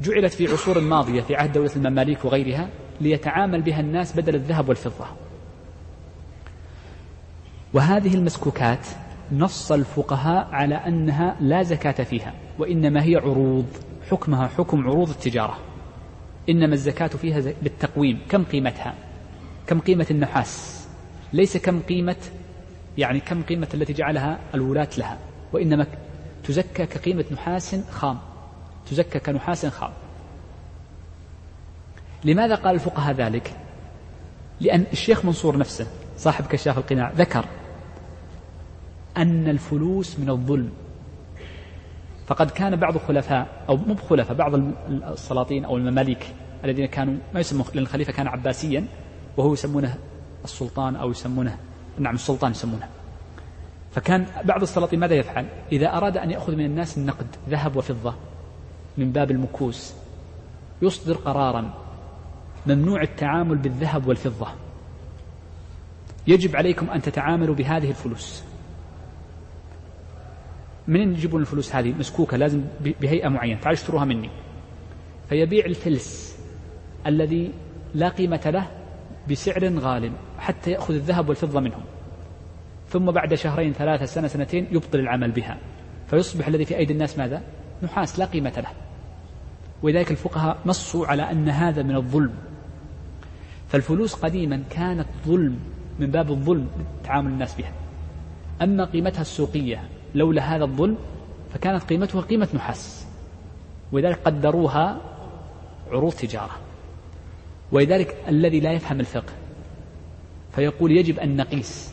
جعلت 0.00 0.32
في 0.32 0.52
عصور 0.52 0.80
ماضية 0.80 1.20
في 1.20 1.36
عهد 1.36 1.52
دولة 1.52 1.70
المماليك 1.76 2.24
وغيرها 2.24 2.68
ليتعامل 3.00 3.62
بها 3.62 3.80
الناس 3.80 4.16
بدل 4.16 4.34
الذهب 4.34 4.68
والفضة. 4.68 5.06
وهذه 7.76 8.14
المسكوكات 8.14 8.86
نص 9.32 9.72
الفقهاء 9.72 10.48
على 10.52 10.74
أنها 10.74 11.36
لا 11.40 11.62
زكاة 11.62 12.04
فيها 12.04 12.34
وإنما 12.58 13.02
هي 13.04 13.16
عروض 13.16 13.66
حكمها 14.10 14.48
حكم 14.48 14.88
عروض 14.88 15.08
التجارة. 15.08 15.58
إنما 16.48 16.74
الزكاة 16.74 17.06
فيها 17.06 17.52
بالتقويم 17.62 18.18
كم 18.28 18.44
قيمتها؟ 18.44 18.94
كم 19.66 19.80
قيمة 19.80 20.06
النحاس؟ 20.10 20.86
ليس 21.32 21.56
كم 21.56 21.80
قيمة 21.80 22.16
يعني 22.98 23.20
كم 23.20 23.42
قيمة 23.42 23.68
التي 23.74 23.92
جعلها 23.92 24.38
الولاة 24.54 24.88
لها. 24.98 25.18
وإنما 25.52 25.86
تزكى 26.44 26.86
كقيمة 26.86 27.24
نحاس 27.32 27.76
خام 27.90 28.18
تزكى 28.90 29.18
كنحاس 29.18 29.66
خام. 29.66 29.90
لماذا 32.24 32.54
قال 32.54 32.74
الفقهاء 32.74 33.14
ذلك؟ 33.14 33.56
لأن 34.60 34.84
الشيخ 34.92 35.24
منصور 35.24 35.58
نفسه 35.58 35.86
صاحب 36.16 36.46
كشاف 36.46 36.78
القناع 36.78 37.12
ذكر 37.16 37.44
أن 39.16 39.48
الفلوس 39.48 40.18
من 40.18 40.30
الظلم. 40.30 40.70
فقد 42.26 42.50
كان 42.50 42.76
بعض 42.76 42.94
الخلفاء 42.94 43.64
أو 43.68 43.76
مو 43.76 43.94
بخلفاء 43.94 44.36
بعض 44.36 44.54
السلاطين 44.90 45.64
أو 45.64 45.76
المماليك 45.76 46.34
الذين 46.64 46.86
كانوا 46.86 47.14
ما 47.34 47.40
يسمون 47.40 47.66
لأن 47.74 47.82
الخليفة 47.82 48.12
كان 48.12 48.26
عباسيا 48.26 48.84
وهو 49.36 49.52
يسمونه 49.52 49.94
السلطان 50.44 50.96
أو 50.96 51.10
يسمونه 51.10 51.58
نعم 51.98 52.14
السلطان 52.14 52.50
يسمونه. 52.50 52.88
فكان 53.92 54.26
بعض 54.44 54.62
السلاطين 54.62 55.00
ماذا 55.00 55.14
يفعل؟ 55.14 55.46
إذا 55.72 55.96
أراد 55.96 56.16
أن 56.16 56.30
يأخذ 56.30 56.56
من 56.56 56.64
الناس 56.64 56.98
النقد 56.98 57.26
ذهب 57.48 57.76
وفضة 57.76 58.14
من 58.98 59.12
باب 59.12 59.30
المكوس 59.30 59.94
يصدر 60.82 61.14
قرارا 61.14 61.74
ممنوع 62.66 63.02
التعامل 63.02 63.56
بالذهب 63.56 64.06
والفضة. 64.06 64.48
يجب 66.26 66.56
عليكم 66.56 66.90
أن 66.90 67.02
تتعاملوا 67.02 67.54
بهذه 67.54 67.90
الفلوس. 67.90 68.42
منين 70.88 71.12
يجيبون 71.12 71.40
الفلوس 71.40 71.74
هذه؟ 71.74 71.94
مسكوكة 71.98 72.36
لازم 72.36 72.64
بهيئة 73.00 73.28
معينة 73.28 73.60
تعالوا 73.60 73.78
اشتروها 73.78 74.04
مني. 74.04 74.30
فيبيع 75.28 75.64
الفلس 75.64 76.38
الذي 77.06 77.52
لا 77.94 78.08
قيمة 78.08 78.40
له 78.46 78.66
بسعر 79.30 79.78
غال 79.78 80.12
حتى 80.38 80.70
يأخذ 80.70 80.94
الذهب 80.94 81.28
والفضة 81.28 81.60
منهم. 81.60 81.82
ثم 82.88 83.10
بعد 83.10 83.34
شهرين 83.34 83.72
ثلاثة 83.72 84.04
سنة 84.04 84.28
سنتين 84.28 84.66
يبطل 84.70 84.98
العمل 84.98 85.30
بها. 85.30 85.58
فيصبح 86.10 86.48
الذي 86.48 86.64
في 86.64 86.76
أيدي 86.76 86.92
الناس 86.92 87.18
ماذا؟ 87.18 87.42
نحاس 87.82 88.18
لا 88.18 88.24
قيمة 88.24 88.52
له. 88.56 88.70
ولذلك 89.82 90.10
الفقهاء 90.10 90.58
نصوا 90.66 91.06
على 91.06 91.30
أن 91.30 91.48
هذا 91.48 91.82
من 91.82 91.96
الظلم. 91.96 92.34
فالفلوس 93.68 94.14
قديما 94.14 94.62
كانت 94.70 95.06
ظلم 95.26 95.58
من 96.00 96.06
باب 96.06 96.30
الظلم 96.30 96.68
تعامل 97.04 97.30
الناس 97.30 97.54
بها. 97.54 97.72
أما 98.62 98.84
قيمتها 98.84 99.20
السوقية 99.20 99.82
لولا 100.14 100.42
هذا 100.42 100.64
الظلم 100.64 100.96
فكانت 101.54 101.82
قيمتها 101.82 102.20
قيمة 102.20 102.48
نحاس. 102.54 103.06
ولذلك 103.92 104.18
قدروها 104.24 105.00
عروض 105.90 106.12
تجارة. 106.12 106.56
ولذلك 107.72 108.16
الذي 108.28 108.60
لا 108.60 108.72
يفهم 108.72 109.00
الفقه 109.00 109.32
فيقول 110.52 110.92
يجب 110.92 111.18
أن 111.18 111.36
نقيس 111.36 111.92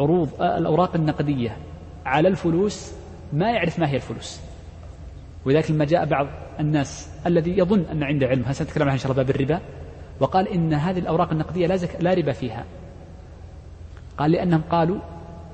عروض 0.00 0.42
الأوراق 0.42 0.94
النقدية 0.94 1.56
على 2.06 2.28
الفلوس 2.28 2.92
ما 3.32 3.50
يعرف 3.50 3.78
ما 3.78 3.88
هي 3.88 3.96
الفلوس. 3.96 4.40
ولذلك 5.44 5.70
لما 5.70 5.84
جاء 5.84 6.04
بعض 6.04 6.26
الناس 6.60 7.08
الذي 7.26 7.58
يظن 7.58 7.84
أن 7.92 8.02
عنده 8.02 8.26
علم 8.26 8.52
سنتكلم 8.52 8.82
عنها 8.82 8.94
إن 8.94 8.98
شاء 8.98 9.12
الله 9.12 9.22
باب 9.22 9.34
الربا؟ 9.34 9.60
وقال 10.20 10.48
إن 10.48 10.74
هذه 10.74 10.98
الأوراق 10.98 11.32
النقدية 11.32 11.66
لا, 11.66 11.76
زك... 11.76 11.96
لا 12.00 12.14
ربا 12.14 12.32
فيها. 12.32 12.64
قال 14.18 14.30
لأنهم 14.30 14.62
قالوا 14.70 14.98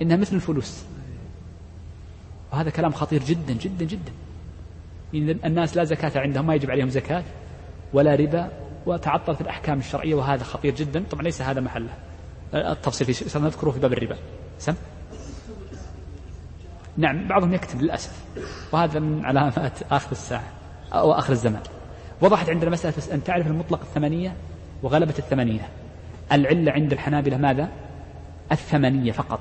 إنها 0.02 0.16
مثل 0.16 0.36
الفلوس. 0.36 0.84
وهذا 2.54 2.70
كلام 2.70 2.92
خطير 2.92 3.22
جدا 3.24 3.52
جدا 3.52 3.84
جدا. 3.84 4.12
إن 5.14 5.38
الناس 5.44 5.76
لا 5.76 5.84
زكاة 5.84 6.20
عندهم 6.20 6.46
ما 6.46 6.54
يجب 6.54 6.70
عليهم 6.70 6.88
زكاة 6.88 7.24
ولا 7.92 8.14
ربا 8.14 8.48
وتعطلت 8.86 9.40
الأحكام 9.40 9.78
الشرعية 9.78 10.14
وهذا 10.14 10.44
خطير 10.44 10.74
جدا. 10.74 11.04
طبعا 11.10 11.22
ليس 11.22 11.42
هذا 11.42 11.60
محله. 11.60 11.90
التفصيل 12.54 13.14
سنذكره 13.14 13.70
في 13.70 13.80
باب 13.80 13.92
الربا. 13.92 14.16
سم؟ 14.58 14.74
نعم 16.96 17.28
بعضهم 17.28 17.54
يكتب 17.54 17.82
للأسف. 17.82 18.24
وهذا 18.72 19.00
من 19.00 19.24
علامات 19.24 19.82
آخر 19.90 20.12
الساعة 20.12 20.52
أو 20.92 21.12
آخر 21.12 21.32
الزمان. 21.32 21.62
وضحت 22.20 22.50
عندنا 22.50 22.70
مسألة 22.70 23.14
أن 23.14 23.24
تعرف 23.24 23.46
المطلق 23.46 23.80
الثمانية 23.80 24.36
وغلبة 24.82 25.14
الثمانية. 25.18 25.68
العلة 26.32 26.72
عند 26.72 26.92
الحنابلة 26.92 27.36
ماذا؟ 27.36 27.68
الثمانية 28.52 29.12
فقط. 29.12 29.40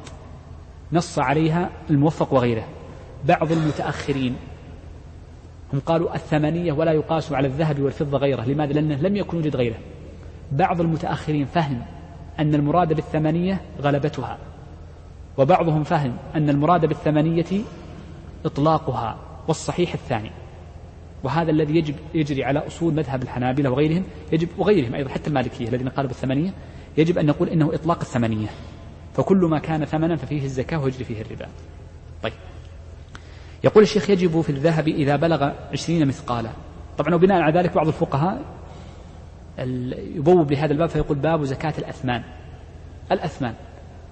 نص 0.91 1.20
عليها 1.20 1.70
الموفق 1.89 2.34
وغيره. 2.34 2.68
بعض 3.28 3.51
المتأخرين. 3.51 4.36
هم 5.74 5.80
قالوا 5.80 6.15
الثمانية 6.15 6.71
ولا 6.71 6.91
يقاس 6.91 7.32
على 7.32 7.47
الذهب 7.47 7.82
والفضة 7.82 8.17
غيره. 8.17 8.43
لماذا؟ 8.43 8.74
لأنه 8.74 8.95
لم 8.95 9.15
يكن 9.15 9.38
يوجد 9.38 9.55
غيره. 9.55 9.78
بعض 10.51 10.82
المتأخرين 10.82 11.45
فهم 11.45 11.82
أن 12.39 12.55
المراد 12.55 12.93
بالثمانية 12.93 13.61
غلبتها 13.82 14.38
وبعضهم 15.38 15.84
فهم 15.84 16.17
أن 16.36 16.49
المراد 16.49 16.86
بالثمانية 16.86 17.61
إطلاقها 18.45 19.17
والصحيح 19.47 19.93
الثاني. 19.93 20.32
وهذا 21.24 21.51
الذي 21.51 21.76
يجب 21.76 21.95
يجري 22.13 22.43
على 22.43 22.67
أصول 22.67 22.93
مذهب 22.93 23.24
الحنابلة 23.24 23.69
وغيرهم 23.69 24.03
يجب 24.32 24.47
وغيرهم 24.57 24.95
أيضا 24.95 25.09
حتى 25.09 25.28
المالكية 25.28 25.67
الذين 25.67 25.89
قالوا 25.89 26.07
بالثمانية 26.07 26.53
يجب 26.97 27.17
أن 27.17 27.26
نقول 27.26 27.49
إنه 27.49 27.74
إطلاق 27.74 27.99
الثمانية. 27.99 28.47
فكل 29.13 29.38
ما 29.38 29.59
كان 29.59 29.86
ثمنا 29.86 30.15
ففيه 30.15 30.43
الزكاة 30.43 30.78
ويجري 30.78 31.03
فيه 31.03 31.21
الربا. 31.21 31.47
طيب. 32.24 32.34
يقول 33.64 33.84
الشيخ 33.84 34.09
يجب 34.09 34.41
في 34.41 34.49
الذهب 34.49 34.88
إذا 34.88 35.16
بلغ 35.16 35.51
عشرين 35.72 36.07
مثقالا. 36.07 36.49
طبعا 36.97 37.16
وبناء 37.16 37.41
على 37.41 37.59
ذلك 37.59 37.76
بعض 37.76 37.88
الفقهاء 37.88 38.41
يبوب 40.16 40.51
لهذا 40.51 40.74
الباب 40.74 40.89
فيقول 40.89 41.18
باب 41.18 41.43
زكاة 41.43 41.74
الأثمان. 41.78 42.24
الأثمان. 43.11 43.53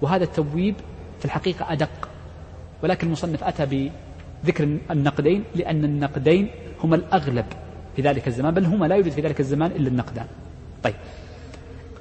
وهذا 0.02 0.24
التبويب 0.24 0.74
في 1.18 1.24
الحقيقة 1.24 1.72
أدق. 1.72 2.08
ولكن 2.82 3.06
المصنف 3.06 3.44
أتى 3.44 3.90
بذكر 4.44 4.78
النقدين 4.90 5.44
لأن 5.54 5.84
النقدين 5.84 6.50
هما 6.84 6.96
الأغلب 6.96 7.46
في 7.96 8.02
ذلك 8.02 8.28
الزمان 8.28 8.54
بل 8.54 8.64
هما 8.64 8.86
لا 8.86 8.96
يوجد 8.96 9.12
في 9.12 9.20
ذلك 9.20 9.40
الزمان 9.40 9.70
إلا 9.70 9.88
النقدان. 9.88 10.26
طيب. 10.82 10.94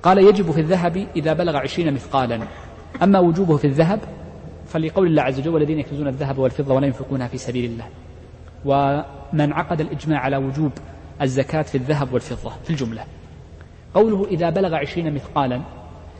قال 0.03 0.17
يجب 0.17 0.51
في 0.51 0.61
الذهب 0.61 1.07
إذا 1.15 1.33
بلغ 1.33 1.57
عشرين 1.57 1.93
مثقالا. 1.93 2.39
أما 3.03 3.19
وجوبه 3.19 3.57
في 3.57 3.67
الذهب 3.67 3.99
فلقول 4.73 5.07
الله 5.07 5.21
عز 5.21 5.39
وجل 5.39 5.49
والذين 5.49 5.79
يكنزون 5.79 6.07
الذهب 6.07 6.37
والفضة 6.37 6.73
ولا 6.73 6.87
ينفقونها 6.87 7.27
في 7.27 7.37
سبيل 7.37 7.71
الله. 7.71 7.87
ومن 8.65 9.53
عقد 9.53 9.81
الإجماع 9.81 10.19
على 10.19 10.37
وجوب 10.37 10.71
الزكاة 11.21 11.61
في 11.61 11.75
الذهب 11.75 12.13
والفضة 12.13 12.51
في 12.63 12.69
الجملة. 12.69 13.03
قوله 13.93 14.25
إذا 14.25 14.49
بلغ 14.49 14.75
عشرين 14.75 15.13
مثقالا 15.13 15.61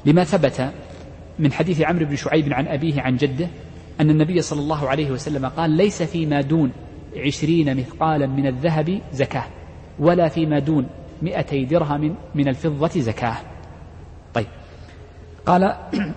لما 0.06 0.24
ثبت 0.24 0.72
من 1.40 1.54
حديث 1.54 1.82
عمرو 1.82 2.06
بن 2.06 2.16
شعيب 2.16 2.54
عن 2.54 2.68
أبيه 2.68 3.02
عن 3.02 3.18
جده 3.18 3.48
أن 4.02 4.10
النبي 4.10 4.42
صلى 4.42 4.62
الله 4.62 4.90
عليه 4.90 5.12
وسلم 5.12 5.46
قال 5.46 5.70
ليس 5.70 6.04
فيما 6.04 6.42
دون 6.42 6.72
عشرين 7.18 7.78
مثقالا 7.78 8.28
من 8.28 8.48
الذهب 8.48 9.02
زكاة 9.14 9.46
ولا 10.00 10.28
فيما 10.28 10.60
دون 10.60 10.88
مئتي 11.22 11.66
درهم 11.66 12.16
من 12.36 12.48
الفضة 12.48 13.00
زكاة. 13.00 13.38
طيب. 14.34 14.48
قال 15.46 15.76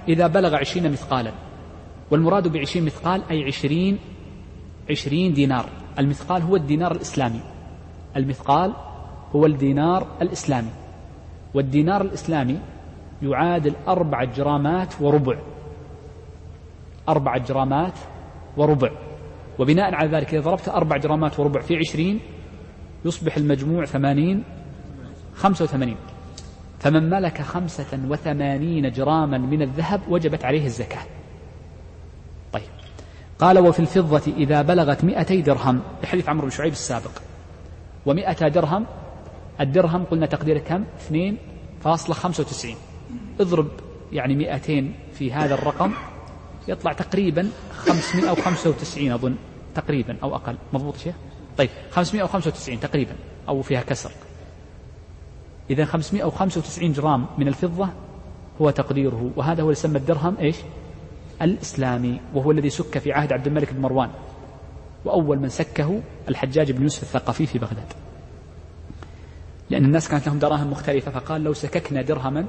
إذا 0.09 0.27
بلغ 0.27 0.55
عشرين 0.55 0.93
مثقالا. 0.93 1.33
والمراد 2.11 2.49
بعشرين 2.49 2.85
مثقال 2.85 3.23
أي 3.31 3.45
عشرين 3.45 3.99
عشرين 4.91 5.33
دينار. 5.33 5.69
المثقال 5.99 6.43
هو 6.43 6.57
الدينار 6.57 6.93
الإسلامي. 6.93 7.41
المثقال 8.17 8.73
هو 9.35 9.47
الدينار 9.47 10.07
الإسلامي. 10.23 10.71
والدينار 11.55 12.01
الإسلامي 12.01 12.59
يعادل 13.23 13.73
أربعة 13.89 14.25
جرامات 14.25 14.95
وربع. 15.01 15.39
أربعة 17.09 17.39
جرامات 17.39 17.93
وربع. 18.57 18.91
وبناء 19.59 19.95
على 19.95 20.17
ذلك 20.17 20.35
إذا 20.35 20.41
ضربت 20.41 20.69
أربع 20.69 20.97
جرامات 20.97 21.41
وربع 21.41 21.61
في 21.61 21.77
عشرين 21.77 22.21
يصبح 23.05 23.37
المجموع 23.37 23.85
ثمانين 23.85 24.45
خمسة 25.35 25.65
وثمانين. 25.65 25.97
فمن 26.79 27.11
ملك 27.11 27.43
خمسة 27.43 27.99
وثمانين 28.09 28.91
جراما 28.91 29.39
من 29.39 29.63
الذهب 29.63 30.01
وجبت 30.09 30.45
عليه 30.45 30.67
الزكاة. 30.67 31.03
قال 33.39 33.59
وفي 33.59 33.81
الفضة 33.81 34.33
إذا 34.37 34.63
بلغت 34.63 35.05
مئتي 35.05 35.43
درهم 35.43 35.81
لحديث 36.03 36.29
عمرو 36.29 36.45
بن 36.45 36.51
شعيب 36.51 36.73
السابق. 36.73 37.11
ومئة 38.07 38.49
درهم 38.49 38.87
الدرهم 39.61 40.05
قلنا 40.05 40.27
تقدير 40.27 40.59
كم؟ 40.59 40.85
اثنين 40.97 41.39
فاصلة 41.81 42.15
خمسة 42.15 42.43
وتسعين. 42.43 42.77
اضرب 43.41 43.69
يعني 44.13 44.35
مئتين 44.35 44.95
في 45.13 45.33
هذا 45.33 45.55
الرقم 45.55 45.93
يطلع 46.69 46.93
تقريبا 46.93 47.49
خمسمائة 47.71 48.31
وخمسة 48.31 48.71
وتسعين 48.71 49.13
أظن 49.13 49.37
تقريبا 49.75 50.17
أو 50.23 50.35
أقل. 50.35 50.57
مضبوط 50.73 50.97
شيخ؟ 50.97 51.15
طيب 51.59 51.71
خمسمائة 51.91 52.25
وخمسة 52.25 52.49
وتسعين 52.49 52.81
تقريبا 52.81 53.15
أو 53.49 53.63
فيها 53.63 53.81
كسر. 53.81 54.11
إذا 55.71 55.85
595 55.85 56.93
جرام 56.93 57.27
من 57.39 57.49
الفضة 57.49 57.89
هو 58.61 58.71
تقديره 58.71 59.31
وهذا 59.37 59.63
هو 59.63 59.71
يسمى 59.71 59.99
الدرهم 59.99 60.37
إيش؟ 60.41 60.57
الإسلامي 61.43 62.21
وهو 62.35 62.51
الذي 62.51 62.71
سك 62.71 62.99
في 62.99 63.13
عهد 63.13 63.33
عبد 63.33 63.47
الملك 63.47 63.73
بن 63.73 63.81
مروان. 63.81 64.11
وأول 65.05 65.39
من 65.39 65.49
سكه 65.49 66.01
الحجاج 66.29 66.73
بن 66.73 66.83
يوسف 66.83 67.03
الثقفي 67.03 67.47
في 67.47 67.59
بغداد. 67.59 67.93
لأن 69.71 69.85
الناس 69.85 70.09
كانت 70.09 70.27
لهم 70.27 70.39
دراهم 70.39 70.71
مختلفة 70.71 71.11
فقال 71.11 71.45
لو 71.45 71.53
سككنا 71.53 72.03
درهما 72.03 72.45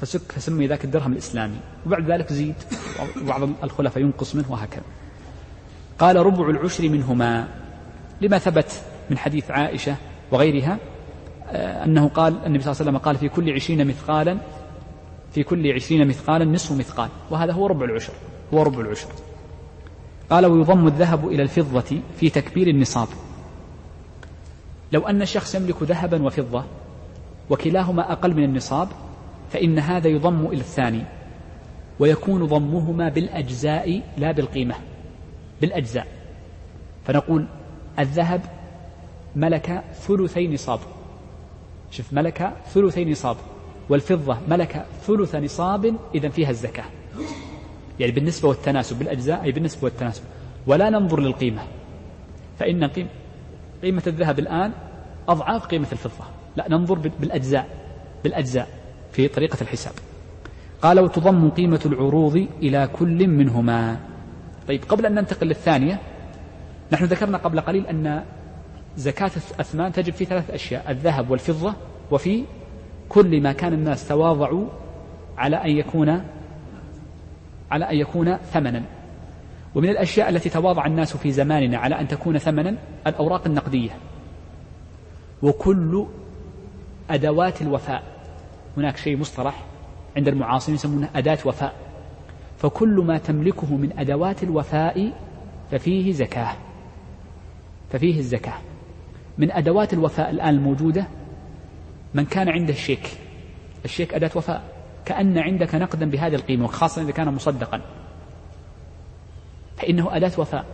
فسك 0.00 0.32
فسمي 0.32 0.66
ذاك 0.66 0.84
الدرهم 0.84 1.12
الإسلامي. 1.12 1.56
وبعد 1.86 2.10
ذلك 2.10 2.32
زيد 2.32 2.54
وبعض 3.22 3.48
الخلفاء 3.64 4.02
ينقص 4.02 4.34
منه 4.34 4.52
وهكذا. 4.52 4.82
قال 5.98 6.16
ربع 6.16 6.50
العشر 6.50 6.88
منهما. 6.88 7.48
لما 8.20 8.38
ثبت 8.38 8.82
من 9.10 9.18
حديث 9.18 9.50
عائشة 9.50 9.96
وغيرها 10.32 10.78
آه، 11.48 11.84
أنه 11.84 12.08
قال 12.08 12.36
النبي 12.46 12.62
صلى 12.62 12.72
الله 12.72 12.80
عليه 12.80 12.90
وسلم 12.90 12.98
قال 12.98 13.16
في 13.16 13.28
كل 13.28 13.52
عشرين 13.52 13.86
مثقالا 13.86 14.38
في 15.34 15.42
كل 15.42 15.72
عشرين 15.72 16.08
مثقالا 16.08 16.44
نصف 16.44 16.72
مثقال 16.72 17.08
وهذا 17.30 17.52
هو 17.52 17.66
ربع 17.66 17.84
العشر 17.84 18.12
هو 18.54 18.62
ربع 18.62 18.80
العشر. 18.80 19.08
قال 20.30 20.46
ويضم 20.46 20.86
الذهب 20.86 21.28
إلى 21.28 21.42
الفضة 21.42 22.00
في 22.16 22.30
تكبير 22.30 22.68
النصاب. 22.68 23.08
لو 24.92 25.00
أن 25.00 25.22
الشخص 25.22 25.54
يملك 25.54 25.82
ذهبا 25.82 26.22
وفضة 26.22 26.64
وكلاهما 27.50 28.12
أقل 28.12 28.34
من 28.34 28.44
النصاب 28.44 28.88
فإن 29.52 29.78
هذا 29.78 30.08
يضم 30.08 30.46
إلى 30.46 30.60
الثاني 30.60 31.02
ويكون 31.98 32.44
ضمهما 32.44 33.08
بالأجزاء 33.08 34.02
لا 34.18 34.32
بالقيمة 34.32 34.74
بالأجزاء. 35.60 36.06
فنقول 37.04 37.46
الذهب 37.98 38.40
ملك 39.36 39.84
ثلثي 39.94 40.48
نصاب. 40.48 40.80
شوف 41.90 42.12
ملك 42.12 42.52
ثلثي 42.74 43.04
نصاب. 43.04 43.36
والفضة 43.88 44.38
ملك 44.48 44.86
ثلث 45.06 45.34
نصاب 45.34 45.94
إذا 46.14 46.28
فيها 46.28 46.50
الزكاة. 46.50 46.84
يعني 48.00 48.12
بالنسبة 48.12 48.48
والتناسب 48.48 48.98
بالأجزاء 48.98 49.42
أي 49.42 49.52
بالنسبة 49.52 49.84
والتناسب. 49.84 50.22
ولا 50.66 50.90
ننظر 50.90 51.20
للقيمة. 51.20 51.62
فإن 52.58 52.84
قيمة 52.84 53.08
قيمة 53.82 54.02
الذهب 54.06 54.38
الآن 54.38 54.72
أضعاف 55.28 55.66
قيمة 55.66 55.86
الفضة. 55.92 56.24
لا 56.56 56.68
ننظر 56.68 56.94
بالأجزاء 57.20 57.68
بالأجزاء 58.24 58.68
في 59.12 59.28
طريقة 59.28 59.58
الحساب. 59.60 59.92
قال 60.82 61.00
وتضم 61.00 61.50
قيمة 61.50 61.80
العروض 61.86 62.46
إلى 62.62 62.88
كل 62.98 63.28
منهما. 63.28 63.96
طيب 64.68 64.84
قبل 64.88 65.06
أن 65.06 65.14
ننتقل 65.14 65.46
للثانية 65.46 66.00
نحن 66.92 67.04
ذكرنا 67.04 67.38
قبل 67.38 67.60
قليل 67.60 67.86
أن 67.86 68.24
زكاة 68.96 69.30
الأثمان 69.54 69.92
تجب 69.92 70.12
في 70.12 70.24
ثلاث 70.24 70.50
أشياء 70.50 70.90
الذهب 70.90 71.30
والفضة 71.30 71.74
وفي 72.10 72.44
كل 73.08 73.40
ما 73.40 73.52
كان 73.52 73.72
الناس 73.72 74.08
تواضعوا 74.08 74.66
على 75.38 75.56
أن 75.56 75.70
يكون 75.70 76.24
على 77.70 77.90
أن 77.90 77.96
يكون 77.96 78.36
ثمنا. 78.36 78.82
ومن 79.74 79.88
الأشياء 79.88 80.28
التي 80.28 80.48
تواضع 80.48 80.86
الناس 80.86 81.16
في 81.16 81.32
زماننا 81.32 81.78
على 81.78 82.00
أن 82.00 82.08
تكون 82.08 82.38
ثمنا 82.38 82.76
الأوراق 83.06 83.46
النقدية. 83.46 83.90
وكل 85.42 86.06
أدوات 87.10 87.62
الوفاء. 87.62 88.02
هناك 88.76 88.96
شيء 88.96 89.16
مصطلح 89.16 89.64
عند 90.16 90.28
المعاصرين 90.28 90.74
يسمونه 90.74 91.08
أداة 91.14 91.38
وفاء. 91.44 91.74
فكل 92.58 93.04
ما 93.06 93.18
تملكه 93.18 93.76
من 93.76 93.98
أدوات 93.98 94.42
الوفاء 94.42 95.12
ففيه 95.70 96.12
زكاة. 96.12 96.56
ففيه 97.90 98.18
الزكاة. 98.18 98.58
من 99.38 99.52
أدوات 99.52 99.92
الوفاء 99.92 100.30
الآن 100.30 100.54
الموجودة 100.54 101.06
من 102.14 102.24
كان 102.24 102.48
عنده 102.48 102.72
الشيك. 102.72 103.10
الشيك 103.84 104.14
أداة 104.14 104.30
وفاء. 104.34 104.62
كأن 105.04 105.38
عندك 105.38 105.74
نقدا 105.74 106.10
بهذه 106.10 106.34
القيمة 106.34 106.64
وخاصة 106.64 107.02
إذا 107.02 107.10
كان 107.10 107.34
مصدقا. 107.34 107.80
فإنه 109.76 110.16
أداة 110.16 110.32
وفاء. 110.38 110.64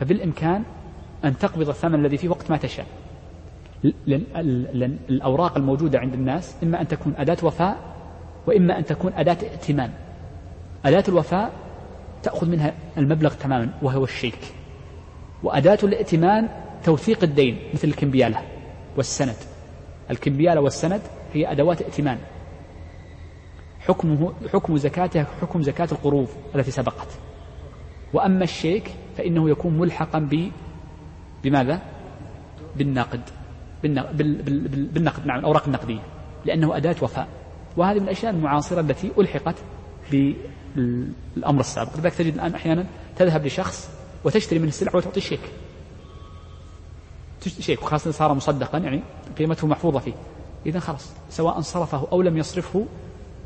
فبالإمكان 0.00 0.62
أن 1.24 1.38
تقبض 1.38 1.68
الثمن 1.68 1.94
الذي 1.94 2.16
فيه 2.16 2.28
وقت 2.28 2.50
ما 2.50 2.56
تشاء. 2.56 2.86
لأن 4.06 4.98
الأوراق 5.10 5.56
الموجودة 5.56 5.98
عند 5.98 6.14
الناس 6.14 6.56
إما 6.62 6.80
أن 6.80 6.88
تكون 6.88 7.14
أداة 7.16 7.38
وفاء 7.42 7.76
وإما 8.46 8.78
أن 8.78 8.84
تكون 8.84 9.12
أداة 9.12 9.36
ائتمان. 9.42 9.90
أداة 10.84 11.04
الوفاء 11.08 11.52
تأخذ 12.22 12.48
منها 12.48 12.72
المبلغ 12.96 13.34
تماما 13.34 13.70
وهو 13.82 14.04
الشيك. 14.04 14.38
وأداة 15.42 15.78
الائتمان 15.82 16.48
توثيق 16.84 17.22
الدين 17.22 17.58
مثل 17.74 17.88
الكمبيالة 17.88 18.42
والسند. 18.96 19.36
الكمبيالة 20.10 20.60
والسند 20.60 21.02
هي 21.32 21.52
أدوات 21.52 21.82
ائتمان. 21.82 22.18
حكمه 23.80 24.32
حكم 24.52 24.76
زكاتها 24.76 25.26
حكم 25.40 25.62
زكاة 25.62 25.88
القروض 25.92 26.28
التي 26.54 26.70
سبقت. 26.70 27.08
وأما 28.12 28.44
الشيك 28.44 28.90
فإنه 29.16 29.50
يكون 29.50 29.78
ملحقا 29.78 30.18
ب 30.18 30.50
بماذا؟ 31.44 31.82
بالنقد 32.76 33.20
بالنقد 33.82 35.26
نعم 35.26 35.38
الأوراق 35.38 35.64
النقدية. 35.66 36.00
لأنه 36.44 36.76
أداة 36.76 36.96
وفاء. 37.02 37.28
وهذه 37.76 37.96
من 37.96 38.04
الأشياء 38.04 38.32
المعاصرة 38.32 38.80
التي 38.80 39.10
ألحقت 39.18 39.54
بالأمر 40.10 41.60
السابق. 41.60 41.96
لذلك 41.96 42.14
تجد 42.14 42.34
الآن 42.34 42.54
أحيانا 42.54 42.86
تذهب 43.16 43.46
لشخص 43.46 43.90
وتشتري 44.24 44.58
منه 44.58 44.68
السلعة 44.68 44.96
وتعطي 44.96 45.16
الشيك. 45.16 45.40
شيك 47.46 47.82
وخاصة 47.82 48.10
صار 48.10 48.34
مصدقا 48.34 48.78
يعني 48.78 49.02
قيمته 49.38 49.66
محفوظة 49.66 49.98
فيه. 49.98 50.12
إذا 50.66 50.80
خلاص 50.80 51.10
سواء 51.30 51.60
صرفه 51.60 52.06
أو 52.12 52.22
لم 52.22 52.36
يصرفه 52.36 52.86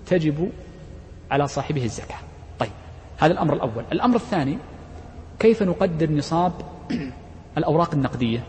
تجب 0.06 0.50
على 1.30 1.48
صاحبه 1.48 1.84
الزكاة. 1.84 2.18
طيب 2.58 2.70
هذا 3.18 3.32
الأمر 3.32 3.54
الأول. 3.54 3.84
الأمر 3.92 4.16
الثاني 4.16 4.58
كيف 5.38 5.62
نقدر 5.62 6.10
نصاب 6.10 6.52
الأوراق 7.58 7.94
النقدية؟ 7.94 8.44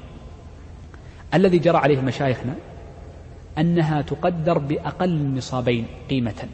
الذي 1.34 1.60
جرى 1.60 1.78
عليه 1.78 2.02
مشايخنا 2.02 2.56
أنها 3.58 4.02
تقدر 4.02 4.58
بأقل 4.58 5.10
النصابين 5.10 5.86
قيمة. 6.10 6.48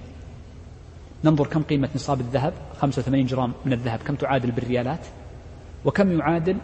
ننظر 1.23 1.47
كم 1.47 1.63
قيمة 1.63 1.89
نصاب 1.95 2.19
الذهب؟ 2.19 2.53
85 2.81 3.25
جرام 3.25 3.53
من 3.65 3.73
الذهب. 3.73 3.99
كم 3.99 4.15
تعادل 4.15 4.51
بالريالات؟ 4.51 5.05
وكم 5.85 6.19
يعادل 6.19 6.57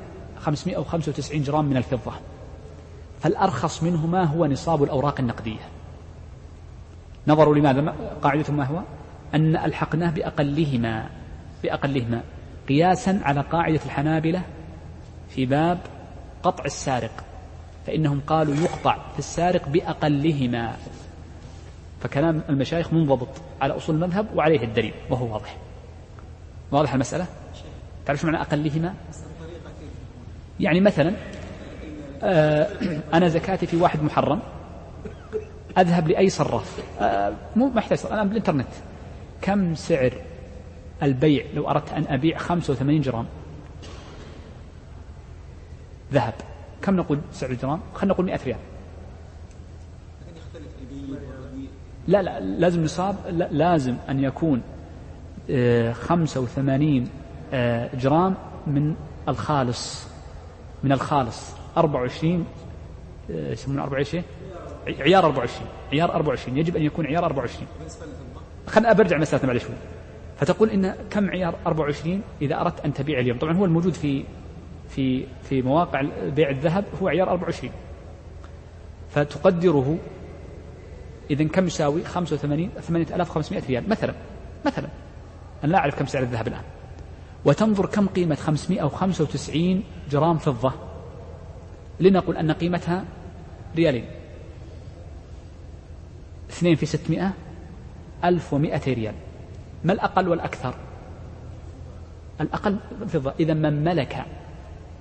595 0.46 1.44
جرام 1.44 1.66
من 1.66 1.78
الفضة. 1.78 2.12
فالأرخص 3.22 3.84
منهما 3.84 4.24
هو 4.24 4.46
نصاب 4.46 4.84
الأوراق 4.84 5.20
النقدية. 5.20 5.70
نظروا 7.28 7.56
لماذا؟ 7.56 7.96
قاعدة 8.22 8.54
ما 8.54 8.66
هو؟ 8.66 8.82
أن 9.34 9.56
ألحقناه 9.56 10.10
بأقلهما 10.10 11.10
بأقلهما. 11.64 12.22
قياسا 12.70 13.22
على 13.24 13.42
قاعدة 13.42 13.80
الحنابلة 13.86 14.42
في 15.30 15.46
باب 15.46 15.80
قطع 16.44 16.66
السارق. 16.66 17.24
فإنهم 17.88 18.22
قالوا 18.28 18.56
يقطع 18.56 18.98
في 19.14 19.20
السارق 19.20 19.70
بأقلهما. 19.70 20.76
فكلام 22.02 22.42
المشايخ 22.50 22.94
منضبط 22.94 23.30
على 23.62 23.78
أصول 23.78 23.96
المذهب 23.96 24.28
وعليه 24.36 24.64
الدليل 24.64 24.94
وهو 25.10 25.34
واضح. 25.34 25.58
واضح 26.72 26.94
المسألة؟ 26.94 27.26
تعرف 28.06 28.26
معنى 28.26 28.42
أقلهما؟ 28.42 28.94
يعني 30.60 30.82
مثلا 30.82 31.14
آه، 32.24 32.68
أنا 33.14 33.28
زكاتي 33.28 33.66
في 33.66 33.78
واحد 33.78 34.04
محرم 34.04 34.40
أذهب 35.78 36.08
لأي 36.08 36.30
صراف. 36.30 36.80
آه، 37.02 37.34
مو 37.56 37.68
محتاج 37.70 38.00
أنا 38.12 38.24
بالإنترنت. 38.24 38.68
كم 39.42 39.76
سعر 39.76 40.14
البيع؟ 41.04 41.46
لو 41.54 41.70
أردت 41.70 41.94
أن 41.94 42.06
أبيع 42.08 42.38
85 42.38 43.02
جرام. 43.02 43.26
ذهب. 46.14 46.34
كم 46.82 46.96
نقول 46.96 47.20
سعر 47.32 47.50
الجرام؟ 47.50 47.80
خلينا 47.94 48.14
نقول 48.14 48.26
100 48.26 48.40
ريال. 48.46 48.58
لا 52.08 52.22
لا 52.22 52.40
لازم 52.40 52.84
نصاب 52.84 53.16
لا 53.30 53.48
لازم 53.52 53.96
أن 54.10 54.24
يكون 54.24 54.62
آه، 55.50 55.94
خمسة 55.94 56.42
وثمانين 56.42 57.10
آه، 57.54 57.90
جرام 57.96 58.36
من 58.68 58.96
الخالص. 59.30 60.08
من 60.84 60.92
الخالص. 60.92 61.52
أربعة 61.78 62.02
وعشرين 62.02 62.46
آه، 63.32 63.52
يسمونه 63.52 63.84
أربعة 63.84 63.98
وعشرين؟ 63.98 64.24
عيار 64.88 65.26
أربعة 65.26 65.40
وعشرين 65.40 65.68
عيار 65.92 66.14
أربعة 66.14 66.30
وعشرين. 66.30 66.58
يجب 66.58 66.76
أن 66.76 66.84
يكون 66.84 67.06
عيار 67.06 67.26
أربعة 67.26 67.42
وعشرين. 67.42 67.68
خلنا 68.68 68.94
برجع 68.94 69.18
مسألة 69.18 69.48
بعد 69.48 69.58
شوي. 69.58 69.76
فتقول 70.40 70.70
إن 70.70 70.96
كم 71.10 71.30
عيار 71.30 71.56
24 71.68 72.22
إذا 72.42 72.62
أردت 72.62 72.86
أن 72.86 72.94
تبيع 72.94 73.20
اليوم؟ 73.20 73.38
طبعا 73.38 73.54
هو 73.54 73.66
الموجود 73.66 73.94
في 73.94 74.24
في 74.90 75.26
في 75.50 75.62
مواقع 75.62 76.02
بيع 76.36 76.50
الذهب 76.50 76.86
هو 77.02 77.08
عيار 77.08 77.30
24 77.30 77.72
فتقدره 79.10 79.98
إذا 81.32 81.44
كم 81.44 81.68
يساوي؟ 81.68 82.04
85 82.04 82.70
8500 82.82 83.64
ريال 83.68 83.90
مثلا 83.90 84.14
مثلا. 84.66 84.88
أنا 85.64 85.72
لا 85.72 85.78
أعرف 85.78 86.00
كم 86.00 86.06
سعر 86.06 86.24
الذهب 86.24 86.48
الآن. 86.48 86.64
وتنظر 87.46 87.86
كم 87.86 88.08
قيمة 88.08 88.36
595 88.36 89.84
جرام 90.12 90.38
فضة 90.38 90.74
لنقل 92.00 92.38
أن 92.38 92.52
قيمتها 92.52 93.04
ريالين. 93.76 94.06
اثنين 96.50 96.76
في 96.76 96.86
600 96.86 97.34
1200 98.24 98.94
ريال. 98.94 99.14
ما 99.84 99.94
الأقل 99.94 100.28
والأكثر؟ 100.28 100.76
الأقل 102.42 102.78
فضة. 103.08 103.34
إذا 103.40 103.54
من 103.54 103.84
ملك 103.84 104.26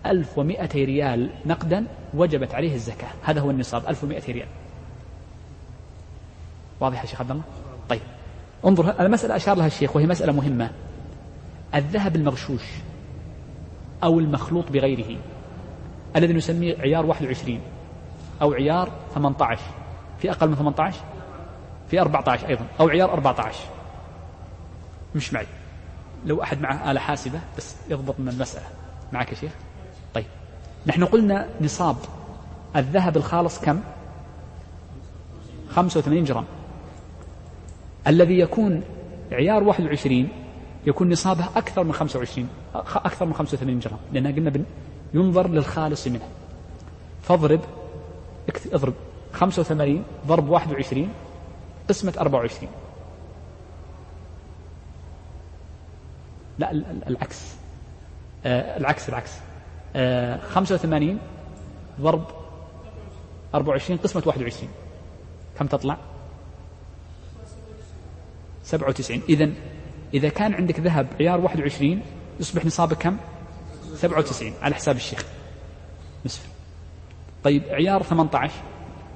1200 0.07 0.85
ريال 0.85 1.31
نقدا 1.47 1.87
وجبت 2.15 2.55
عليه 2.55 2.75
الزكاة. 2.75 3.11
هذا 3.23 3.41
هو 3.41 3.51
النصاب 3.51 3.83
1200 3.89 4.33
ريال. 4.33 4.49
واضح 6.81 7.01
يا 7.01 7.07
شيخ 7.07 7.21
عبد 7.21 7.31
الله؟ 7.31 7.43
طيب. 7.89 8.01
انظر 8.67 9.01
المسألة 9.01 9.37
أشار 9.37 9.57
لها 9.57 9.67
الشيخ 9.67 9.97
وهي 9.97 10.07
مسألة 10.07 10.33
مهمة. 10.33 10.71
الذهب 11.75 12.17
المغشوش 12.17 12.63
أو 14.05 14.19
المخلوط 14.19 14.73
بغيره. 14.73 15.17
الذي 16.17 16.33
نسميه 16.33 16.77
عيار 16.79 17.07
21 17.07 17.61
أو 18.43 18.53
عيار 18.53 18.91
18 19.15 19.63
في 20.19 20.31
أقل 20.31 20.49
من 20.49 20.55
18 20.55 21.01
في 21.91 22.01
14 22.01 22.49
أيضا 22.49 22.67
أو 22.81 22.89
عيار 22.89 23.13
14 23.13 23.59
مش 25.15 25.33
معي. 25.33 25.47
لو 26.27 26.43
أحد 26.43 26.61
معه 26.61 26.91
آلة 26.91 27.01
حاسبة 27.01 27.41
بس 27.57 27.77
يضبط 27.91 28.21
من 28.21 28.29
المسألة. 28.29 28.67
معك 29.13 29.31
يا 29.31 29.35
شيخ؟ 29.37 29.53
طيب. 30.15 30.27
نحن 30.87 31.05
قلنا 31.05 31.49
نصاب 31.61 31.97
الذهب 32.77 33.17
الخالص 33.17 33.61
كم؟ 33.61 33.81
85 35.71 36.25
جرام. 36.25 36.45
الذي 38.07 38.39
يكون 38.39 38.83
عيار 39.33 39.63
21 39.63 40.29
يكون 40.87 41.13
نصابه 41.13 41.49
أكثر 41.57 41.85
من 41.85 41.93
25 41.93 42.49
أكثر 42.75 43.27
من 43.27 43.35
85 43.35 43.79
جرام 43.79 43.99
لأنها 44.13 44.33
قلنا 44.33 44.65
ينظر 45.15 45.49
للخالص 45.49 46.07
منه. 46.09 46.29
فاضرب 47.23 47.61
اضرب. 48.73 48.95
85 49.33 50.05
ضرب 50.27 50.49
21 50.49 51.09
قسمة 51.89 52.15
24 52.19 52.71
لا 56.59 56.71
العكس. 57.09 57.55
آه 58.47 58.77
العكس 58.77 59.09
العكس. 59.09 59.33
آه 59.97 60.41
85 60.41 61.19
ضرب 62.01 62.25
24 63.55 63.99
قسمة 63.99 64.23
21 64.27 64.69
كم 65.59 65.67
تطلع؟ 65.67 65.97
97 68.65 69.23
إذا 69.29 69.51
إذا 70.15 70.29
كان 70.29 70.55
عندك 70.55 70.81
ذهب 70.81 71.07
عيار 71.21 71.41
21 71.41 72.03
يصبح 72.41 72.65
نصابك 72.65 72.97
كم؟ 72.97 73.17
97 73.95 74.53
على 74.63 74.75
حساب 74.75 74.97
الشيخ. 74.97 75.25
نصف. 76.27 76.49
طيب 77.45 77.63
عيار 77.71 78.03
18 78.03 78.53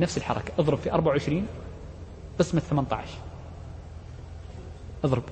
نفس 0.01 0.19
الحركة. 0.19 0.53
اضرب 0.59 0.79
في 0.79 0.93
24 0.93 1.47
قسمة 2.39 2.61
18 2.61 3.07
اضرب. 5.05 5.23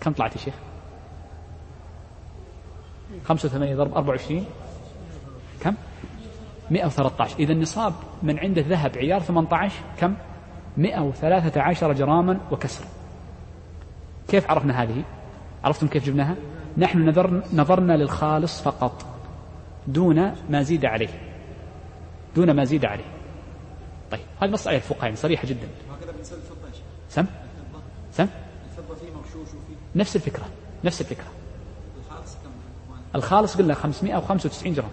كم 0.00 0.12
طلعت 0.12 0.36
يا 0.36 0.40
شيخ؟ 0.40 0.54
85 3.24 3.76
ضرب 3.76 3.94
24 3.94 4.46
كم؟ 5.60 5.74
113 6.70 7.38
إذا 7.38 7.52
النصاب 7.52 7.94
من 8.22 8.38
عنده 8.38 8.62
ذهب 8.62 8.98
عيار 8.98 9.20
18 9.20 9.74
كم؟ 10.00 10.14
113 10.78 11.92
جراما 11.92 12.40
وكسر. 12.50 12.84
كيف 14.28 14.50
عرفنا 14.50 14.82
هذه؟ 14.82 15.02
عرفتم 15.64 15.88
كيف 15.88 16.06
جبناها؟ 16.06 16.36
نحن 16.78 17.08
نظر 17.08 17.42
نظرنا 17.52 17.92
للخالص 17.92 18.60
فقط 18.60 19.06
دون 19.86 20.34
ما 20.50 20.62
زيد 20.62 20.84
عليه. 20.84 21.08
دون 22.36 22.50
ما 22.50 22.64
زيد 22.64 22.84
عليه. 22.84 23.04
طيب 24.10 24.20
هذه 24.42 24.50
نص 24.50 24.66
آية 24.66 24.76
الفقهاء 24.76 25.14
صريحة 25.14 25.48
جدا 25.48 25.68
سم؟ 27.08 27.26
سم؟ 28.12 28.26
نفس 29.96 30.16
الفكرة 30.16 30.44
نفس 30.84 31.00
الفكرة. 31.00 31.26
الخالص 33.14 33.56
قلنا 33.56 33.74
595 33.74 34.72
جرام. 34.72 34.90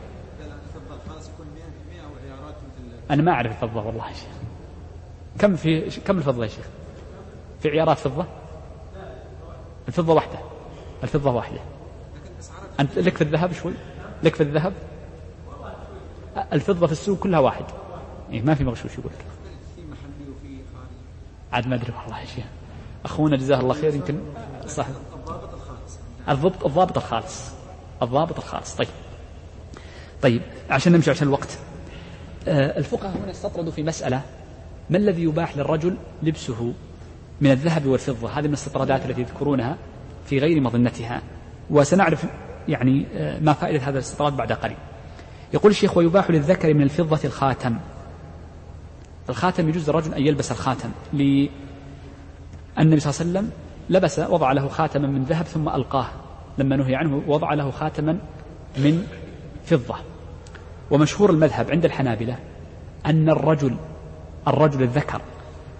أنا 3.12 3.22
ما 3.22 3.32
أعرف 3.32 3.64
الفضة 3.64 3.86
والله 3.86 4.14
شيخ. 4.14 4.35
كم 5.40 5.56
في 5.56 5.90
كم 5.90 6.18
الفضة 6.18 6.44
يا 6.44 6.50
شيخ؟ 6.50 6.66
في 7.62 7.70
عيارات 7.70 7.98
فضة؟ 7.98 8.26
الفضة 9.88 10.14
واحدة. 10.14 10.40
الفضة 11.04 11.32
واحدة. 11.32 11.60
أنت 12.80 12.98
لك 12.98 13.18
في 13.18 13.24
الذهب 13.24 13.54
شوي؟ 13.54 13.74
لك 14.24 14.36
في 14.36 14.44
الذهب؟ 14.44 14.74
الفضة 16.54 16.86
في 16.86 16.92
السوق 16.92 17.20
كلها 17.20 17.40
واحد. 17.40 17.66
إيه 18.32 18.42
ما 18.42 18.56
في 18.56 18.64
مغشوش 18.64 18.98
يقول 18.98 19.12
عاد 21.54 21.68
ما 21.68 21.76
أدري 21.76 21.94
والله 22.04 22.20
يا 22.20 22.26
شيخ. 22.26 22.46
أخونا 23.06 23.38
جزاه 23.38 23.60
الله 23.60 23.74
خير 23.74 23.96
يمكن. 23.96 24.20
صح. 24.68 24.88
الضبط 26.30 26.66
الضابط 26.66 26.98
الخالص. 26.98 27.52
الضابط 28.02 28.38
الخالص. 28.38 28.76
طيب. 28.76 28.88
طيب 30.22 30.42
عشان 30.70 30.94
نمشي 30.94 31.12
عشان 31.12 31.28
الوقت. 31.28 31.58
آه 32.48 32.78
الفقهاء 32.78 33.18
هنا 33.18 33.32
استطردوا 33.32 33.72
في 33.72 33.84
مسألة 33.84 34.22
ما 34.90 34.98
الذي 34.98 35.24
يباح 35.24 35.58
للرجل 35.58 35.98
لبسه 36.24 36.74
من 37.42 37.52
الذهب 37.52 37.86
والفضة؟ 37.86 38.30
هذه 38.30 38.44
من 38.44 38.50
الاستطرادات 38.50 39.06
التي 39.06 39.22
يذكرونها 39.22 39.78
في 40.26 40.40
غير 40.40 40.62
مظنتها. 40.62 41.22
وسنعرف 41.70 42.26
يعني 42.68 43.06
آه 43.16 43.40
ما 43.40 43.54
فائدة 43.54 43.84
هذا 43.84 43.98
الاستطراد 43.98 44.38
بعد 44.38 44.52
قليل. 44.52 44.78
يقول 45.54 45.72
الشيخ 45.72 45.98
ويباح 45.98 46.32
للذكر 46.32 46.74
من 46.74 46.82
الفضة 46.82 47.20
الخاتم. 47.26 47.78
الخاتم 49.30 49.70
يجوز 49.70 49.90
للرجل 49.90 50.14
أن 50.14 50.22
يلبس 50.22 50.52
الخاتم 50.52 50.90
للنبي 51.14 51.50
صلى 52.78 52.82
الله 52.82 52.90
عليه 52.90 53.00
وسلم 53.06 53.50
لبس 53.90 54.20
وضع 54.20 54.52
له 54.52 54.68
خاتما 54.68 55.08
من 55.08 55.24
ذهب 55.24 55.46
ثم 55.46 55.70
ألقاه. 55.70 56.08
لما 56.58 56.76
نهي 56.76 56.96
عنه 56.96 57.24
وضع 57.28 57.54
له 57.54 57.72
خاتما 57.72 58.18
من 58.78 59.08
فضة. 59.66 59.96
ومشهور 60.92 61.30
المذهب 61.30 61.72
عند 61.72 61.86
الحنابلة 61.86 62.38
أن 63.06 63.30
الرجل 63.30 63.76
الرجل 64.48 64.84
الذكر. 64.84 65.22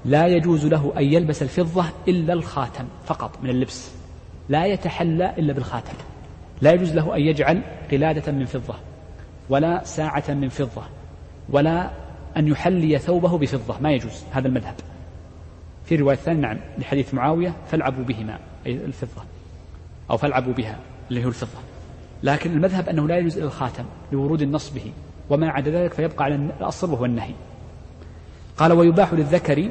لا 0.06 0.28
يجوز 0.28 0.66
له 0.66 0.94
أن 0.98 1.04
يلبس 1.04 1.42
الفضة 1.42 1.86
إلا 2.08 2.34
الخاتم 2.34 2.86
فقط 3.06 3.32
من 3.44 3.50
اللبس. 3.50 3.92
لا 4.50 4.66
يتحلى 4.66 5.34
إلا 5.38 5.54
بالخاتم. 5.54 5.94
لا 6.62 6.72
يجوز 6.72 6.94
له 6.94 7.16
أن 7.16 7.22
يجعل 7.22 7.62
قلادة 7.92 8.32
من 8.32 8.46
فضة 8.46 8.76
ولا 9.50 9.84
ساعة 9.84 10.24
من 10.30 10.50
فضة 10.50 10.84
ولا 11.50 11.90
أن 12.38 12.48
يحلي 12.48 12.98
ثوبه 12.98 13.38
بفضة. 13.38 13.76
ما 13.82 13.92
يجوز 13.92 14.24
هذا 14.32 14.48
المذهب. 14.48 14.76
في 15.86 15.96
رواية 15.96 16.16
ثانية 16.16 16.42
نعم 16.42 16.58
لحديث 16.78 17.14
معاوية 17.14 17.54
فالعبوا 17.72 18.04
بهما 18.04 18.40
أي 18.66 18.72
الفضة 18.72 19.22
أو 20.12 20.18
فالعبوا 20.18 20.54
بها 20.54 20.78
اللي 21.10 21.24
هو 21.24 21.28
الفضة. 21.28 21.60
لكن 22.24 22.52
المذهب 22.52 22.90
أنه 22.90 23.08
لا 23.08 23.18
يجوز 23.18 23.38
إلى 23.38 23.46
الخاتم 23.46 23.84
لورود 24.12 24.42
النص 24.42 24.70
به 24.70 24.92
وما 25.30 25.50
عدا 25.50 25.72
ذلك 25.72 25.94
فيبقى 25.94 26.26
على 26.26 26.36
الأصل 26.36 26.92
وهو 26.92 27.06
النهي. 27.06 27.34
قال 28.58 28.74
ويباح 28.74 29.14
للذكر 29.14 29.70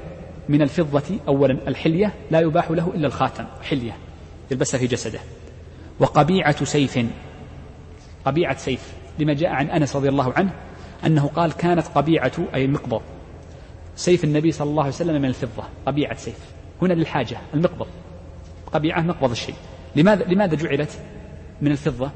من 0.49 0.63
الفضة 0.63 1.19
أولا 1.29 1.59
الحلية 1.69 2.15
لا 2.31 2.41
يباح 2.41 2.71
له 2.71 2.93
إلا 2.95 3.07
الخاتم 3.07 3.45
حلية 3.63 3.97
يلبسها 4.51 4.79
في 4.79 4.87
جسده. 4.87 5.21
وقبيعة 6.01 6.65
سيف 6.65 6.99
قبيعة 8.25 8.57
سيف 8.57 8.93
لما 9.19 9.35
جاء 9.35 9.51
عن 9.51 9.71
أنس 9.71 9.97
رضي 9.97 10.09
الله 10.09 10.33
عنه 10.33 10.53
أنه 11.07 11.27
قال 11.27 11.53
كانت 11.53 11.87
قبيعة 11.87 12.33
أي 12.55 12.65
المقبض 12.65 13.03
سيف 13.97 14.25
النبي 14.25 14.53
صلى 14.53 14.71
الله 14.71 14.83
عليه 14.83 14.93
وسلم 14.93 15.23
من 15.23 15.29
الفضة 15.29 15.63
قبيعة 15.87 16.17
سيف. 16.17 16.39
هنا 16.83 16.93
للحاجة 16.93 17.39
المقبض 17.55 17.87
قبيعة 18.73 19.01
مقبض 19.01 19.31
الشيء. 19.31 19.55
لماذا 19.97 20.25
لماذا 20.25 20.55
جعلت 20.55 20.99
من 21.61 21.71
الفضة؟ 21.71 22.11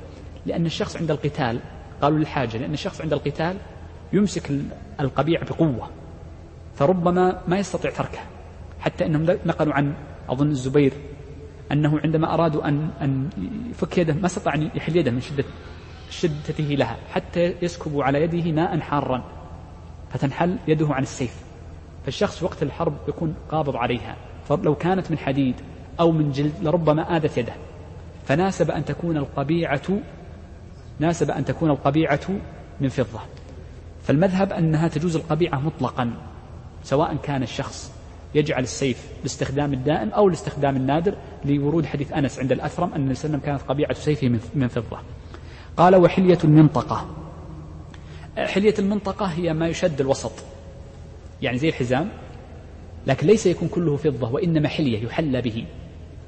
لأن 0.46 0.66
الشخص 0.66 0.96
عند 0.96 1.10
القتال 1.10 1.60
قالوا 2.02 2.18
للحاجة 2.18 2.58
لأن 2.58 2.72
الشخص 2.72 3.00
عند 3.00 3.12
القتال 3.12 3.56
يمسك 4.12 4.50
القبيع 5.00 5.42
بقوة. 5.42 5.88
فربما 6.78 7.42
ما 7.48 7.58
يستطيع 7.58 7.90
تركه. 7.90 8.18
حتى 8.80 9.06
أنهم 9.06 9.38
نقلوا 9.46 9.74
عن 9.74 9.94
أظن 10.28 10.50
الزبير 10.50 10.92
أنه 11.72 12.00
عندما 12.04 12.34
أرادوا 12.34 12.68
أن 12.68 12.90
أن 13.02 13.30
يفك 13.70 13.98
يده 13.98 14.14
ما 14.14 14.26
استطاع 14.26 14.54
أن 14.54 14.70
يحل 14.74 14.96
يده 14.96 15.10
من 15.10 15.20
شدة 15.20 15.44
شدته 16.10 16.64
لها 16.64 16.96
حتى 17.12 17.54
يسكب 17.62 18.00
على 18.00 18.22
يده 18.22 18.52
ماء 18.52 18.80
حارا 18.80 19.24
فتنحل 20.10 20.56
يده 20.68 20.94
عن 20.94 21.02
السيف. 21.02 21.34
فالشخص 22.04 22.42
وقت 22.42 22.62
الحرب 22.62 22.94
يكون 23.08 23.34
قابض 23.50 23.76
عليها. 23.76 24.16
فلو 24.48 24.74
كانت 24.74 25.10
من 25.10 25.18
حديد 25.18 25.54
أو 26.00 26.12
من 26.12 26.32
جلد 26.32 26.52
لربما 26.62 27.16
آذت 27.16 27.38
يده. 27.38 27.54
فناسب 28.26 28.70
أن 28.70 28.84
تكون 28.84 29.16
القبيعة 29.16 29.98
ناسب 30.98 31.30
أن 31.30 31.44
تكون 31.44 31.70
القبيعة 31.70 32.20
من 32.80 32.88
فضة. 32.88 33.20
فالمذهب 34.02 34.52
أنها 34.52 34.88
تجوز 34.88 35.16
القبيعة 35.16 35.60
مطلقا. 35.60 36.12
سواء 36.84 37.16
كان 37.22 37.42
الشخص 37.42 37.92
يجعل 38.34 38.62
السيف 38.62 39.08
لاستخدام 39.22 39.72
الدائم 39.72 40.08
أو 40.08 40.28
لاستخدام 40.28 40.76
النادر 40.76 41.14
لورود 41.44 41.86
حديث 41.86 42.12
أنس 42.12 42.38
عند 42.38 42.52
الأثرم 42.52 42.94
أن 42.94 43.10
وسلم 43.10 43.40
كانت 43.40 43.62
قبيعة 43.62 43.92
سيفه 43.92 44.28
من 44.54 44.68
فضة. 44.68 44.98
قال 45.76 45.96
وحلية 45.96 46.38
المنطقة. 46.44 47.06
حلية 48.36 48.74
المنطقة 48.78 49.26
هي 49.26 49.54
ما 49.54 49.68
يشد 49.68 50.00
الوسط. 50.00 50.32
يعني 51.42 51.58
زي 51.58 51.68
الحزام 51.68 52.08
لكن 53.06 53.26
ليس 53.26 53.46
يكون 53.46 53.68
كله 53.68 53.96
فضة 53.96 54.32
وإنما 54.32 54.68
حلية 54.68 55.04
يحلى 55.04 55.40
به. 55.40 55.64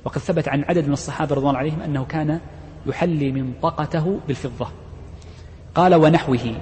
وقد 0.04 0.18
ثبت 0.18 0.48
عن 0.48 0.64
عدد 0.64 0.86
من 0.86 0.92
الصحابة 0.92 1.34
رضوان 1.34 1.56
عليهم 1.56 1.80
أنه 1.80 2.04
كان 2.04 2.40
يحلي 2.86 3.32
منطقته 3.32 4.20
بالفضة. 4.28 4.68
قال 5.74 5.94
ونحوه. 5.94 6.54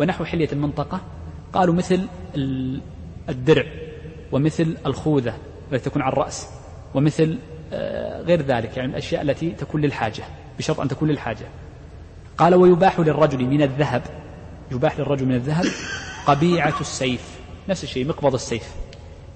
ونحو 0.00 0.24
حلية 0.24 0.48
المنطقة؟ 0.52 1.00
قالوا 1.52 1.74
مثل 1.74 2.06
الدرع 3.28 3.64
ومثل 4.32 4.76
الخوذة 4.86 5.34
التي 5.72 5.90
تكون 5.90 6.02
على 6.02 6.12
الرأس 6.12 6.48
ومثل 6.94 7.38
آه، 7.72 8.22
غير 8.22 8.42
ذلك 8.42 8.76
يعني 8.76 8.90
الأشياء 8.90 9.22
التي 9.22 9.50
تكون 9.50 9.80
للحاجة 9.80 10.22
بشرط 10.58 10.80
أن 10.80 10.88
تكون 10.88 11.08
للحاجة. 11.08 11.46
قال 12.38 12.54
ويباح 12.54 13.00
للرجل 13.00 13.44
من 13.44 13.62
الذهب. 13.62 14.02
يباح 14.72 14.98
للرجل 14.98 15.26
من 15.26 15.34
الذهب 15.34 15.64
قبيعة 16.26 16.80
السيف. 16.80 17.40
نفس 17.68 17.84
الشيء 17.84 18.06
مقبض 18.06 18.34
السيف. 18.34 18.74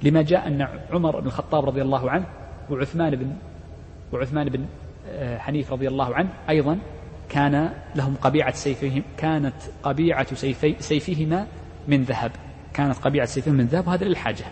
لما 0.02 0.22
جاء 0.22 0.48
أن 0.48 0.68
عمر 0.90 1.20
بن 1.20 1.26
الخطاب 1.26 1.64
رضي 1.64 1.82
الله 1.82 2.10
عنه 2.10 2.26
وعثمان 2.70 3.16
بن 3.16 3.30
وعثمان 4.12 4.48
بن 4.48 4.66
آه، 5.08 5.38
حنيف 5.38 5.72
رضي 5.72 5.88
الله 5.88 6.14
عنه 6.14 6.28
أيضا 6.48 6.78
كان 7.28 7.70
لهم 7.94 8.14
قبيعة 8.22 8.54
سيفهم 8.54 9.02
كانت 9.16 9.54
قبيعة 9.82 10.34
سيفي 10.34 10.76
سيفهما 10.80 11.46
من 11.88 12.02
ذهب. 12.02 12.32
كانت 12.76 12.98
قبيعة 12.98 13.26
سيفهم 13.26 13.54
من 13.54 13.66
ذهب 13.66 13.86
وهذا 13.86 14.04
للحاجة. 14.04 14.44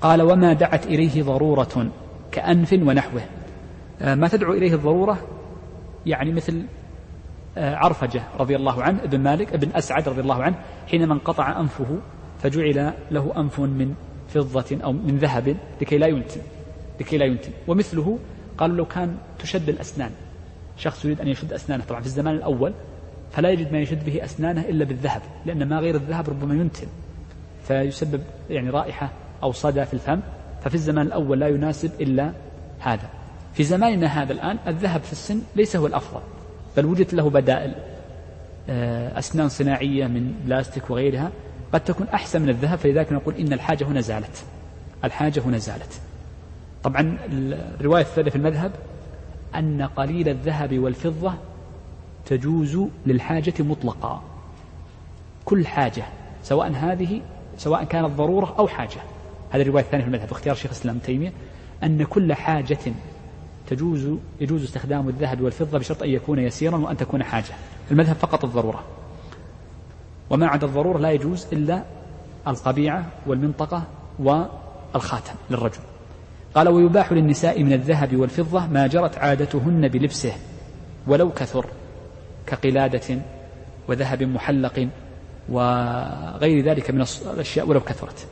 قال 0.00 0.22
وما 0.22 0.52
دعت 0.52 0.86
إليه 0.86 1.22
ضرورة 1.22 1.90
كأنف 2.32 2.72
ونحوه. 2.72 3.22
آه، 4.02 4.14
ما 4.14 4.28
تدعو 4.28 4.52
إليه 4.52 4.74
الضرورة؟ 4.74 5.18
يعني 6.06 6.32
مثل 6.32 6.64
آه، 7.58 7.76
عرفجة 7.76 8.22
رضي 8.38 8.56
الله 8.56 8.82
عنه 8.82 9.04
ابن 9.04 9.20
مالك 9.20 9.52
ابن 9.52 9.68
أسعد 9.74 10.08
رضي 10.08 10.20
الله 10.20 10.42
عنه 10.42 10.56
حينما 10.86 11.14
انقطع 11.14 11.60
أنفه 11.60 11.98
فجعل 12.42 12.92
له 13.10 13.32
أنف 13.36 13.60
من 13.60 13.94
فضة 14.28 14.78
أو 14.84 14.92
من 14.92 15.18
ذهب 15.18 15.56
لكي 15.80 15.98
لا 15.98 16.06
ينتن 16.06 16.40
لكي 17.00 17.18
لا 17.18 17.24
ينتن. 17.24 17.50
ومثله 17.68 18.18
قالوا 18.58 18.76
لو 18.76 18.84
كان 18.84 19.16
تشد 19.38 19.68
الأسنان 19.68 20.10
شخص 20.76 21.04
يريد 21.04 21.20
أن 21.20 21.28
يشد 21.28 21.52
أسنانه 21.52 21.84
طبعا 21.84 22.00
في 22.00 22.06
الزمان 22.06 22.34
الأول 22.34 22.72
فلا 23.32 23.50
يجد 23.50 23.72
ما 23.72 23.78
يشد 23.78 24.04
به 24.04 24.24
أسنانه 24.24 24.60
إلا 24.60 24.84
بالذهب 24.84 25.22
لأن 25.46 25.68
ما 25.68 25.78
غير 25.78 25.94
الذهب 25.94 26.28
ربما 26.28 26.54
ينتن. 26.54 26.86
فيسبب 27.68 28.22
يعني 28.50 28.70
رائحة 28.70 29.10
أو 29.42 29.52
صدى 29.52 29.84
في 29.84 29.94
الفم 29.94 30.20
ففي 30.62 30.74
الزمان 30.74 31.06
الأول 31.06 31.40
لا 31.40 31.48
يناسب 31.48 31.90
إلا 32.00 32.32
هذا. 32.78 33.08
في 33.54 33.64
زماننا 33.64 34.06
هذا 34.06 34.32
الآن 34.32 34.58
الذهب 34.66 35.00
في 35.00 35.12
السن 35.12 35.40
ليس 35.56 35.76
هو 35.76 35.86
الأفضل 35.86 36.20
بل 36.76 36.86
وجدت 36.86 37.14
له 37.14 37.30
بدائل 37.30 37.74
آه، 38.68 39.18
أسنان 39.18 39.48
صناعية 39.48 40.06
من 40.06 40.34
بلاستيك 40.44 40.90
وغيرها 40.90 41.30
قد 41.72 41.80
تكون 41.80 42.06
أحسن 42.08 42.42
من 42.42 42.48
الذهب 42.48 42.78
فلذلك 42.78 43.12
نقول 43.12 43.34
إن 43.34 43.52
الحاجة 43.52 43.84
هنا 43.84 44.00
زالت. 44.00 44.44
الحاجة 45.04 45.40
هنا 45.40 45.58
زالت. 45.58 46.00
طبعا 46.82 47.18
الرواية 47.80 48.02
الثالثة 48.02 48.30
في 48.30 48.36
المذهب 48.36 48.72
أن 49.54 49.82
قليل 49.82 50.28
الذهب 50.28 50.78
والفضة 50.78 51.34
تجوز 52.26 52.78
للحاجة 53.06 53.54
مطلقا. 53.58 54.22
كل 55.44 55.66
حاجة 55.66 56.04
سواء 56.42 56.72
هذه 56.72 57.20
سواء 57.58 57.84
كانت 57.84 58.10
ضرورة 58.10 58.54
أو 58.58 58.68
حاجة. 58.68 59.00
هذه 59.50 59.62
الرواية 59.62 59.84
الثانية 59.84 60.04
في 60.04 60.08
المذهب 60.08 60.30
اختيار 60.30 60.54
شيخ 60.54 60.70
الإسلام 60.70 60.98
تيمية 60.98 61.32
أن 61.82 62.04
كل 62.04 62.34
حاجة 62.34 62.78
تجوز 63.66 64.08
يجوز 64.40 64.64
استخدام 64.64 65.08
الذهب 65.08 65.40
والفضة 65.40 65.78
بشرط 65.78 66.02
أن 66.02 66.08
يكون 66.08 66.38
يسيرا 66.38 66.76
وأن 66.76 66.96
تكون 66.96 67.22
حاجة. 67.22 67.54
المذهب 67.90 68.16
فقط 68.16 68.44
الضرورة. 68.44 68.84
وما 70.30 70.46
عدا 70.46 70.66
الضرورة 70.66 70.98
لا 70.98 71.10
يجوز 71.10 71.46
إلا 71.52 71.84
القبيعة 72.48 73.06
والمنطقة 73.26 73.84
والخاتم 74.18 75.34
للرجل. 75.50 75.80
قال 76.54 76.68
ويباح 76.68 77.12
للنساء 77.12 77.62
من 77.62 77.72
الذهب 77.72 78.16
والفضة 78.16 78.66
ما 78.66 78.86
جرت 78.86 79.18
عادتهن 79.18 79.88
بلبسه 79.88 80.32
ولو 81.06 81.30
كثر 81.30 81.66
كقلادة 82.46 83.18
وذهب 83.88 84.22
محلق 84.22 84.88
وغير 85.48 86.64
ذلك 86.64 86.90
من 86.90 87.04
الأشياء 87.34 87.68
ولو 87.68 87.80
كثرت. 87.80 88.26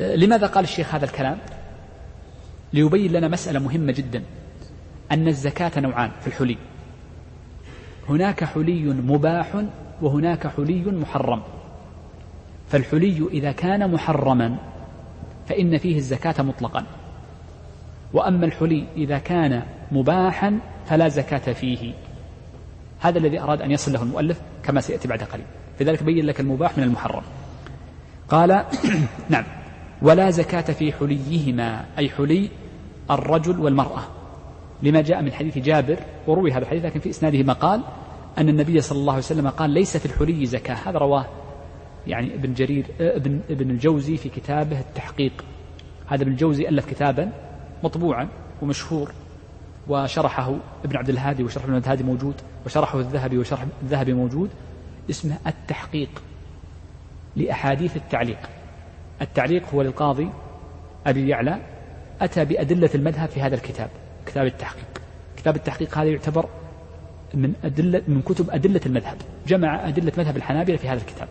لماذا 0.00 0.46
قال 0.46 0.64
الشيخ 0.64 0.94
هذا 0.94 1.04
الكلام؟ 1.04 1.38
ليبين 2.72 3.12
لنا 3.12 3.28
مسألة 3.28 3.58
مهمة 3.58 3.92
جدا. 3.92 4.22
أن 5.12 5.28
الزكاة 5.28 5.80
نوعان 5.80 6.10
في 6.20 6.26
الحلي. 6.26 6.56
هناك 8.08 8.44
حلي 8.44 8.84
مباح 8.84 9.64
وهناك 10.02 10.46
حلي 10.46 10.82
محرم. 10.82 11.42
فالحلي 12.68 13.28
إذا 13.32 13.52
كان 13.52 13.90
محرما 13.90 14.56
فإن 15.48 15.78
فيه 15.78 15.96
الزكاة 15.96 16.42
مطلقا. 16.42 16.86
وأما 18.12 18.46
الحلي 18.46 18.84
إذا 18.96 19.18
كان 19.18 19.62
مباحا 19.92 20.58
فلا 20.86 21.08
زكاة 21.08 21.52
فيه. 21.52 21.92
هذا 23.00 23.18
الذي 23.18 23.40
أراد 23.40 23.62
أن 23.62 23.70
يصل 23.70 23.92
له 23.92 24.02
المؤلف 24.02 24.40
كما 24.62 24.80
سيأتي 24.80 25.08
بعد 25.08 25.22
قليل. 25.22 25.44
لذلك 25.80 26.02
بين 26.02 26.26
لك 26.26 26.40
المباح 26.40 26.78
من 26.78 26.84
المحرم. 26.84 27.22
قال 28.28 28.64
نعم. 29.28 29.44
ولا 30.02 30.30
زكاة 30.30 30.72
في 30.72 30.92
حليهما 30.92 31.84
أي 31.98 32.10
حلي 32.10 32.48
الرجل 33.10 33.60
والمرأة. 33.60 34.02
لما 34.82 35.00
جاء 35.00 35.22
من 35.22 35.32
حديث 35.32 35.58
جابر 35.58 35.98
وروي 36.26 36.52
هذا 36.52 36.58
الحديث 36.58 36.84
لكن 36.84 37.00
في 37.00 37.10
إسناده 37.10 37.42
مقال 37.42 37.82
أن 38.38 38.48
النبي 38.48 38.80
صلى 38.80 38.98
الله 38.98 39.12
عليه 39.12 39.22
وسلم 39.22 39.48
قال 39.48 39.70
ليس 39.70 39.96
في 39.96 40.06
الحلي 40.06 40.46
زكاة. 40.46 40.74
هذا 40.74 40.98
رواه 40.98 41.26
يعني 42.06 42.34
ابن 42.34 42.54
جرير 42.54 42.86
ابن 43.00 43.40
ابن 43.50 43.70
الجوزي 43.70 44.16
في 44.16 44.28
كتابه 44.28 44.80
التحقيق. 44.80 45.44
هذا 46.06 46.22
ابن 46.22 46.32
الجوزي 46.32 46.68
ألف 46.68 46.86
كتابا 46.86 47.32
مطبوعا 47.84 48.28
ومشهور. 48.62 49.12
وشرحه 49.90 50.56
ابن 50.84 50.96
عبد 50.96 51.08
الهادي 51.08 51.42
وشرح 51.42 51.64
ابن 51.64 51.74
عبد 51.74 51.84
الهادي 51.84 52.02
موجود 52.02 52.34
وشرحه 52.66 53.00
الذهبي 53.00 53.38
وشرح 53.38 53.64
الذهبي 53.82 54.12
موجود 54.12 54.50
اسمه 55.10 55.38
التحقيق 55.46 56.22
لأحاديث 57.36 57.96
التعليق. 57.96 58.38
التعليق 59.22 59.68
هو 59.74 59.82
للقاضي 59.82 60.30
أبي 61.06 61.28
يعلى 61.28 61.58
أتى 62.20 62.44
بأدلة 62.44 62.90
المذهب 62.94 63.28
في 63.28 63.42
هذا 63.42 63.54
الكتاب 63.54 63.88
كتاب 64.26 64.46
التحقيق. 64.46 65.02
كتاب 65.36 65.56
التحقيق 65.56 65.98
هذا 65.98 66.08
يعتبر 66.08 66.48
من 67.34 67.52
أدلة 67.64 68.02
من 68.08 68.22
كتب 68.22 68.50
أدلة 68.50 68.80
المذهب. 68.86 69.16
جمع 69.46 69.88
أدلة 69.88 70.12
مذهب 70.18 70.36
الحنابلة 70.36 70.76
في 70.76 70.88
هذا 70.88 71.00
الكتاب. 71.00 71.28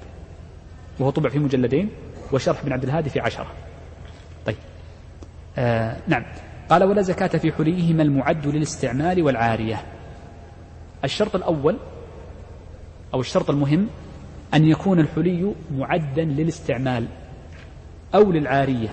وهو 0.99 1.09
طبع 1.09 1.29
في 1.29 1.39
مجلدين 1.39 1.89
وشرح 2.31 2.59
ابن 2.59 2.73
عبد 2.73 2.83
الهادي 2.83 3.09
في 3.09 3.19
عشرة. 3.19 3.47
طيب. 4.45 4.55
آه 5.57 5.97
نعم. 6.07 6.23
قال 6.69 6.83
ولا 6.83 7.01
زكاة 7.01 7.27
في 7.27 7.51
حليهما 7.51 8.03
المعد 8.03 8.47
للاستعمال 8.47 9.23
والعارية. 9.23 9.85
الشرط 11.03 11.35
الأول 11.35 11.77
أو 13.13 13.19
الشرط 13.19 13.49
المهم 13.49 13.87
أن 14.53 14.65
يكون 14.65 14.99
الحلي 14.99 15.53
معدا 15.77 16.23
للاستعمال 16.23 17.07
أو 18.15 18.31
للعارية 18.31 18.89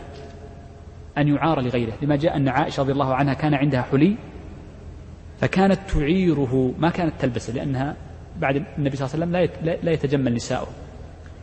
أن 1.19 1.29
يعار 1.29 1.61
لغيره. 1.61 1.93
لما 2.03 2.17
جاء 2.17 2.37
أن 2.37 2.49
عائشة 2.49 2.81
رضي 2.81 2.93
الله 2.93 3.15
عنها 3.15 3.35
كان 3.35 3.55
عندها 3.55 3.83
حلي 3.83 4.17
فكانت 5.41 5.81
تعيره 5.91 6.75
ما 6.79 6.91
كانت 6.91 7.13
تلبسه 7.21 7.53
لأنها 7.53 7.97
بعد 8.39 8.65
النبي 8.79 8.97
صلى 8.97 9.25
الله 9.25 9.39
عليه 9.39 9.51
وسلم 9.51 9.77
لا 9.83 9.93
يتجمل 9.93 10.35
نساؤه. 10.35 10.69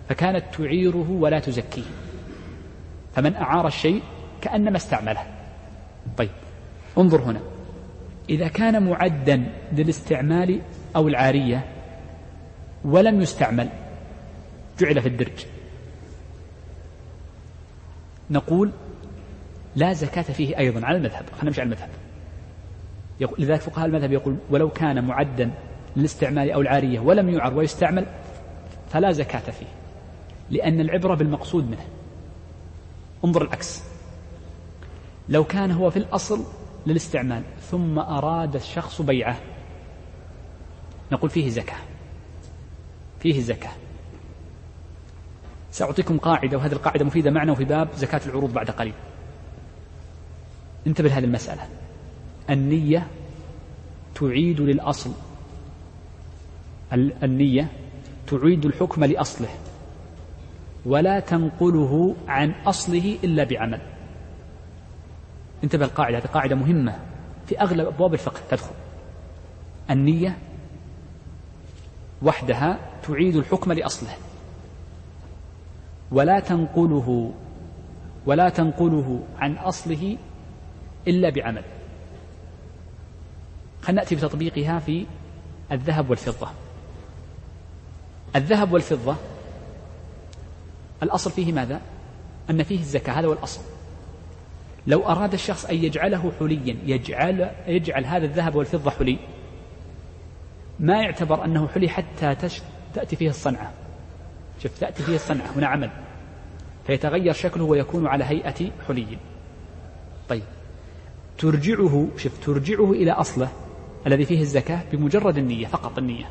فكانت 0.09 0.43
تعيره 0.57 1.11
ولا 1.11 1.39
تزكيه. 1.39 1.83
فمن 3.15 3.35
أعار 3.35 3.67
الشيء 3.67 4.01
كأنما 4.41 4.77
استعمله. 4.77 5.32
طيب 6.17 6.29
انظر 6.97 7.21
هنا. 7.21 7.39
إذا 8.29 8.47
كان 8.47 8.89
معدا 8.89 9.45
للاستعمال 9.73 10.61
أو 10.95 11.07
العارية 11.07 11.65
ولم 12.85 13.21
يستعمل 13.21 13.69
جعل 14.79 15.01
في 15.01 15.07
الدرج. 15.07 15.45
نقول 18.29 18.71
لا 19.75 19.93
زكاة 19.93 20.21
فيه 20.21 20.57
أيضا 20.57 20.85
على 20.85 20.97
المذهب 20.97 21.25
خلينا 21.31 21.43
نمشي 21.43 21.61
على 21.61 21.67
المذهب. 21.67 21.89
لذلك 23.39 23.61
فقهاء 23.61 23.85
المذهب 23.85 24.11
يقول 24.11 24.35
ولو 24.49 24.69
كان 24.69 25.03
معدا 25.05 25.51
للاستعمال 25.95 26.51
أو 26.51 26.61
العارية 26.61 26.99
ولم 26.99 27.29
يعر 27.29 27.53
ويستعمل 27.53 28.05
فلا 28.89 29.11
زكاة 29.11 29.39
فيه 29.51 29.65
لأن 30.49 30.81
العبرة 30.81 31.15
بالمقصود 31.15 31.69
منه. 31.69 31.85
انظر 33.25 33.41
العكس. 33.41 33.92
لو 35.29 35.43
كان 35.43 35.71
هو 35.71 35.89
في 35.89 35.97
الأصل 35.97 36.43
للاستعمال 36.87 37.43
ثم 37.71 37.99
أراد 37.99 38.55
الشخص 38.55 39.01
بيعه. 39.01 39.39
نقول 41.11 41.29
فيه 41.29 41.49
زكاة. 41.49 41.77
فيه 43.19 43.41
زكاة. 43.41 43.71
سأعطيكم 45.71 46.17
قاعدة 46.17 46.57
وهذه 46.57 46.71
القاعدة 46.71 47.05
مفيدة 47.05 47.31
معنا 47.31 47.51
وفي 47.51 47.63
باب 47.63 47.89
زكاة 47.95 48.21
العروض 48.25 48.53
بعد 48.53 48.69
قليل. 48.71 48.93
انتبه 50.87 51.09
لهذه 51.09 51.23
المسألة. 51.23 51.67
النية 52.49 53.07
تعيد 54.15 54.61
للأصل. 54.61 55.11
النية 56.93 57.71
تعيد 58.27 58.65
الحكم 58.65 59.03
لأصله. 59.03 59.49
ولا 60.85 61.19
تنقله 61.19 62.15
عن 62.27 62.51
أصله 62.51 63.17
إلا 63.23 63.43
بعمل. 63.43 63.92
انتبه 65.63 65.85
القاعدة 65.85 66.17
هذه 66.17 66.25
قاعدة 66.25 66.55
مهمة. 66.55 66.99
في 67.47 67.61
أغلب 67.61 67.87
أبواب 67.87 68.13
الفقه 68.13 68.39
تدخل. 68.49 68.73
النية 69.89 70.37
وحدها 72.21 72.79
تعيد 73.07 73.35
الحكم 73.35 73.71
لأصله. 73.71 74.15
ولا 76.11 76.39
تنقله 76.39 77.33
ولا 78.25 78.49
تنقله 78.49 79.23
عن 79.37 79.53
أصله 79.53 80.17
إلا 81.07 81.29
بعمل. 81.29 81.63
خلينا 83.81 84.01
نأتي 84.01 84.15
بتطبيقها 84.15 84.79
في 84.79 85.05
الذهب 85.71 86.09
والفضة. 86.09 86.47
الذهب 88.35 88.71
والفضة 88.73 89.15
الأصل 91.03 91.31
فيه 91.31 91.53
ماذا؟ 91.53 91.81
أن 92.49 92.63
فيه 92.63 92.79
الزكاة 92.79 93.13
هذا 93.13 93.27
هو 93.27 93.33
الأصل. 93.33 93.72
لو 94.87 95.05
أراد 95.05 95.33
الشخص 95.33 95.65
أن 95.65 95.75
يجعله 95.75 96.31
حليا 96.39 96.77
يجعل, 96.85 97.51
يجعل 97.67 98.05
هذا 98.05 98.25
الذهب 98.25 98.55
والفضة 98.55 98.91
حلي. 98.91 99.17
ما 100.79 101.01
يعتبر 101.01 101.45
أنه 101.45 101.67
حلي 101.67 101.89
حتى 101.89 102.35
تأتي 102.93 103.15
فيه 103.15 103.29
الصنعة. 103.29 103.71
شوف 104.63 104.79
تأتي 104.79 105.03
فيه 105.03 105.15
الصنعة 105.15 105.51
هنا 105.55 105.67
عمل. 105.67 105.89
فيتغير 106.87 107.33
شكله 107.33 107.63
ويكون 107.63 108.07
على 108.07 108.23
هيئة 108.23 108.71
حلي. 108.87 109.17
طيب. 110.29 110.43
ترجعه 111.37 112.07
شوف 112.17 112.45
ترجعه 112.45 112.91
إلى 112.91 113.11
أصله 113.11 113.49
الذي 114.07 114.25
فيه 114.25 114.41
الزكاة 114.41 114.81
بمجرد 114.91 115.37
النية 115.37 115.67
فقط 115.67 115.97
النية. 115.97 116.29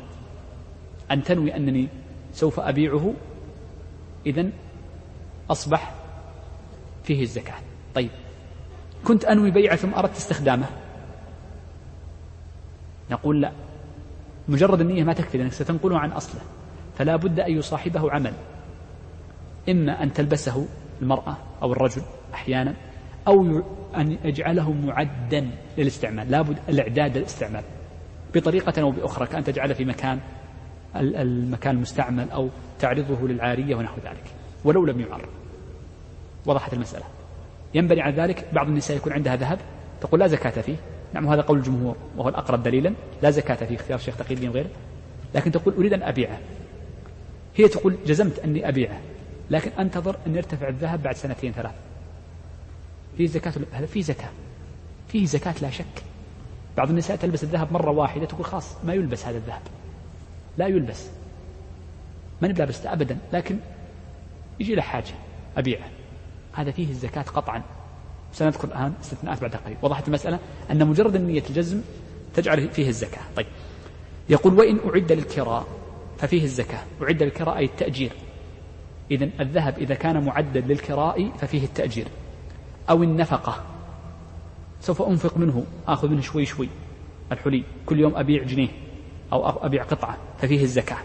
أن 1.11 1.23
تنوي 1.23 1.55
أنني 1.55 1.87
سوف 2.33 2.59
أبيعه 2.59 3.13
إذا 4.25 4.49
أصبح 5.49 5.93
فيه 7.03 7.21
الزكاة. 7.21 7.59
طيب. 7.95 8.09
كنت 9.03 9.25
أنوي 9.25 9.51
بيعة 9.51 9.75
ثم 9.75 9.93
أردت 9.93 10.15
استخدامه. 10.17 10.65
نقول 13.11 13.41
لا. 13.41 13.51
مجرد 14.47 14.81
النية 14.81 15.03
ما 15.03 15.13
تكفي 15.13 15.37
لأنك 15.37 15.53
ستنقله 15.53 15.99
عن 15.99 16.11
أصله. 16.11 16.41
فلا 16.97 17.15
بد 17.15 17.39
أن 17.39 17.51
يصاحبه 17.51 18.11
عمل. 18.11 18.33
إما 19.69 20.03
أن 20.03 20.13
تلبسه 20.13 20.67
المرأة 21.01 21.37
أو 21.61 21.71
الرجل 21.71 22.01
أحيانا 22.33 22.73
أو 23.27 23.61
أن 23.95 24.17
يجعله 24.23 24.71
معدا 24.71 25.49
للاستعمال. 25.77 26.31
لابد 26.31 26.57
الإعداد 26.69 27.17
للاستعمال. 27.17 27.63
بطريقة 28.35 28.81
أو 28.81 28.91
بأخرى 28.91 29.27
كأن 29.27 29.43
تجعله 29.43 29.73
في 29.73 29.85
مكان 29.85 30.19
المكان 30.95 31.75
المستعمل 31.75 32.31
أو 32.31 32.49
تعرضه 32.79 33.27
للعارية 33.27 33.75
ونحو 33.75 33.95
ذلك. 34.05 34.23
ولو 34.63 34.85
لم 34.85 34.99
يعر 34.99 35.25
وضحت 36.45 36.73
المسألة. 36.73 37.05
ينبني 37.73 38.01
على 38.01 38.15
ذلك. 38.15 38.45
بعض 38.53 38.67
النساء 38.67 38.97
يكون 38.97 39.13
عندها 39.13 39.35
ذهب 39.35 39.59
تقول 40.01 40.19
لا 40.19 40.27
زكاة 40.27 40.61
فيه. 40.61 40.75
نعم 41.13 41.27
هذا 41.27 41.41
قول 41.41 41.57
الجمهور 41.57 41.95
وهو 42.17 42.29
الأقرب 42.29 42.63
دليلا. 42.63 42.93
لا 43.21 43.29
زكاة 43.29 43.55
فيه 43.55 43.75
اختيار 43.75 43.99
الشيخ 43.99 44.17
تقي 44.17 44.33
الدين 44.33 44.49
وغيره. 44.49 44.69
لكن 45.35 45.51
تقول 45.51 45.73
أريد 45.73 45.93
أن 45.93 46.03
أبيعه. 46.03 46.39
هي 47.55 47.67
تقول 47.67 47.97
جزمت 48.05 48.39
أني 48.39 48.67
أبيعه. 48.69 49.01
لكن 49.49 49.71
أنتظر 49.79 50.15
أن 50.27 50.35
يرتفع 50.35 50.67
الذهب 50.67 51.03
بعد 51.03 51.15
سنتين 51.15 51.51
ثلاث. 51.51 51.75
فيه 53.17 53.27
زكاة 53.27 53.53
هذا 53.71 53.85
فيه 53.85 54.01
زكاة. 54.01 54.29
فيه 55.07 55.25
زكاة 55.25 55.55
لا 55.61 55.69
شك. 55.69 56.03
بعض 56.77 56.89
النساء 56.89 57.17
تلبس 57.17 57.43
الذهب 57.43 57.73
مرة 57.73 57.91
واحدة 57.91 58.25
تقول 58.25 58.45
خلاص 58.45 58.75
ما 58.83 58.93
يلبس 58.93 59.25
هذا 59.25 59.37
الذهب. 59.37 59.61
لا 60.57 60.67
يلبس. 60.67 61.07
من 62.41 62.53
بلابسته 62.53 62.93
أبدا. 62.93 63.17
لكن 63.33 63.57
يجي 64.59 64.75
له 64.75 64.81
حاجة 64.81 65.13
أبيعه. 65.57 65.89
هذا 66.53 66.71
فيه 66.71 66.89
الزكاة 66.89 67.21
قطعا. 67.21 67.61
سنذكر 68.33 68.67
الآن 68.67 68.93
استثناءات 69.01 69.41
بعد 69.41 69.55
قليل. 69.55 69.77
وضحت 69.81 70.07
المسألة 70.07 70.39
أن 70.71 70.87
مجرد 70.87 71.15
النية 71.15 71.43
الجزم 71.49 71.81
تجعل 72.35 72.69
فيه 72.69 72.89
الزكاة. 72.89 73.21
طيب. 73.35 73.45
يقول 74.29 74.53
وإن 74.53 74.79
أعد 74.89 75.11
للكراء 75.11 75.67
ففيه 76.17 76.43
الزكاة. 76.43 76.83
أعد 77.01 77.23
للكراء 77.23 77.57
أي 77.57 77.65
التأجير. 77.65 78.11
إذا 79.11 79.29
الذهب 79.39 79.77
إذا 79.77 79.95
كان 79.95 80.25
معدا 80.25 80.59
للكراء 80.59 81.31
ففيه 81.37 81.63
التأجير. 81.63 82.07
أو 82.89 83.03
النفقة. 83.03 83.63
سوف 84.81 85.01
أنفق 85.01 85.37
منه 85.37 85.65
آخذ 85.87 86.09
منه 86.09 86.21
شوي 86.21 86.45
شوي. 86.45 86.69
الحلي. 87.31 87.63
كل 87.85 87.99
يوم 87.99 88.15
أبيع 88.15 88.43
جنيه 88.43 88.69
أو 89.33 89.65
أبيع 89.65 89.83
قطعة. 89.83 90.17
ففيه 90.37 90.63
الزكاة. 90.63 90.97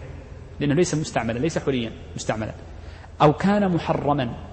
لأنه 0.61 0.75
ليس 0.75 0.95
مستعملا 0.95 1.39
ليس 1.39 1.59
حليا 1.59 1.93
مستعملا. 2.17 2.55
أو 3.23 3.33
كان 3.33 3.75
محرما. 3.75 4.48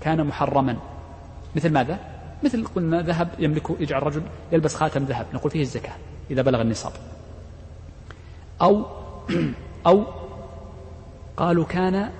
كان 0.00 0.26
محرما. 0.26 0.76
مثل 1.56 1.72
ماذا؟ 1.72 1.98
مثل 2.44 2.66
قلنا 2.66 3.02
ذهب 3.02 3.28
يملكه 3.38 3.76
يجعل 3.80 4.02
الرجل 4.02 4.22
يلبس 4.52 4.74
خاتم 4.74 5.04
ذهب 5.04 5.26
نقول 5.34 5.50
فيه 5.50 5.60
الزكاة 5.60 5.92
إذا 6.30 6.42
بلغ 6.42 6.60
النصاب. 6.60 6.92
أو 8.62 8.86
أو 9.86 10.04
قالوا 11.36 11.64
كان 11.64 12.10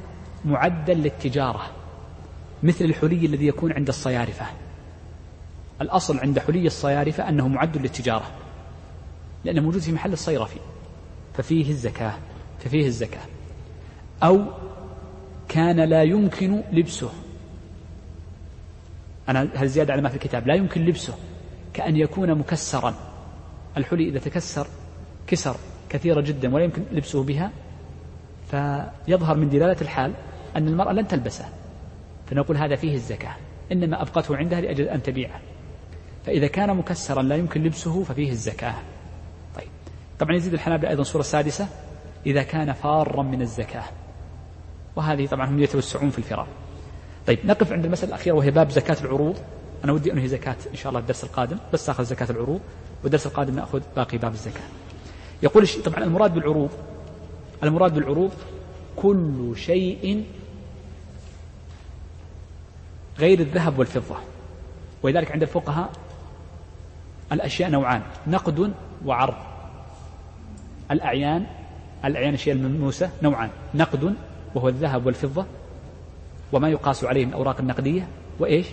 معدا 0.44 0.94
للتجارة 0.94 1.62
مثل 2.62 2.84
الحلي 2.84 3.26
الذي 3.26 3.46
يكون 3.46 3.72
عند 3.72 3.88
الصيارفة. 3.88 4.46
الأصل 5.80 6.18
عند 6.18 6.38
حلي 6.38 6.66
الصيارفة 6.66 7.28
أنه 7.28 7.48
معد 7.48 7.76
للتجارة 7.76 8.26
لأنه 9.44 9.60
موجود 9.60 9.80
في 9.80 9.92
محل 9.92 10.12
الصيرفي 10.12 10.60
ففيه 11.34 11.70
الزكاة 11.70 12.14
ففيه 12.58 12.86
الزكاة. 12.86 13.22
أو 14.22 14.44
كان 15.48 15.80
لا 15.80 16.02
يمكن 16.02 16.62
لبسه. 16.72 17.10
أنا 19.30 19.48
هل 19.54 19.68
زيادة 19.68 19.92
على 19.92 20.02
ما 20.02 20.08
في 20.08 20.14
الكتاب؟ 20.14 20.46
لا 20.46 20.54
يمكن 20.54 20.84
لبسه 20.84 21.14
كأن 21.74 21.96
يكون 21.96 22.34
مكسرا. 22.34 22.94
الحلي 23.76 24.08
إذا 24.08 24.18
تكسر 24.18 24.66
كسر 25.26 25.56
كثيرة 25.90 26.20
جدا 26.20 26.54
ولا 26.54 26.64
يمكن 26.64 26.82
لبسه 26.92 27.22
بها 27.22 27.50
فيظهر 28.50 29.36
من 29.36 29.48
دلالة 29.48 29.80
الحال 29.80 30.12
أن 30.56 30.68
المرأة 30.68 30.92
لن 30.92 31.06
تلبسه. 31.06 31.44
فنقول 32.26 32.56
هذا 32.56 32.76
فيه 32.76 32.94
الزكاة 32.94 33.36
إنما 33.72 34.02
أبقته 34.02 34.36
عندها 34.36 34.60
لأجل 34.60 34.84
أن 34.84 35.02
تبيعه. 35.02 35.40
فإذا 36.26 36.46
كان 36.46 36.76
مكسرا 36.76 37.22
لا 37.22 37.36
يمكن 37.36 37.62
لبسه 37.62 38.02
ففيه 38.02 38.30
الزكاة. 38.30 38.74
طيب. 39.56 39.68
طبعا 40.18 40.36
يزيد 40.36 40.52
الحنابلة 40.54 40.90
أيضا 40.90 41.02
صورة 41.02 41.22
سادسة 41.22 41.68
إذا 42.26 42.42
كان 42.42 42.72
فارا 42.72 43.22
من 43.22 43.42
الزكاة. 43.42 43.84
وهذه 44.96 45.26
طبعا 45.26 45.48
هم 45.48 45.58
يتوسعون 45.58 46.10
في 46.10 46.18
الفرار 46.18 46.46
طيب 47.26 47.38
نقف 47.44 47.72
عند 47.72 47.84
المسألة 47.84 48.08
الأخيرة 48.08 48.34
وهي 48.34 48.50
باب 48.50 48.70
زكاة 48.70 48.96
العروض. 49.00 49.36
أنا 49.84 49.92
ودي 49.92 50.12
أنهي 50.12 50.28
زكاة 50.28 50.56
إن 50.70 50.76
شاء 50.76 50.88
الله 50.90 51.00
الدرس 51.00 51.24
القادم 51.24 51.56
بس 51.72 51.88
ناخذ 51.88 52.04
زكاة 52.04 52.30
العروض 52.30 52.60
والدرس 53.02 53.26
القادم 53.26 53.56
نأخذ 53.56 53.80
باقي 53.96 54.18
باب 54.18 54.32
الزكاة. 54.32 54.62
يقول 55.42 55.68
طبعا 55.84 56.04
المراد 56.04 56.34
بالعروض 56.34 56.70
المراد 57.62 57.94
بالعروض 57.94 58.30
كل 58.96 59.52
شيء 59.56 60.24
غير 63.18 63.40
الذهب 63.40 63.78
والفضة. 63.78 64.16
ولذلك 65.02 65.32
عند 65.32 65.42
الفقهاء 65.42 65.90
الأشياء 67.32 67.70
نوعان 67.70 68.02
نقد 68.26 68.72
وعرض. 69.04 69.34
الأعيان 70.90 71.46
الأعيان 72.04 72.28
الأشياء 72.28 72.56
الملموسة 72.56 73.10
نوعان 73.22 73.50
نقد 73.74 74.14
وهو 74.54 74.68
الذهب 74.68 75.06
والفضة 75.06 75.46
وما 76.52 76.68
يقاس 76.68 77.04
عليه 77.04 77.24
من 77.24 77.30
الأوراق 77.30 77.60
النقدية 77.60 78.08
وإيش؟ 78.38 78.66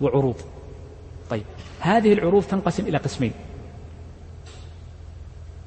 وعروض. 0.00 0.36
طيب 1.30 1.44
هذه 1.80 2.12
العروض 2.12 2.42
تنقسم 2.42 2.86
إلى 2.86 2.98
قسمين. 2.98 3.32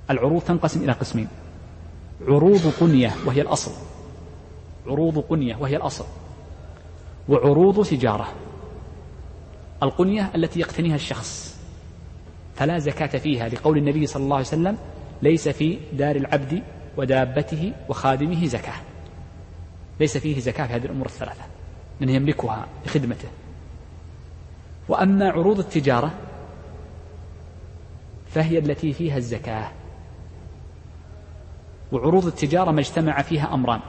العروض 0.09 0.41
تنقسم 0.41 0.83
إلى 0.83 0.91
قسمين. 0.91 1.27
عروض 2.27 2.67
قنية 2.79 3.13
وهي 3.25 3.41
الأصل. 3.41 3.71
عروض 4.87 5.19
قنية 5.19 5.55
وهي 5.55 5.75
الأصل. 5.75 6.05
وعروض 7.29 7.85
تجارة. 7.85 8.27
القنية 9.83 10.31
التي 10.35 10.59
يقتنيها 10.59 10.95
الشخص. 10.95 11.57
فلا 12.55 12.79
زكاة 12.79 13.19
فيها 13.19 13.49
لقول 13.49 13.77
النبي 13.77 14.07
صلى 14.07 14.23
الله 14.23 14.35
عليه 14.35 14.45
وسلم 14.45 14.77
ليس 15.21 15.49
في 15.49 15.77
دار 15.93 16.15
العبد 16.15 16.63
ودابته 16.97 17.73
وخادمه 17.89 18.45
زكاة. 18.45 18.73
ليس 19.99 20.17
فيه 20.17 20.39
زكاة 20.39 20.67
في 20.67 20.73
هذه 20.73 20.85
الأمور 20.85 21.05
الثلاثة 21.05 21.43
لأنه 21.99 22.11
يملكها 22.11 22.67
لخدمته 22.85 23.27
وأما 24.89 25.29
عروض 25.31 25.59
التجارة 25.59 26.11
فهي 28.29 28.57
التي 28.57 28.93
فيها 28.93 29.17
الزكاة. 29.17 29.71
وعروض 31.91 32.25
التجارة 32.25 32.71
ما 32.71 32.79
اجتمع 32.79 33.21
فيها 33.21 33.53
أمران. 33.53 33.79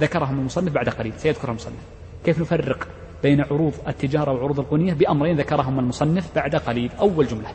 ذكرهم 0.00 0.38
المصنف 0.38 0.72
بعد 0.72 0.88
قليل 0.88 1.12
سيذكرها 1.18 1.50
المصنف. 1.50 1.82
كيف 2.24 2.40
نفرق 2.40 2.88
بين 3.22 3.40
عروض 3.40 3.72
التجارة 3.88 4.32
وعروض 4.32 4.60
القنية؟ 4.60 4.92
بأمرين 4.92 5.36
ذكرهما 5.36 5.80
المصنف 5.80 6.34
بعد 6.34 6.56
قليل. 6.56 6.90
أول 7.00 7.26
جملة. 7.26 7.54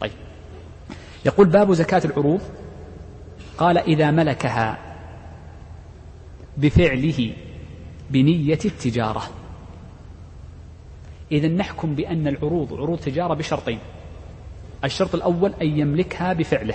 طيب. 0.00 0.12
يقول 1.24 1.46
باب 1.46 1.72
زكاة 1.72 2.02
العروض. 2.04 2.40
قال 3.58 3.78
إذا 3.78 4.10
ملكها. 4.10 4.91
بفعله 6.56 7.32
بنية 8.10 8.58
التجارة. 8.64 9.22
إذا 11.32 11.48
نحكم 11.48 11.94
بأن 11.94 12.28
العروض 12.28 12.74
عروض 12.74 12.98
تجارة 12.98 13.34
بشرطين. 13.34 13.78
الشرط 14.84 15.14
الأول 15.14 15.52
أن 15.62 15.66
يملكها 15.78 16.32
بفعله. 16.32 16.74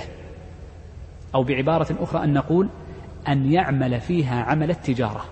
أو 1.36 1.44
بعبارة 1.44 1.95
أخرى 1.99 2.24
أن 2.24 2.34
نقول 2.34 2.70
أن 3.28 3.54
يعمل 3.54 4.02
فيها 4.02 4.44
عمل 4.44 4.70
التجارة. 4.70 5.26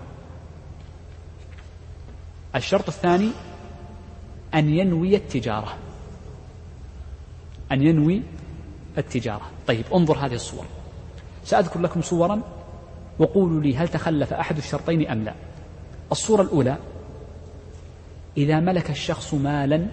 الشرط 2.54 2.88
الثاني 2.88 3.30
أن 4.54 4.68
ينوي 4.68 5.16
التجارة. 5.16 5.76
أن 7.72 7.82
ينوي 7.82 8.22
التجارة. 8.98 9.50
طيب 9.66 9.84
انظر 9.94 10.18
هذه 10.18 10.34
الصور. 10.34 10.64
سأذكر 11.44 11.80
لكم 11.80 12.02
صورا 12.02 12.42
وقولوا 13.18 13.60
لي 13.60 13.76
هل 13.76 13.88
تخلف 13.88 14.32
أحد 14.32 14.56
الشرطين 14.56 15.08
أم 15.08 15.24
لا 15.24 15.34
الصورة 16.12 16.42
الأولى 16.42 16.76
إذا 18.36 18.60
ملك 18.60 18.90
الشخص 18.90 19.34
مالا 19.34 19.86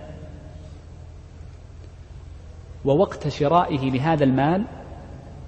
ووقت 2.86 3.28
شرائه 3.28 3.92
لهذا 3.92 4.24
المال 4.24 4.66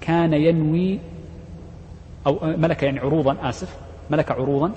كان 0.00 0.32
ينوي 0.32 1.00
أو 2.26 2.38
ملك 2.42 2.82
يعني 2.82 2.98
عروضا 2.98 3.48
آسف 3.48 3.76
ملك 4.10 4.30
عروضا 4.30 4.72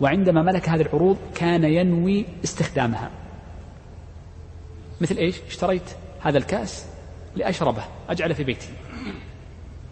وعندما 0.00 0.42
ملك 0.42 0.68
هذه 0.68 0.82
العروض 0.82 1.16
كان 1.34 1.64
ينوي 1.64 2.24
استخدامها 2.44 3.10
مثل 5.00 5.16
إيش؟ 5.16 5.40
اشتريت 5.48 5.90
هذا 6.20 6.38
الكأس 6.38 6.86
لأشربه 7.36 7.82
أجعله 8.08 8.34
في 8.34 8.44
بيتي 8.44 8.68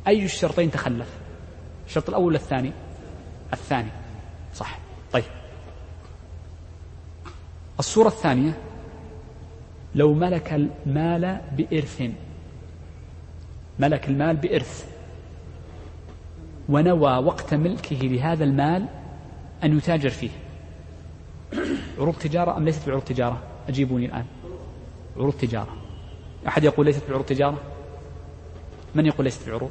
أي 0.06 0.24
الشرطين 0.24 0.70
تخلف؟ 0.70 1.21
الشرط 1.86 2.08
الأول 2.08 2.26
ولا 2.26 2.36
الثاني؟ 2.36 2.72
الثاني. 3.52 3.88
صح. 4.54 4.78
طيب. 5.12 5.24
الصورة 7.78 8.08
الثانية 8.08 8.58
لو 9.94 10.14
ملك 10.14 10.52
المال 10.52 11.40
بإرث 11.56 12.02
ملك 13.78 14.08
المال 14.08 14.36
بإرث 14.36 14.86
ونوى 16.68 17.16
وقت 17.16 17.54
ملكه 17.54 17.96
لهذا 17.96 18.44
المال 18.44 18.86
أن 19.64 19.76
يتاجر 19.78 20.10
فيه. 20.10 20.30
عروض 21.98 22.14
تجارة 22.14 22.56
أم 22.56 22.64
ليست 22.64 22.86
بعروض 22.88 23.02
تجارة؟ 23.02 23.42
أجيبوني 23.68 24.06
الآن. 24.06 24.24
عروض 25.16 25.32
تجارة. 25.32 25.76
أحد 26.48 26.64
يقول 26.64 26.86
ليست 26.86 27.02
بعروض 27.08 27.24
تجارة؟ 27.24 27.58
من 28.94 29.06
يقول 29.06 29.24
ليست 29.24 29.48
بعروض؟ 29.48 29.70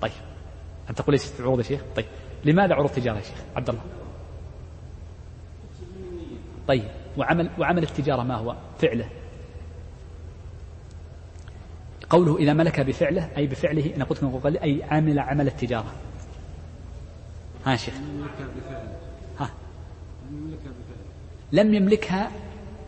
طيب. 0.00 0.12
أنت 0.90 0.98
تقول 0.98 1.14
ليست 1.14 1.40
بعروض 1.40 1.58
يا 1.58 1.64
شيخ؟ 1.64 1.80
طيب 1.96 2.06
لماذا 2.44 2.74
عروض 2.74 2.90
تجارة 2.90 3.16
يا 3.16 3.22
شيخ؟ 3.22 3.38
عبد 3.56 3.68
الله 3.68 3.82
طيب 6.68 6.84
وعمل 7.16 7.50
وعمل 7.58 7.82
التجارة 7.82 8.22
ما 8.22 8.34
هو؟ 8.34 8.56
فعله. 8.78 9.08
قوله 12.10 12.36
إذا 12.36 12.52
ملك 12.52 12.80
بفعله 12.80 13.28
أي 13.36 13.46
بفعله 13.46 13.96
أنا 13.96 14.04
قلت 14.04 14.24
من 14.24 14.56
أي 14.56 14.82
عمل 14.90 15.18
عمل 15.18 15.46
التجارة. 15.46 15.92
ها 17.66 17.76
شيخ. 17.76 17.94
ها. 19.38 19.50
لم 21.52 21.74
يملكها 21.74 22.30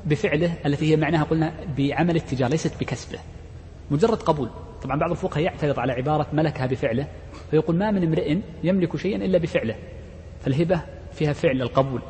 بفعله 0.06 0.54
التي 0.66 0.92
هي 0.92 0.96
معناها 0.96 1.22
قلنا 1.22 1.52
بعمل 1.78 2.16
التجارة 2.16 2.50
ليست 2.50 2.80
بكسبه. 2.80 3.18
مجرد 3.90 4.22
قبول. 4.22 4.50
طبعا 4.82 4.98
بعض 4.98 5.10
الفقهاء 5.10 5.44
يعترض 5.44 5.78
على 5.78 5.92
عبارة 5.92 6.26
ملكها 6.32 6.66
بفعله 6.66 7.06
فيقول 7.52 7.76
ما 7.76 7.90
من 7.90 8.04
امرئ 8.04 8.38
يملك 8.64 8.96
شيئا 8.96 9.16
إلا 9.16 9.38
بفعله 9.38 9.74
فالهبة 10.40 10.80
فيها 11.12 11.32
فعل 11.32 11.62
القبول 11.62 12.00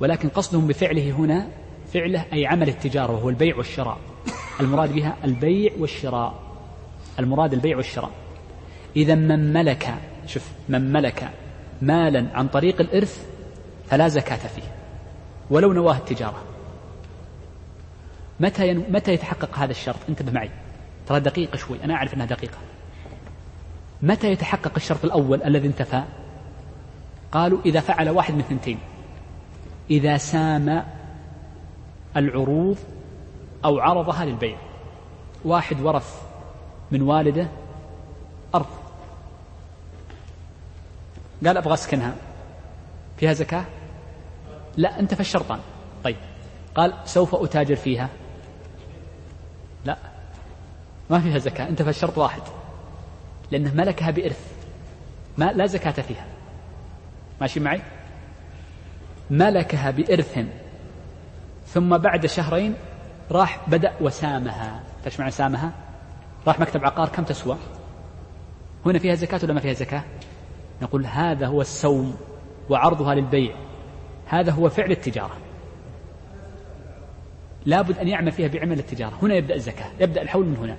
ولكن 0.00 0.28
قصدهم 0.28 0.66
بفعله 0.66 1.10
هنا 1.10 1.48
فعله 1.92 2.24
أي 2.32 2.46
عمل 2.46 2.68
التجارة 2.68 3.12
وهو 3.12 3.28
البيع 3.28 3.56
والشراء. 3.56 3.98
المراد 4.60 4.92
بها 4.92 5.16
البيع 5.24 5.72
والشراء 5.78 6.42
المراد 7.18 7.52
البيع 7.52 7.76
والشراء. 7.76 8.10
إذا 8.96 9.14
من 9.14 9.52
ملك 9.52 9.94
شوف 10.26 10.52
من 10.68 10.92
ملك 10.92 11.30
مالا 11.82 12.26
عن 12.34 12.48
طريق 12.48 12.80
الإرث 12.80 13.26
فلا 13.86 14.08
زكاة 14.08 14.36
فيه 14.36 14.74
ولو 15.50 15.72
نواه 15.72 15.96
التجارة. 15.96 16.42
متى. 18.40 18.74
متى 18.74 19.12
يتحقق 19.12 19.58
هذا 19.58 19.70
الشرط؟ 19.70 19.98
انتبه 20.08 20.32
معي 20.32 20.50
ترى 21.06 21.20
دقيقة 21.20 21.56
شوي 21.56 21.84
أنا 21.84 21.94
أعرف 21.94 22.14
أنها 22.14 22.26
دقيقة. 22.26 22.58
متى 24.02 24.32
يتحقق 24.32 24.72
الشرط 24.76 25.04
الأول 25.04 25.42
الذي 25.42 25.68
انتفى؟ 25.68 26.02
قالوا 27.32 27.58
إذا 27.66 27.80
فعل 27.80 28.08
واحد 28.08 28.34
من 28.34 28.40
اثنتين. 28.40 28.78
إذا 29.90 30.16
سام 30.16 30.84
العروض 32.16 32.78
أو 33.64 33.78
عرضها 33.78 34.24
للبيع. 34.24 34.56
واحد 35.44 35.80
ورث 35.80 36.22
من 36.90 37.02
والده 37.02 37.48
أرض. 38.54 38.66
قال 41.46 41.56
أبغى 41.56 41.74
أسكنها. 41.74 42.14
فيها 43.16 43.32
زكاة؟ 43.32 43.64
لا 44.76 45.00
أنت 45.00 45.14
في 45.14 45.20
الشرطان. 45.20 45.58
طيب. 46.04 46.16
قال 46.74 46.94
سوف 47.04 47.34
أتاجر 47.34 47.76
فيها؟ 47.76 48.08
لا. 49.84 49.96
ما 51.10 51.20
فيها 51.20 51.38
زكاة 51.38 51.68
أنت 51.68 51.82
في 51.82 51.90
الشرط 51.90 52.18
واحد. 52.18 52.42
لأنه 53.50 53.74
ملكها 53.74 54.10
بإرث. 54.10 54.52
ما 55.38 55.52
لا 55.52 55.66
زكاة 55.66 55.90
فيها. 55.90 56.26
ماشي 57.40 57.60
معي؟ 57.60 57.82
ملكها 59.30 59.90
بإرث. 59.90 60.38
ثم 61.66 61.98
بعد 61.98 62.26
شهرين 62.26 62.74
راح 63.30 63.68
بدأ 63.68 63.92
وسامها. 64.00 64.80
إيش 65.06 65.20
معنى 65.20 65.30
سامها؟ 65.30 65.72
راح 66.46 66.60
مكتب 66.60 66.84
عقار 66.84 67.08
كم 67.08 67.24
تسوى؟ 67.24 67.56
هنا 68.86 68.98
فيها 68.98 69.14
زكاة 69.14 69.40
ولا 69.42 69.52
ما 69.52 69.60
فيها 69.60 69.72
زكاة؟ 69.72 70.02
نقول 70.82 71.06
هذا 71.06 71.46
هو 71.46 71.60
السوم 71.60 72.16
وعرضها 72.68 73.14
للبيع. 73.14 73.54
هذا 74.26 74.52
هو 74.52 74.68
فعل 74.68 74.90
التجارة. 74.90 75.36
لابد 77.66 77.98
أن 77.98 78.08
يعمل 78.08 78.32
فيها 78.32 78.48
بعمل 78.48 78.78
التجارة. 78.78 79.18
هنا 79.22 79.34
يبدأ 79.34 79.54
الزكاة. 79.54 79.90
يبدأ 80.00 80.22
الحول 80.22 80.46
من 80.46 80.56
هنا. 80.56 80.76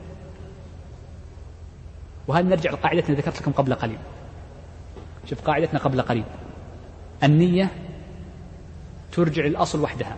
وهذا 2.27 2.47
نرجع 2.47 2.71
لقاعدتنا 2.71 3.15
ذكرت 3.15 3.41
لكم 3.41 3.51
قبل 3.51 3.73
قليل؟ 3.73 3.97
شوف 5.29 5.41
قاعدتنا 5.41 5.79
قبل 5.79 6.01
قليل. 6.01 6.23
النية 7.23 7.69
ترجع 9.11 9.45
الأصل 9.45 9.81
وحدها 9.81 10.17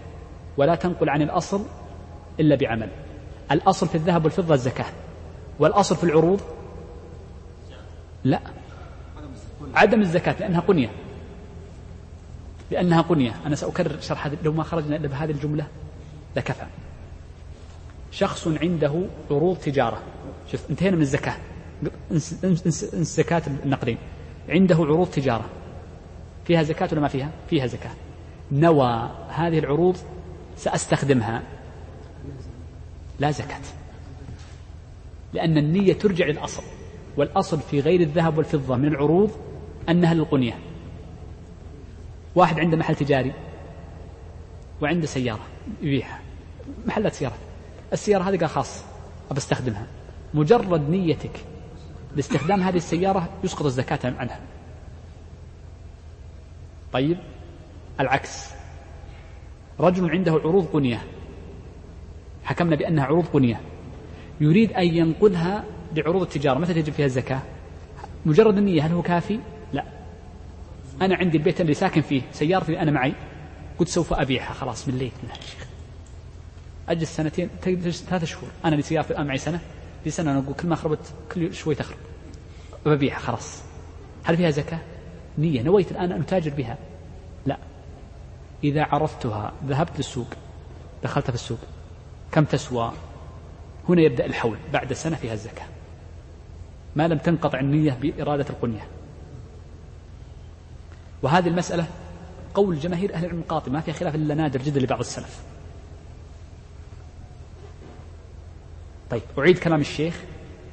ولا 0.57 0.75
تنقل 0.75 1.09
عن 1.09 1.21
الأصل 1.21 1.65
إلا 2.39 2.55
بعمل. 2.55 2.89
الأصل 3.51 3.87
في 3.87 3.95
الذهب 3.95 4.23
والفضة 4.23 4.53
الزكاة 4.53 4.85
والأصل 5.59 5.95
في 5.95 6.03
العروض 6.03 6.41
لا. 8.23 8.39
عدم 9.75 10.01
الزكاة 10.01 10.35
لأنها 10.39 10.61
قنية. 10.61 10.89
لأنها 12.71 13.01
قنية. 13.01 13.35
أنا 13.45 13.55
سأكرر 13.55 13.99
شرح 13.99 14.31
لو 14.43 14.53
ما 14.53 14.63
خرجنا 14.63 14.95
إلا 14.95 15.07
بهذه 15.07 15.31
الجملة 15.31 15.67
لكفى. 16.35 16.65
شخص 18.11 18.47
عنده 18.47 19.01
عروض 19.31 19.57
تجارة. 19.57 20.01
شوف 20.51 20.69
انتهينا 20.69 20.95
من 20.95 21.01
الزكاة. 21.01 21.35
زكاة 23.01 23.41
النقدين. 23.47 23.97
عنده 24.49 24.75
عروض 24.75 25.07
تجارة. 25.07 25.45
فيها 26.45 26.63
زكاة 26.63 26.89
ولا 26.91 27.01
ما 27.01 27.07
فيها؟ 27.07 27.29
فيها 27.49 27.67
زكاة. 27.67 27.91
نوى 28.51 29.09
هذه 29.29 29.59
العروض 29.59 29.97
سأستخدمها. 30.57 31.43
لا 33.19 33.31
زكاة. 33.31 33.61
لأن 35.33 35.57
النية 35.57 35.93
ترجع 35.93 36.25
للأصل. 36.25 36.63
والأصل 37.17 37.59
في 37.59 37.79
غير 37.79 38.01
الذهب 38.01 38.37
والفضة 38.37 38.75
من 38.75 38.87
العروض 38.87 39.31
أنها 39.89 40.13
للقنية. 40.13 40.59
واحد 42.35 42.59
عنده 42.59 42.77
محل 42.77 42.95
تجاري 42.95 43.33
وعنده 44.81 45.07
سيارة 45.07 45.43
يبيعها. 45.81 46.19
محلات 46.85 47.13
سيارات. 47.13 47.39
السيارة 47.93 48.23
هذه 48.23 48.37
قال 48.37 48.49
خاص 48.49 48.83
أبى 49.31 49.37
أستخدمها. 49.37 49.87
مجرد 50.33 50.89
نيتك 50.89 51.45
لاستخدام 52.15 52.61
هذه 52.61 52.77
السيارة 52.77 53.29
يسقط 53.43 53.65
الزكاة 53.65 53.99
عنها. 54.03 54.39
طيب 56.93 57.17
العكس. 57.99 58.49
رجل 59.79 60.09
عنده 60.09 60.31
عروض 60.31 60.65
قنية 60.65 61.03
حكمنا 62.43 62.75
بأنها 62.75 63.05
عروض 63.05 63.25
قنية 63.25 63.61
يريد 64.41 64.71
أن 64.71 64.87
ينقلها 64.87 65.63
لعروض 65.95 66.21
التجارة. 66.21 66.59
متى 66.59 66.73
تجب 66.73 66.93
فيها 66.93 67.05
الزكاة؟ 67.05 67.41
مجرد 68.25 68.57
النية 68.57 68.85
هل 68.85 68.91
هو 68.91 69.01
كافي؟ 69.01 69.39
لا. 69.73 69.85
أنا 71.01 71.15
عندي 71.15 71.37
البيت 71.37 71.61
اللي 71.61 71.73
ساكن 71.73 72.01
فيه 72.01 72.21
سيارتي 72.31 72.81
أنا 72.81 72.91
معي 72.91 73.13
قلت 73.79 73.89
سوف 73.89 74.13
أبيعها. 74.13 74.53
خلاص 74.53 74.87
مليت 74.87 75.13
منها 75.23 75.35
يا 75.35 75.41
شيخ 75.41 75.67
أجلس 76.89 77.15
سنتين 77.15 77.49
ثلاثة 77.91 78.25
شهور. 78.25 78.49
أنا 78.65 78.71
اللي 78.71 78.83
سيارتي 78.83 79.13
الآن 79.13 79.27
معي 79.27 79.37
سنة. 79.37 79.59
في 80.03 80.09
سنة 80.09 80.31
أنا 80.31 80.39
أقول 80.39 80.53
كل 80.53 80.67
ما 80.67 80.75
خربت 80.75 81.13
كل 81.31 81.53
شوي 81.53 81.75
تخرب. 81.75 81.97
ببيعها 82.85 83.19
خلاص. 83.19 83.61
هل 84.23 84.37
فيها 84.37 84.49
زكاة؟ 84.49 84.79
نية. 85.37 85.61
نويت 85.61 85.91
الآن 85.91 86.11
أن 86.11 86.21
أتاجر 86.21 86.51
بها. 86.51 86.77
لا. 87.45 87.57
إذا 88.63 88.83
عرفتها 88.83 89.53
ذهبت 89.65 89.97
للسوق. 89.97 90.27
دخلت 91.03 91.29
في 91.29 91.35
السوق. 91.35 91.59
كم 92.31 92.45
تسوى؟ 92.45 92.91
هنا 93.89 94.01
يبدأ 94.01 94.25
الحول. 94.25 94.57
بعد 94.73 94.93
سنة 94.93 95.15
فيها 95.15 95.33
الزكاة. 95.33 95.65
ما 96.95 97.07
لم 97.07 97.17
تنقطع 97.17 97.59
النية 97.59 97.97
بإرادة 98.01 98.45
القنية. 98.49 98.87
وهذه 101.21 101.47
المسألة 101.47 101.85
قول 102.53 102.79
جماهير 102.79 103.13
أهل 103.13 103.25
العلم 103.25 103.39
القاطع. 103.39 103.71
ما 103.71 103.81
فيها 103.81 103.93
خلاف 103.93 104.15
إلا 104.15 104.35
نادر 104.35 104.61
جدا 104.61 104.79
لبعض 104.79 104.99
السلف. 104.99 105.52
طيب 109.13 109.21
أعيد 109.39 109.57
كلام 109.57 109.81
الشيخ 109.81 110.23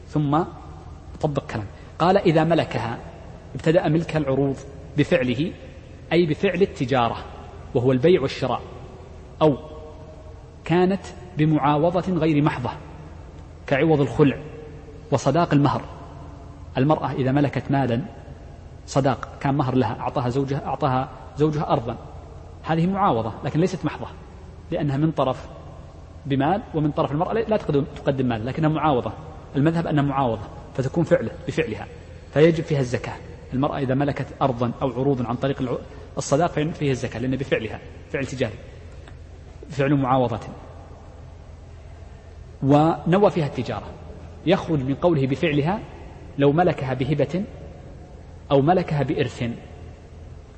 ثم 0.09 0.43
أطبق 1.15 1.47
كلام. 1.47 1.67
قال 1.99 2.17
إذا 2.17 2.45
ملكها 2.45 2.99
ابتدأ 3.55 3.89
ملك 3.89 4.17
العروض 4.17 4.57
بفعله 4.99 5.53
أي 6.12 6.27
بفعل 6.27 6.62
التجارة 6.62 7.17
وهو 7.75 7.93
البيع 7.93 8.21
والشراء. 8.21 8.61
أو 9.43 9.57
كانت 10.65 11.01
بمعاوضة 11.39 12.12
غير 12.12 12.43
محضة 12.43 12.71
كعوض 13.67 14.01
الخلع 14.01 14.37
وصداق 15.11 15.55
المهر. 15.55 15.83
المرأة 16.79 17.12
إذا 17.12 17.33
ملكت 17.33 17.71
مالا 17.71 18.03
صداق 18.87 19.29
كان 19.41 19.55
مهر 19.55 19.75
لها 19.75 20.01
أعطاها 20.01 20.29
زوجها 20.29 20.67
أعطاها 20.67 21.09
زوجها 21.37 21.73
أرضا. 21.73 21.97
هذه 22.62 22.87
معاوضة 22.87 23.33
لكن 23.45 23.61
ليست 23.61 23.85
محضة 23.85 24.07
لأنها 24.71 24.97
من 24.97 25.11
طرف 25.11 25.49
بمال 26.27 26.63
ومن 26.75 26.91
طرف 26.91 27.13
المرأة 27.13 27.33
لا 27.33 27.57
تقدم 27.57 27.85
تقدم 27.97 28.27
مال 28.27 28.47
لكنها 28.47 28.69
معاوضة. 28.69 29.13
المذهب 29.57 29.87
أنها 29.87 30.05
معاوضة 30.05 30.43
فتكون 30.75 31.05
فعله 31.05 31.31
بفعلها 31.49 31.87
فيجب 32.35 32.65
فيها 32.65 32.81
الزكاة. 32.81 33.17
المرأة 33.55 33.79
إذا 33.79 33.95
ملكت 33.95 34.27
أرضا 34.43 34.73
أو 34.83 34.91
عروضا 34.93 35.27
عن 35.27 35.37
طريق 35.37 35.81
الصداق 36.19 36.51
فيها 36.51 36.93
الزكاة 36.93 37.21
لأن 37.21 37.37
بفعلها 37.37 37.81
فعل 38.13 38.27
تجاري. 38.27 38.55
فعل 39.71 39.95
معاوضة. 39.95 40.41
ونوى 42.63 43.31
فيها 43.31 43.47
التجارة. 43.47 43.87
يخرج 44.47 44.79
من 44.79 44.95
قوله 44.95 45.27
بفعلها 45.27 45.81
لو 46.39 46.53
ملكها 46.53 46.95
بهبة 46.95 47.45
أو 48.51 48.63
ملكها 48.63 49.03
بإرث 49.03 49.51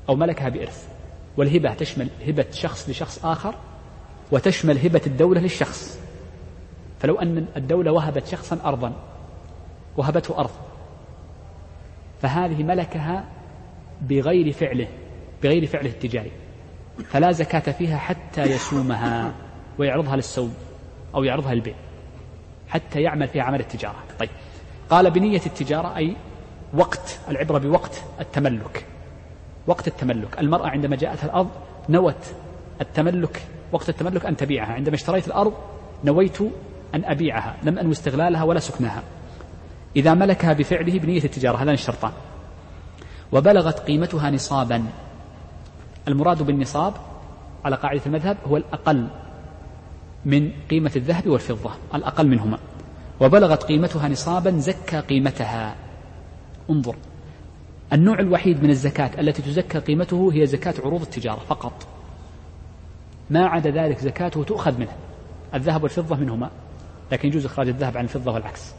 أو 0.09 0.17
ملكها 0.17 0.49
بإرث 0.49 0.89
والهبة 1.37 1.75
تشمل 1.75 2.09
هبة 2.27 2.47
شخص 2.53 2.89
لشخص 2.89 3.25
آخر 3.25 3.55
وتشمل 4.33 4.79
هبة 4.79 5.01
الدولة 5.07 5.41
للشخص. 5.41 5.99
فلو 7.01 7.19
أن 7.19 7.47
الدولة 7.57 7.93
وهبت 7.93 8.27
شخصا 8.27 8.59
أرضا 8.65 8.93
وهبته 9.97 10.39
أرض 10.39 10.51
فهذه 12.23 12.63
ملكها 12.63 13.25
بغير 14.01 14.53
فعله 14.53 14.89
بغير 15.43 15.67
فعله 15.67 15.91
التجاري. 15.91 16.31
فلا 17.11 17.33
زكاة 17.33 17.73
فيها 17.73 17.99
حتى 17.99 18.43
يسومها 18.43 19.33
ويعرضها 19.79 20.17
للسوم 20.17 20.55
أو 21.15 21.25
يعرضها 21.25 21.55
للبيع 21.55 21.75
حتى 22.69 23.03
يعمل 23.03 23.29
فيها 23.29 23.43
عمل 23.43 23.61
التجارة. 23.61 23.97
طيب. 24.19 24.31
قال 24.91 25.11
بنية 25.11 25.43
التجارة 25.47 25.97
أي 25.97 26.17
وقت 26.75 27.19
العبرة 27.29 27.59
بوقت 27.59 28.03
التملك. 28.21 28.87
وقت 29.67 29.89
التملك. 29.89 30.39
المرأة 30.39 30.69
عندما 30.69 30.97
جاءت 30.97 31.25
الأرض 31.25 31.51
نوت 31.89 32.35
التملك 32.81 33.43
وقت 33.73 33.89
التملك 33.89 34.27
أن 34.27 34.37
تبيعها. 34.37 34.73
عندما 34.73 34.95
اشتريت 34.95 35.27
الأرض 35.27 35.53
نويت 36.05 36.41
أن 36.95 37.05
أبيعها. 37.05 37.57
لم 37.63 37.79
أنوي 37.79 37.93
استغلالها 37.93 38.43
ولا 38.43 38.61
سكنها. 38.61 39.03
إذا 39.97 40.15
ملكها 40.15 40.53
بفعله 40.53 40.99
بنية 40.99 41.25
التجارة 41.25 41.57
هذان 41.57 41.75
الشرطان. 41.75 42.13
وبلغت 43.33 43.79
قيمتها 43.79 44.31
نصابا. 44.31 44.85
المراد 46.09 46.43
بالنصاب 46.43 46.95
على 47.65 47.77
قاعدة 47.77 48.01
المذهب 48.07 48.37
هو 48.47 48.57
الأقل 48.57 49.07
من 50.25 50.53
قيمة 50.71 50.93
الذهب 50.97 51.27
والفضة 51.27 51.71
الأقل 51.95 52.27
منهما. 52.27 52.59
وبلغت 53.21 53.63
قيمتها 53.63 54.09
نصابا 54.09 54.51
زكى 54.51 55.01
قيمتها. 55.01 55.75
انظر. 56.71 56.97
النوع 57.93 58.19
الوحيد 58.19 58.63
من 58.63 58.71
الزكاة 58.71 59.21
التي 59.21 59.43
تزكى 59.43 59.79
قيمته 59.79 60.31
هي 60.33 60.47
زكاة 60.47 60.75
عروض 60.85 61.03
التجارة 61.03 61.41
فقط. 61.49 61.87
ما 63.31 63.47
عدا 63.47 63.71
ذلك 63.71 63.99
زكاته 63.99 64.45
تؤخذ 64.45 64.79
منه. 64.79 64.97
الذهب 65.55 65.83
والفضة 65.83 66.17
منهما 66.17 66.51
لكن 67.13 67.29
يجوز 67.29 67.45
إخراج 67.45 67.69
الذهب 67.69 67.97
عن 67.97 68.05
الفضة 68.05 68.33
والعكس. 68.33 68.75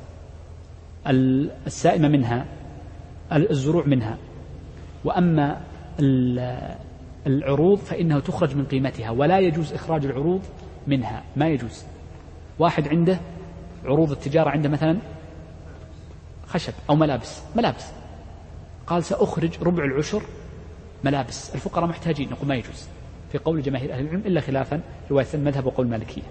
السائمة 1.68 2.08
منها 2.08 2.46
الزروع 3.32 3.86
منها. 3.86 4.18
وأما 5.06 5.62
العروض 7.28 7.78
فإنها 7.78 8.20
تخرج 8.20 8.56
من 8.56 8.66
قيمتها 8.66 9.10
ولا 9.10 9.40
يجوز 9.40 9.74
إخراج 9.74 10.06
العروض 10.06 10.42
منها 10.88 11.24
ما 11.36 11.48
يجوز. 11.48 11.84
واحد 12.60 12.88
عنده 12.88 13.20
عروض 13.86 14.12
التجارة 14.12 14.50
عنده 14.50 14.70
مثلا 14.70 14.98
خشب 16.48 16.74
أو 16.90 16.96
ملابس 16.96 17.42
ملابس. 17.56 17.86
قال 18.88 19.04
سأخرج 19.04 19.64
ربع 19.64 19.84
العشر 19.84 20.24
ملابس. 21.04 21.56
الفقراء 21.56 21.88
محتاجين 21.88 22.30
نقول 22.30 22.48
ما 22.48 22.56
يجوز. 22.56 22.88
في 23.34 23.40
قول 23.40 23.62
جماهير 23.62 23.94
أهل 23.94 24.06
العلم 24.06 24.24
إلا 24.26 24.42
خلافا 24.42 24.82
رواية 25.12 25.26
المذهب 25.34 25.66
وقول 25.66 25.86
المالكية 25.86 26.22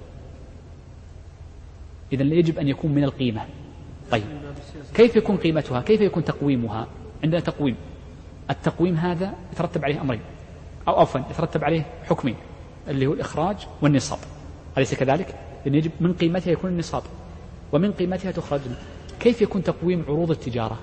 إذا 2.13 2.23
يجب 2.23 2.59
أن 2.59 2.69
يكون 2.69 2.91
من 2.95 3.05
القيمة. 3.05 3.47
طيب. 4.11 4.25
كيف 4.95 5.17
يكون 5.17 5.37
قيمتها؟ 5.37 5.81
كيف 5.81 6.01
يكون 6.01 6.25
تقويمها؟ 6.25 6.87
عندنا 7.25 7.41
تقويم. 7.41 7.77
التقويم 8.51 8.97
هذا 8.97 9.35
يترتب 9.53 9.85
عليه 9.85 10.01
أمرين. 10.01 10.21
أو 10.89 11.01
عفوا 11.01 11.21
يترتب 11.31 11.65
عليه 11.65 11.87
حكمين. 12.05 12.37
اللي 12.89 13.07
هو 13.07 13.13
الإخراج 13.13 13.57
والنصاب. 13.83 14.19
أليس 14.79 14.95
كذلك؟ 14.95 15.35
لأن 15.65 15.75
يجب 15.75 15.91
من 16.01 16.15
قيمتها 16.15 16.51
يكون 16.51 16.71
النصاب. 16.71 17.03
ومن 17.73 17.93
قيمتها 17.93 18.31
تخرج 18.31 18.61
كيف 19.21 19.43
يكون 19.43 19.63
تقويم 19.63 20.05
عروض 20.09 20.31
التجارة؟ 20.31 20.79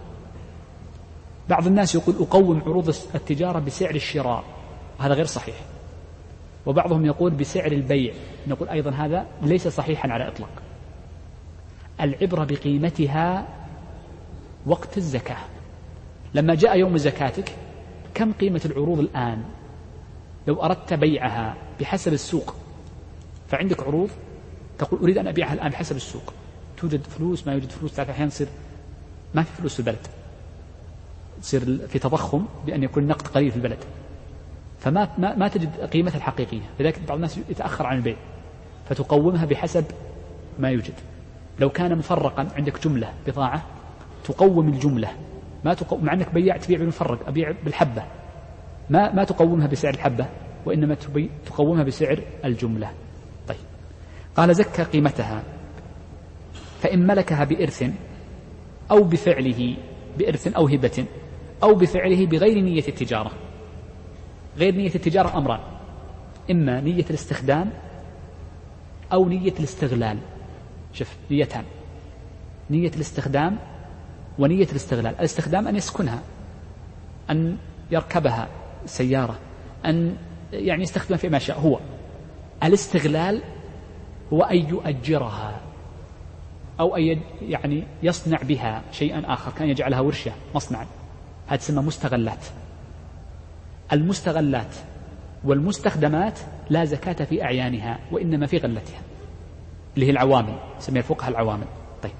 بعض 1.49 1.67
الناس 1.67 1.95
يقول 1.95 2.15
أقوم 2.15 2.61
عروض 2.61 2.95
التجارة 3.15 3.59
بسعر 3.59 3.95
الشراء. 3.95 4.43
هذا 4.99 5.13
غير 5.13 5.25
صحيح. 5.25 5.55
وبعضهم 6.65 7.05
يقول 7.05 7.31
بسعر 7.31 7.71
البيع. 7.71 8.13
نقول 8.47 8.69
أيضا 8.69 8.91
هذا 8.91 9.25
ليس 9.41 9.67
صحيحا 9.67 10.09
على 10.09 10.27
إطلاق. 10.27 10.49
العبرة 12.01 12.43
بقيمتها 12.43 13.47
وقت 14.65 14.97
الزكاة. 14.97 15.37
لما 16.33 16.55
جاء 16.55 16.77
يوم 16.77 16.97
زكاتك 16.97 17.51
كم 18.13 18.31
قيمة 18.33 18.61
العروض 18.65 18.99
الآن؟ 18.99 19.43
لو 20.47 20.63
أردت 20.63 20.93
بيعها 20.93 21.55
بحسب 21.79 22.13
السوق 22.13 22.55
فعندك 23.47 23.83
عروض؟ 23.83 24.09
تقول 24.77 24.99
أريد 24.99 25.17
أن 25.17 25.27
أبيعها 25.27 25.53
الآن 25.53 25.69
بحسب 25.69 25.95
السوق. 25.95 26.33
توجد 26.77 27.03
فلوس 27.03 27.47
ما 27.47 27.53
يوجد 27.53 27.69
فلوس 27.69 27.93
تعرف 27.93 28.09
أحيانا 28.09 28.29
تصير 28.29 28.47
ما 29.33 29.43
في 29.43 29.49
فلوس 29.57 29.73
في 29.73 29.79
البلد. 29.79 30.07
تصير 31.41 31.87
في 31.87 31.99
تضخم 31.99 32.45
بأن 32.65 32.83
يكون 32.83 33.03
النقد 33.03 33.27
قليل 33.27 33.51
في 33.51 33.57
البلد. 33.57 33.79
فما 34.79 35.09
ما, 35.17 35.35
ما 35.35 35.47
تجد 35.47 35.81
قيمتها 35.81 36.17
الحقيقية. 36.17 36.61
لذلك 36.79 36.99
بعض 37.07 37.15
الناس 37.15 37.37
يتأخر 37.37 37.85
عن 37.85 37.97
البيع 37.97 38.15
فتقومها 38.89 39.45
بحسب 39.45 39.85
ما 40.59 40.69
يوجد. 40.69 40.93
لو 41.59 41.69
كان 41.69 41.97
مفرقا 41.97 42.47
عندك 42.55 42.87
جملة 42.87 43.13
بضاعة 43.27 43.65
تقوم 44.23 44.67
الجملة. 44.67 45.09
ما 45.65 45.73
تقوم 45.73 46.05
مع 46.05 46.13
أنك 46.13 46.33
بياع 46.33 46.57
تبيع 46.57 46.77
بالمفرق 46.77 47.27
أبيع 47.27 47.51
بالحبة. 47.63 48.03
ما 48.89 49.13
ما 49.13 49.23
تقومها 49.23 49.67
بسعر 49.67 49.93
الحبة 49.93 50.25
وإنما 50.65 50.97
تقومها 51.45 51.83
بسعر 51.83 52.19
الجملة. 52.45 52.91
طيب. 53.47 53.57
قال 54.35 54.55
زكى 54.55 54.83
قيمتها. 54.83 55.43
فإن 56.81 57.07
ملكها 57.07 57.43
بإرث 57.43 57.83
أو 58.91 59.03
بفعله 59.03 59.75
بإرث 60.17 60.47
أو 60.47 60.67
هبة 60.67 61.05
أو 61.63 61.73
بفعله 61.75 62.25
بغير 62.25 62.59
نية 62.61 62.87
التجارة. 62.87 63.31
غير 64.59 64.75
نية 64.75 64.95
التجارة 64.95 65.37
أمران 65.37 65.59
إما 66.51 66.81
نية 66.81 67.05
الاستخدام 67.09 67.69
أو 69.13 69.29
نية 69.29 69.53
الاستغلال. 69.59 70.17
شوف 70.93 71.15
نيتان. 71.31 71.63
نية 72.69 72.91
الاستخدام 72.95 73.57
ونية 74.39 74.67
الاستغلال. 74.71 75.15
الاستخدام 75.19 75.67
أن 75.67 75.75
يسكنها 75.75 76.19
أن 77.29 77.57
يركبها 77.91 78.47
سيارة 78.85 79.39
أن 79.85 80.15
يعني 80.53 80.83
يستخدمها 80.83 81.17
في 81.17 81.29
ما 81.29 81.39
شاء. 81.39 81.59
هو 81.59 81.79
الاستغلال 82.63 83.41
هو 84.33 84.43
أن 84.43 84.57
يؤجرها 84.57 85.61
أو 86.79 86.95
أن 86.95 87.21
يعني 87.41 87.83
يصنع 88.03 88.41
بها 88.41 88.81
شيئا 88.91 89.33
آخر 89.33 89.51
كأن 89.51 89.69
يجعلها 89.69 89.99
ورشة 89.99 90.31
مصنعا. 90.55 90.85
هذه 91.47 91.59
تسمى 91.59 91.81
مستغلات. 91.81 92.45
المستغلات 93.93 94.75
والمستخدمات 95.43 96.39
لا 96.69 96.85
زكاة 96.85 97.25
في 97.25 97.43
أعيانها 97.43 97.99
وإنما 98.11 98.45
في 98.45 98.57
غلتها 98.57 99.01
اللي 99.95 100.05
هي 100.05 100.11
العوامل 100.11 100.55
سميها 100.79 101.01
الفقهاء 101.01 101.29
العوامل. 101.29 101.67
طيب. 102.03 102.11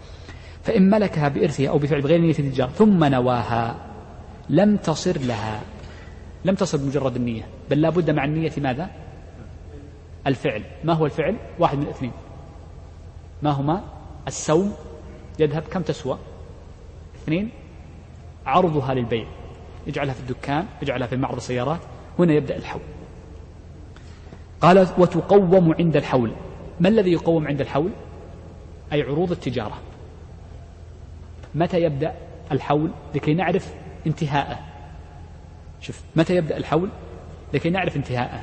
فإن 0.64 0.90
ملكها 0.90 1.28
بإرثها 1.28 1.70
أو 1.70 1.78
بفعل 1.78 2.02
بغير 2.02 2.22
نية 2.22 2.30
التجارة 2.40 2.70
ثم 2.70 3.04
نواها 3.04 3.76
لم 4.50 4.78
تصر 4.78 5.18
لها 5.18 5.62
لم 6.46 6.56
تصر 6.56 6.78
بمجرد 6.78 7.16
النية 7.16 7.44
بل 7.70 7.82
لا 7.82 7.90
بد 7.90 8.10
مع 8.10 8.26
النية 8.26 8.52
ماذا؟ 8.58 8.90
الفعل. 10.28 10.64
ما 10.84 10.94
هو 10.94 11.06
الفعل؟ 11.06 11.36
واحد 11.60 11.78
من 11.78 11.84
الاثنين. 11.84 12.12
ما 13.42 13.50
هما؟ 13.50 13.84
السوم 14.28 14.74
يذهب 15.40 15.62
كم 15.62 15.82
تسوى؟ 15.82 16.18
اثنين 17.16 17.50
عرضها 18.46 18.94
للبيع. 18.94 19.28
يجعلها 19.90 20.14
في 20.14 20.20
الدكان 20.20 20.66
يجعلها 20.82 21.08
في 21.08 21.18
معرض 21.18 21.36
السيارات. 21.36 21.80
هنا 22.20 22.34
يبدأ 22.34 22.56
الحول. 22.56 22.82
قال 24.62 24.88
وتقوم 24.98 25.74
عند 25.74 25.96
الحول. 25.96 26.32
ما 26.80 26.90
الذي 26.90 27.12
يقوم 27.12 27.48
عند 27.48 27.62
الحول؟ 27.62 27.92
أي 28.94 29.02
عروض 29.02 29.32
التجارة. 29.32 29.78
متى 31.56 31.82
يبدأ 31.82 32.14
الحول؟ 32.52 32.92
لكي 33.16 33.34
نعرف 33.34 33.74
انتهاءه. 34.08 34.60
شوف 35.82 36.02
متى 36.16 36.36
يبدأ 36.36 36.58
الحول؟ 36.58 36.90
لكي 37.54 37.70
نعرف 37.70 37.96
انتهاءه. 37.96 38.42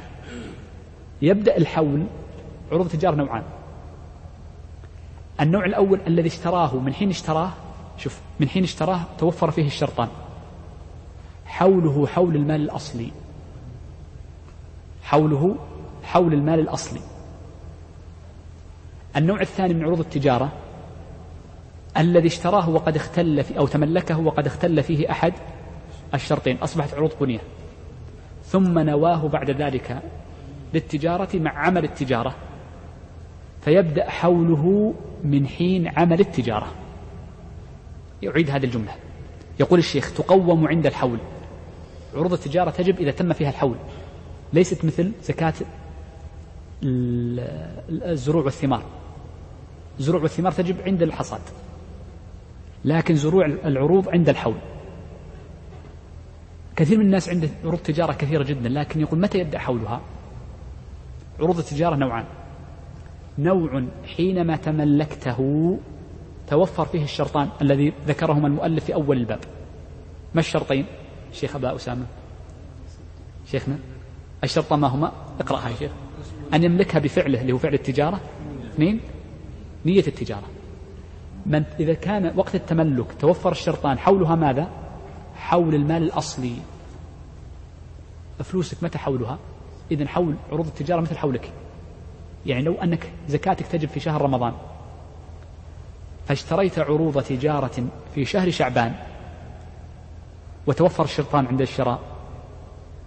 يبدأ 1.23 1.57
الحول 1.57 2.07
عروض 2.73 2.85
التجارة 2.85 3.15
نوعان. 3.15 3.43
النوع 5.41 5.65
الأول 5.65 6.01
الذي 6.07 6.29
اشتراه 6.29 6.77
من 6.77 6.95
حين 6.95 7.09
اشتراه؟ 7.09 7.53
شوف 7.99 8.21
من 8.41 8.49
حين 8.49 8.63
اشتراه 8.63 9.01
توفر 9.19 9.51
فيه 9.51 9.67
الشرطان. 9.67 10.09
حوله 11.47 12.07
حول 12.07 12.37
المال 12.37 12.61
الأصلي. 12.61 13.11
حوله 15.03 15.57
حول 16.05 16.35
المال 16.35 16.61
الأصلي. 16.61 17.01
النوع 19.17 19.41
الثاني 19.41 19.75
من 19.75 19.85
عروض 19.85 20.01
التجارة 20.01 20.53
الذي 21.97 22.27
اشتراه 22.27 22.69
وقد 22.69 22.97
اختل 22.97 23.45
في 23.45 23.59
أو 23.59 23.67
تملكه 23.67 24.19
وقد 24.21 24.47
اختل 24.47 24.83
فيه 24.83 25.11
أحد 25.11 25.33
الشرطين. 26.15 26.57
أصبحت 26.57 26.95
عروض 26.95 27.13
بنية. 27.21 27.41
ثم 28.45 28.79
نواه 28.79 29.29
بعد 29.29 29.51
ذلك 29.51 30.03
للتجارة 30.75 31.29
مع 31.35 31.59
عمل 31.59 31.85
التجارة. 31.85 32.35
فيبدأ 33.61 34.11
حوله 34.11 34.95
من 35.25 35.47
حين 35.47 35.89
عمل 35.89 36.21
التجارة. 36.21 36.67
يعيد 38.23 38.51
هذه 38.51 38.65
الجملة. 38.65 38.93
يقول 39.61 39.79
الشيخ 39.79 40.15
تقوم 40.15 40.69
عند 40.69 40.87
الحول. 40.87 41.19
عروض 42.15 42.33
التجارة 42.33 42.71
تجب 42.71 43.01
إذا 43.01 43.11
تم 43.11 43.33
فيها 43.33 43.51
الحول. 43.51 43.77
ليست 44.53 44.85
مثل 44.85 45.13
زكاة 45.23 45.55
الزروع 46.83 48.45
والثمار. 48.45 48.83
الزروع 49.99 50.23
والثمار 50.23 50.53
تجب 50.53 50.77
عند 50.87 51.03
الحصاد. 51.03 51.41
لكن 52.85 53.15
زروع 53.15 53.47
العروض 53.47 54.09
عند 54.09 54.29
الحول. 54.29 54.57
كثير 56.77 56.99
من 56.99 57.05
الناس 57.07 57.29
عنده 57.29 57.49
عروض 57.65 57.79
تجارة 57.79 58.13
كثيرة 58.13 58.43
جدا 58.43 58.69
لكن 58.69 59.01
يقول 59.01 59.21
متى 59.21 59.39
يبدأ 59.39 59.59
حولها؟ 59.59 60.01
عروض 61.41 61.59
التجارة 61.59 61.97
نوعان. 61.97 62.25
نوع 63.39 63.85
حينما 64.17 64.57
تملكته 64.57 65.79
توفر 66.49 66.85
فيه 66.85 67.05
الشرطان 67.05 67.49
الذي 67.63 67.93
ذكرهما 68.07 68.49
المؤلف 68.49 68.85
في 68.85 68.95
أول 68.95 69.17
الباب. 69.17 69.41
ما 70.35 70.41
الشرطين؟ 70.41 70.87
شيخ 71.37 71.57
أبا 71.57 71.77
أسامة. 71.77 72.07
شيخنا 73.51 73.79
الشرطان 74.45 74.81
ما 74.81 74.89
هما؟ 74.89 75.13
اقرأها 75.41 75.69
يا 75.69 75.77
شيخ. 75.77 75.91
أن 76.55 76.65
يملكها 76.65 76.99
بفعله 76.99 77.41
اللي 77.41 77.53
هو 77.53 77.59
فعل 77.59 77.75
التجارة. 77.75 78.21
اثنين 78.75 79.01
نية 79.85 80.07
التجارة. 80.07 80.47
من 81.47 81.65
إذا 81.81 81.95
كان 81.95 82.33
وقت 82.37 82.55
التملك 82.55 83.07
توفر 83.19 83.53
الشرطان 83.53 83.99
حولها 83.99 84.35
ماذا؟ 84.35 84.71
حول 85.37 85.75
المال 85.75 86.03
الأصلي. 86.03 86.57
فلوسك 88.45 88.85
متى 88.85 88.99
حولها؟ 88.99 89.39
إذا 89.91 90.09
حول 90.09 90.35
عروض 90.53 90.67
التجارة 90.67 91.01
مثل 91.01 91.17
حولك. 91.19 91.53
يعني 92.47 92.63
لو 92.63 92.75
أنك 92.75 93.13
زكاتك 93.29 93.67
تجب 93.67 93.89
في 93.89 94.01
شهر 94.01 94.23
رمضان. 94.23 94.53
فاشتريت 96.27 96.79
عروض 96.79 97.23
تجارة 97.23 97.87
في 98.15 98.25
شهر 98.25 98.51
شعبان. 98.51 98.95
وتوفر 100.67 101.05
الشرطان 101.05 101.47
عند 101.47 101.61
الشراء. 101.61 102.01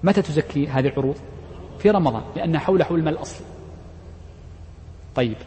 متى 0.03 0.21
تزكي 0.21 0.67
هذه 0.67 0.87
العروض؟ 0.87 1.15
في 1.79 1.89
رمضان 1.89 2.23
لأنها 2.35 2.59
حول 2.59 2.83
حول 2.83 2.99
المال 2.99 3.13
الأصلي 3.13 3.45
طيب 5.15 5.37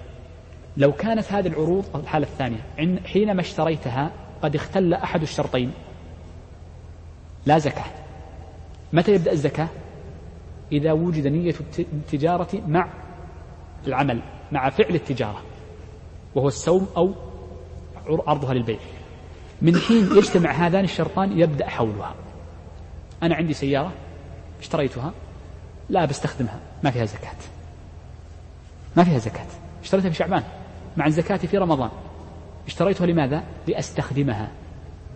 لو 0.76 0.92
كانت 0.92 1.32
هذه 1.32 1.46
العروض 1.46 1.84
الحالة 1.94 2.26
الثانية 2.26 2.60
حينما 3.04 3.40
اشتريتها 3.40 4.10
قد 4.42 4.54
اختل 4.54 4.94
أحد 4.94 5.22
الشرطين 5.22 5.72
لا 7.46 7.58
زكاة. 7.58 7.84
متى 8.92 9.14
يبدأ 9.14 9.32
الزكاة؟ 9.32 9.68
إذا 10.72 10.92
وجد 10.92 11.26
نية 11.26 11.54
التجارة 11.78 12.48
مع 12.66 12.88
العمل 13.86 14.22
مع 14.52 14.70
فعل 14.70 14.94
التجارة 14.94 15.42
وهو 16.34 16.48
السوم 16.48 16.88
أو 16.96 17.14
عرضها 18.26 18.54
للبيع. 18.54 18.78
من 19.62 19.76
حين 19.76 20.16
يجتمع 20.16 20.50
هذان 20.50 20.84
الشرطان 20.84 21.38
يبدأ 21.38 21.68
حولها. 21.68 22.14
أنا 23.22 23.34
عندي 23.34 23.54
سيارة 23.54 23.92
اشتريتها 24.60 25.12
لا 25.88 26.04
بستخدمها 26.04 26.60
ما 26.82 26.90
فيها 26.90 27.04
زكاة. 27.04 27.36
ما 28.96 29.04
فيها 29.04 29.18
زكاة. 29.18 29.46
اشتريتها 29.82 30.10
في 30.10 30.16
شعبان 30.16 30.42
مع 30.96 31.06
الزكاة 31.06 31.36
في 31.36 31.58
رمضان. 31.58 31.90
اشتريتها 32.66 33.06
لماذا؟ 33.06 33.42
لأستخدمها. 33.68 34.48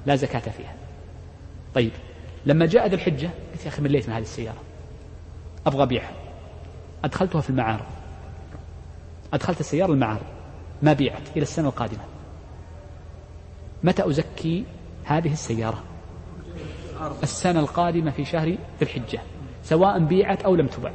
لا 0.06 0.16
زكاة 0.16 0.50
فيها. 0.50 0.74
طيب 1.74 1.90
لما 2.46 2.66
جاء 2.66 2.86
ذي 2.86 2.94
الحجة 2.94 3.30
قلت 3.52 3.64
يا 3.64 3.68
أخي 3.68 3.82
مليت 3.82 4.08
من 4.08 4.14
هذه 4.14 4.22
السيارة. 4.22 4.60
أبغى 5.66 5.82
أبيعها. 5.82 6.12
أدخلتها 7.04 7.40
في 7.40 7.50
المعارض. 7.50 7.84
أدخلت 9.32 9.60
السيارة 9.60 9.92
المعارض. 9.92 10.26
ما 10.82 10.92
بيعت 10.92 11.22
إلى 11.36 11.42
السنة 11.42 11.68
القادمة. 11.68 12.15
متى 13.84 14.08
أزكي 14.08 14.64
هذه 15.04 15.32
السيارة؟ 15.32 15.82
السنة 17.22 17.60
القادمة 17.60 18.10
في 18.10 18.24
شهر 18.24 18.48
ذي 18.48 18.58
الحجة 18.82 19.20
سواء 19.64 19.98
بيعت 19.98 20.42
أو 20.42 20.54
لم 20.54 20.66
تبع. 20.66 20.92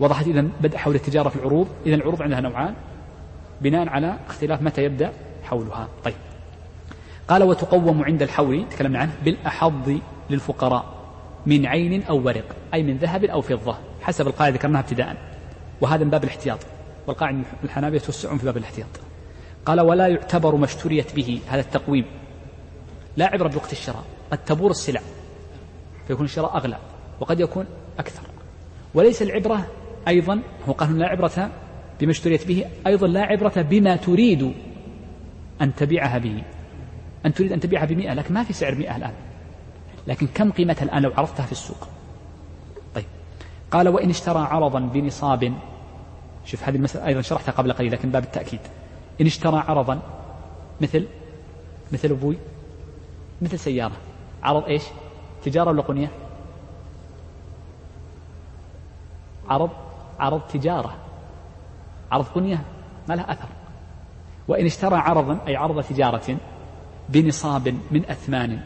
وضحت 0.00 0.26
إذا 0.26 0.48
بدأ 0.60 0.78
حول 0.78 0.94
التجارة 0.94 1.28
في 1.28 1.36
العروض 1.36 1.68
إذا 1.86 1.94
العروض 1.94 2.22
عندها 2.22 2.40
نوعان 2.40 2.74
بناء 3.60 3.88
على 3.88 4.16
اختلاف 4.28 4.62
متى 4.62 4.84
يبدأ 4.84 5.12
حولها. 5.44 5.88
طيب. 6.04 6.14
قال 7.28 7.42
وتقوم 7.42 8.04
عند 8.04 8.22
الحول 8.22 8.64
تكلمنا 8.70 8.98
عنه 8.98 9.12
بالأحظ 9.24 9.98
للفقراء 10.30 10.84
من 11.46 11.66
عين 11.66 12.02
أو 12.02 12.26
ورق 12.26 12.44
أي 12.74 12.82
من 12.82 12.96
ذهب 12.96 13.24
أو 13.24 13.40
فضة 13.40 13.76
حسب 14.02 14.26
القاعدة 14.26 14.56
ذكرناها 14.56 14.80
ابتداء. 14.80 15.16
وهذا 15.80 16.04
من 16.04 16.10
باب 16.10 16.24
الاحتياط. 16.24 16.58
والقاعدة 17.06 17.38
الحنابلة 17.64 18.00
توسعون 18.00 18.38
في 18.38 18.44
باب 18.44 18.56
الاحتياط. 18.56 19.07
قال 19.68 19.80
ولا 19.80 20.06
يعتبر 20.06 20.56
ما 20.56 20.64
اشتريت 20.64 21.14
به 21.14 21.40
هذا 21.48 21.60
التقويم. 21.60 22.04
لا 23.16 23.26
عبرة 23.26 23.48
بوقت 23.48 23.72
الشراء 23.72 24.04
قد 24.30 24.38
تبور 24.44 24.70
السلع 24.70 25.00
فيكون 26.06 26.24
الشراء 26.24 26.56
أغلى 26.56 26.78
وقد 27.20 27.40
يكون 27.40 27.66
أكثر. 27.98 28.22
وليس 28.94 29.22
العبرة 29.22 29.66
أيضا 30.08 30.42
هو 30.68 30.72
قال 30.72 30.98
لا 30.98 31.06
عبرة 31.06 31.50
بما 32.00 32.10
اشتريت 32.10 32.46
به 32.46 32.64
أيضا 32.86 33.06
لا 33.06 33.20
عبرة 33.20 33.62
بما 33.62 33.96
تريد 33.96 34.52
أن 35.62 35.74
تبيعها 35.74 36.18
به. 36.18 36.42
أن 37.26 37.34
تريد 37.34 37.52
أن 37.52 37.60
تبيعها 37.60 37.86
بمئة 37.86 38.14
لكن 38.14 38.34
ما 38.34 38.44
في 38.44 38.52
سعر 38.52 38.74
مئة 38.74 38.96
الآن. 38.96 39.14
لكن 40.06 40.26
كم 40.26 40.50
قيمتها 40.50 40.84
الآن 40.84 41.02
لو 41.02 41.12
عرضتها 41.16 41.46
في 41.46 41.52
السوق؟ 41.52 41.88
طيب. 42.94 43.04
قال 43.70 43.88
وإن 43.88 44.10
اشترى 44.10 44.38
عرضا 44.38 44.80
بنصاب 44.80 45.52
شوف 46.44 46.68
هذه 46.68 46.76
المسألة 46.76 47.06
أيضا 47.06 47.20
شرحتها 47.20 47.52
قبل 47.52 47.72
قليل 47.72 47.92
لكن 47.92 48.10
باب 48.10 48.24
التأكيد. 48.24 48.60
إن 49.20 49.26
اشترى 49.26 49.58
عرضا. 49.68 50.00
مثل؟ 50.80 51.06
مثل 51.92 52.10
أبوي. 52.10 52.36
مثل 53.42 53.58
سيارة. 53.58 53.96
عرض 54.42 54.64
إيش؟ 54.64 54.82
تجارة 55.44 55.70
ولا 55.70 55.82
قنية؟ 55.82 56.10
عرض 59.48 59.70
عرض 60.18 60.40
تجارة. 60.40 60.94
عرض 62.12 62.26
بنية 62.36 62.62
ما 63.08 63.14
له 63.14 63.22
أثر. 63.22 63.48
وإن 64.48 64.66
اشترى 64.66 64.96
عرضا 64.96 65.38
أي 65.46 65.56
عرض 65.56 65.82
تجارة 65.82 66.36
بنصاب 67.08 67.68
من 67.90 68.10
أثمان 68.10 68.60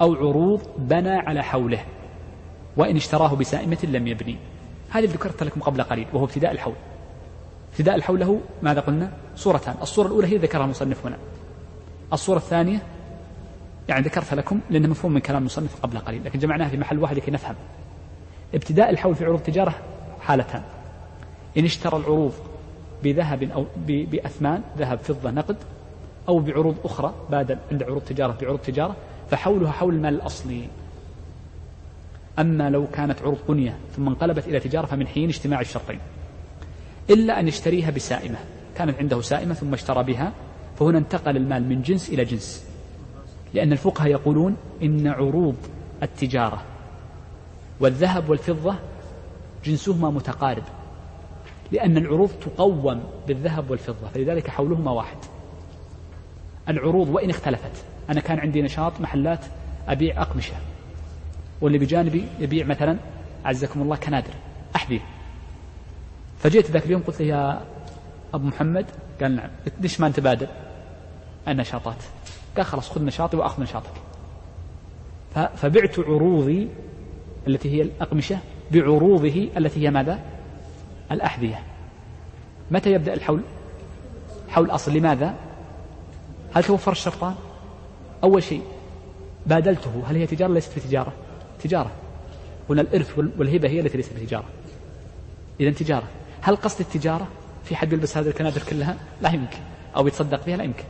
أو 0.00 0.14
عروض 0.14 0.60
بنى 0.78 1.10
على 1.10 1.42
حوله. 1.42 1.84
وإن 2.76 2.96
اشتراه 2.96 3.34
بسائمة 3.34 3.78
لم 3.82 4.06
يبني. 4.06 4.36
هذه 4.90 5.04
ذكرت 5.04 5.42
لكم 5.42 5.60
قبل 5.60 5.82
قليل 5.82 6.06
وهو 6.12 6.24
ابتداء 6.24 6.52
الحول. 6.52 6.74
ابتداء 7.72 7.94
الحول 7.94 8.20
له 8.20 8.40
ماذا 8.62 8.80
قلنا؟ 8.80 9.12
صورتان. 9.36 9.74
الصورة 9.82 10.06
الأولى 10.06 10.26
هي 10.26 10.36
ذكرها 10.36 10.64
المصنف 10.64 11.06
هنا. 11.06 11.16
الصورة 12.12 12.38
الثانية 12.38 12.82
يعني 13.88 14.04
ذكرتها 14.04 14.36
لكم 14.36 14.60
لأنها 14.70 14.90
مفهوم 14.90 15.12
من 15.12 15.20
كلام 15.20 15.38
المصنف 15.38 15.80
قبل 15.82 15.98
قليل 15.98 16.24
لكن 16.24 16.38
جمعناها 16.38 16.68
في 16.68 16.76
محل 16.76 16.98
واحد 16.98 17.16
لكي 17.16 17.30
نفهم. 17.30 17.54
ابتداء 18.54 18.90
الحول 18.90 19.14
في 19.14 19.24
عروض 19.24 19.38
التجارة 19.38 19.74
حالتان. 20.20 20.62
إن 21.58 21.64
اشترى 21.64 21.96
العروض 21.96 22.32
بذهب 23.02 23.42
أو 23.42 23.66
بأثمان 23.86 24.62
ذهب 24.78 24.98
فضة 24.98 25.30
نقد 25.30 25.56
أو 26.28 26.38
بعروض 26.38 26.76
أخرى 26.84 27.14
بادل 27.30 27.58
عند 27.72 27.82
عروض 27.82 28.02
تجارة 28.02 28.36
بعروض 28.40 28.58
تجارة 28.58 28.96
فحولها 29.30 29.72
حول 29.72 29.94
المال 29.94 30.14
الأصلي. 30.14 30.68
أما 32.38 32.70
لو 32.70 32.86
كانت 32.86 33.22
عروض 33.22 33.38
بنية 33.48 33.76
ثم 33.96 34.08
انقلبت 34.08 34.48
إلى 34.48 34.60
تجارة 34.60 34.86
فمن 34.86 35.06
حين 35.06 35.28
اجتماع 35.28 35.60
الشرطين. 35.60 35.98
إلا 37.10 37.40
أن 37.40 37.48
يشتريها 37.48 37.90
بسائمة. 37.90 38.38
كانت 38.76 38.98
عنده 38.98 39.20
سائمة 39.20 39.54
ثم 39.54 39.74
اشترى 39.74 40.04
بها 40.04 40.32
فهنا 40.78 40.98
انتقل 40.98 41.36
المال 41.36 41.68
من 41.68 41.82
جنس 41.82 42.08
إلى 42.08 42.24
جنس. 42.24 42.66
لأن 43.54 43.72
الفقهاء 43.72 44.10
يقولون 44.10 44.56
إن 44.82 45.06
عروض 45.06 45.56
التجارة 46.02 46.62
والذهب 47.80 48.28
والفضة 48.30 48.74
جنسهما 49.64 50.10
متقارب 50.10 50.62
لأن 51.72 51.96
العروض 51.96 52.30
تقوم 52.30 53.02
بالذهب 53.28 53.70
والفضة 53.70 54.08
فلذلك 54.14 54.48
حولهما 54.48 54.90
واحد. 54.90 55.16
العروض 56.68 57.08
وإن 57.08 57.30
اختلفت. 57.30 57.84
أنا 58.10 58.20
كان 58.20 58.38
عندي 58.38 58.62
نشاط 58.62 59.00
محلات 59.00 59.40
أبيع 59.88 60.22
أقمشة 60.22 60.54
واللي 61.60 61.78
بجانبي 61.78 62.24
يبيع 62.40 62.66
مثلا 62.66 62.96
عزكم 63.44 63.82
الله 63.82 63.96
كنادر 63.96 64.32
أحذية. 64.76 65.00
فجيت 66.42 66.70
ذاك 66.70 66.86
اليوم 66.86 67.02
قلت 67.02 67.22
له 67.22 67.26
يا 67.26 67.64
أبو 68.34 68.46
محمد؟ 68.46 68.86
قال 69.20 69.36
نعم. 69.36 69.50
ليش 69.80 70.00
ما 70.00 70.08
نتبادل 70.08 70.46
النشاطات 71.48 71.96
قال 72.56 72.66
خلاص 72.66 72.90
خذ 72.90 73.04
نشاطي 73.04 73.36
وأخذ 73.36 73.62
نشاطك. 73.62 73.90
فبعت 75.56 75.98
عروضي 75.98 76.68
التي 77.48 77.70
هي 77.70 77.82
الأقمشة 77.82 78.38
بعروضه 78.70 79.48
التي 79.56 79.86
هي 79.86 79.90
ماذا؟ 79.90 80.18
الأحذية. 81.12 81.62
متى 82.70 82.92
يبدأ 82.92 83.14
الحول؟ 83.14 83.40
حول 84.48 84.70
أصل 84.70 84.92
لماذا؟ 84.92 85.34
هل 86.54 86.64
توفر 86.64 86.92
الشرطان؟ 86.92 87.34
أول 88.24 88.42
شيء 88.42 88.62
بادلته. 89.46 90.02
هل 90.06 90.16
هي 90.16 90.26
تجارة؟ 90.26 90.52
ليست 90.52 90.78
بتجارة. 90.78 91.12
تجارة. 91.62 91.90
هنا 92.70 92.80
الإرث 92.80 93.18
والهبة 93.18 93.68
هي 93.68 93.80
التي 93.80 93.96
ليست 93.96 94.12
بتجارة. 94.12 94.48
إذا 95.60 95.70
تجارة. 95.70 96.08
هل 96.42 96.56
قصد 96.56 96.80
التجارة 96.80 97.28
في 97.64 97.76
حد 97.76 97.92
يلبس 97.92 98.16
هذه 98.16 98.26
الكنادر 98.28 98.62
كلها؟ 98.62 98.96
لا 99.20 99.32
يمكن. 99.32 99.58
أو 99.96 100.06
يتصدق 100.06 100.46
بها؟ 100.46 100.56
لا 100.56 100.64
يمكن. 100.64 100.84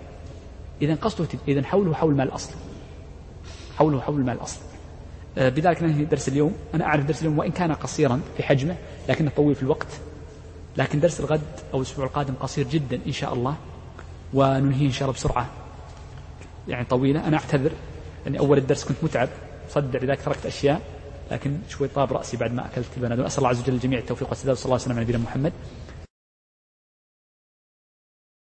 إذا 0.83 0.95
قصده 0.95 1.29
إذا 1.49 1.62
حوله 1.62 1.95
حول 1.95 2.12
المال 2.12 2.29
الأصلي 2.29 2.57
حوله 3.79 4.01
حول 4.01 4.20
المال 4.20 4.37
الأصلي 4.37 4.62
آه، 5.39 5.49
بذلك 5.49 5.83
ننهي 5.83 6.05
درس 6.05 6.29
اليوم. 6.29 6.55
أنا 6.74 6.85
أعرف 6.85 7.05
درس 7.05 7.20
اليوم 7.20 7.39
وإن 7.39 7.51
كان 7.51 7.73
قصيرا 7.73 8.20
في 8.37 8.43
حجمه 8.43 8.77
لكنه 9.09 9.31
طويل 9.37 9.55
في 9.55 9.62
الوقت. 9.62 9.87
لكن 10.77 11.01
درس 11.01 11.20
الغد 11.20 11.41
أو 11.74 11.79
الأسبوع 11.79 12.05
القادم 12.05 12.35
قصير 12.35 12.66
جدا 12.69 13.01
إن 13.07 13.12
شاء 13.12 13.35
الله 13.35 13.55
وننهيه 14.35 14.87
إن 14.87 14.93
شاء 14.93 15.03
الله 15.03 15.15
بسرعة. 15.15 15.47
يعني 16.69 16.85
طويلة. 16.85 17.29
أنا 17.29 17.37
أعتذر. 17.37 17.73
أني 18.27 18.39
أول 18.39 18.59
الدرس 18.59 18.85
كنت 18.85 18.97
متعب. 19.03 19.29
صدع 19.70 19.99
لذلك 19.99 20.23
تركت 20.24 20.47
أشياء. 20.47 20.81
لكن 21.33 21.59
شوي 21.69 21.89
طاب 21.89 22.13
رأسي 22.13 22.37
بعد 22.37 22.53
ما 22.53 22.67
أكلت 22.67 22.87
البنادول 22.97 23.27
أسأل 23.27 23.39
الله 23.39 23.49
عز 23.49 23.61
وجل 23.61 23.75
الجميع 23.75 23.99
التوفيق 23.99 24.29
والسداد 24.29 24.57
صلى 24.57 24.65
الله 24.65 24.75
وسلم 24.85 24.97
على 24.97 25.05
نبينا 25.05 25.19
محمد. 25.19 25.53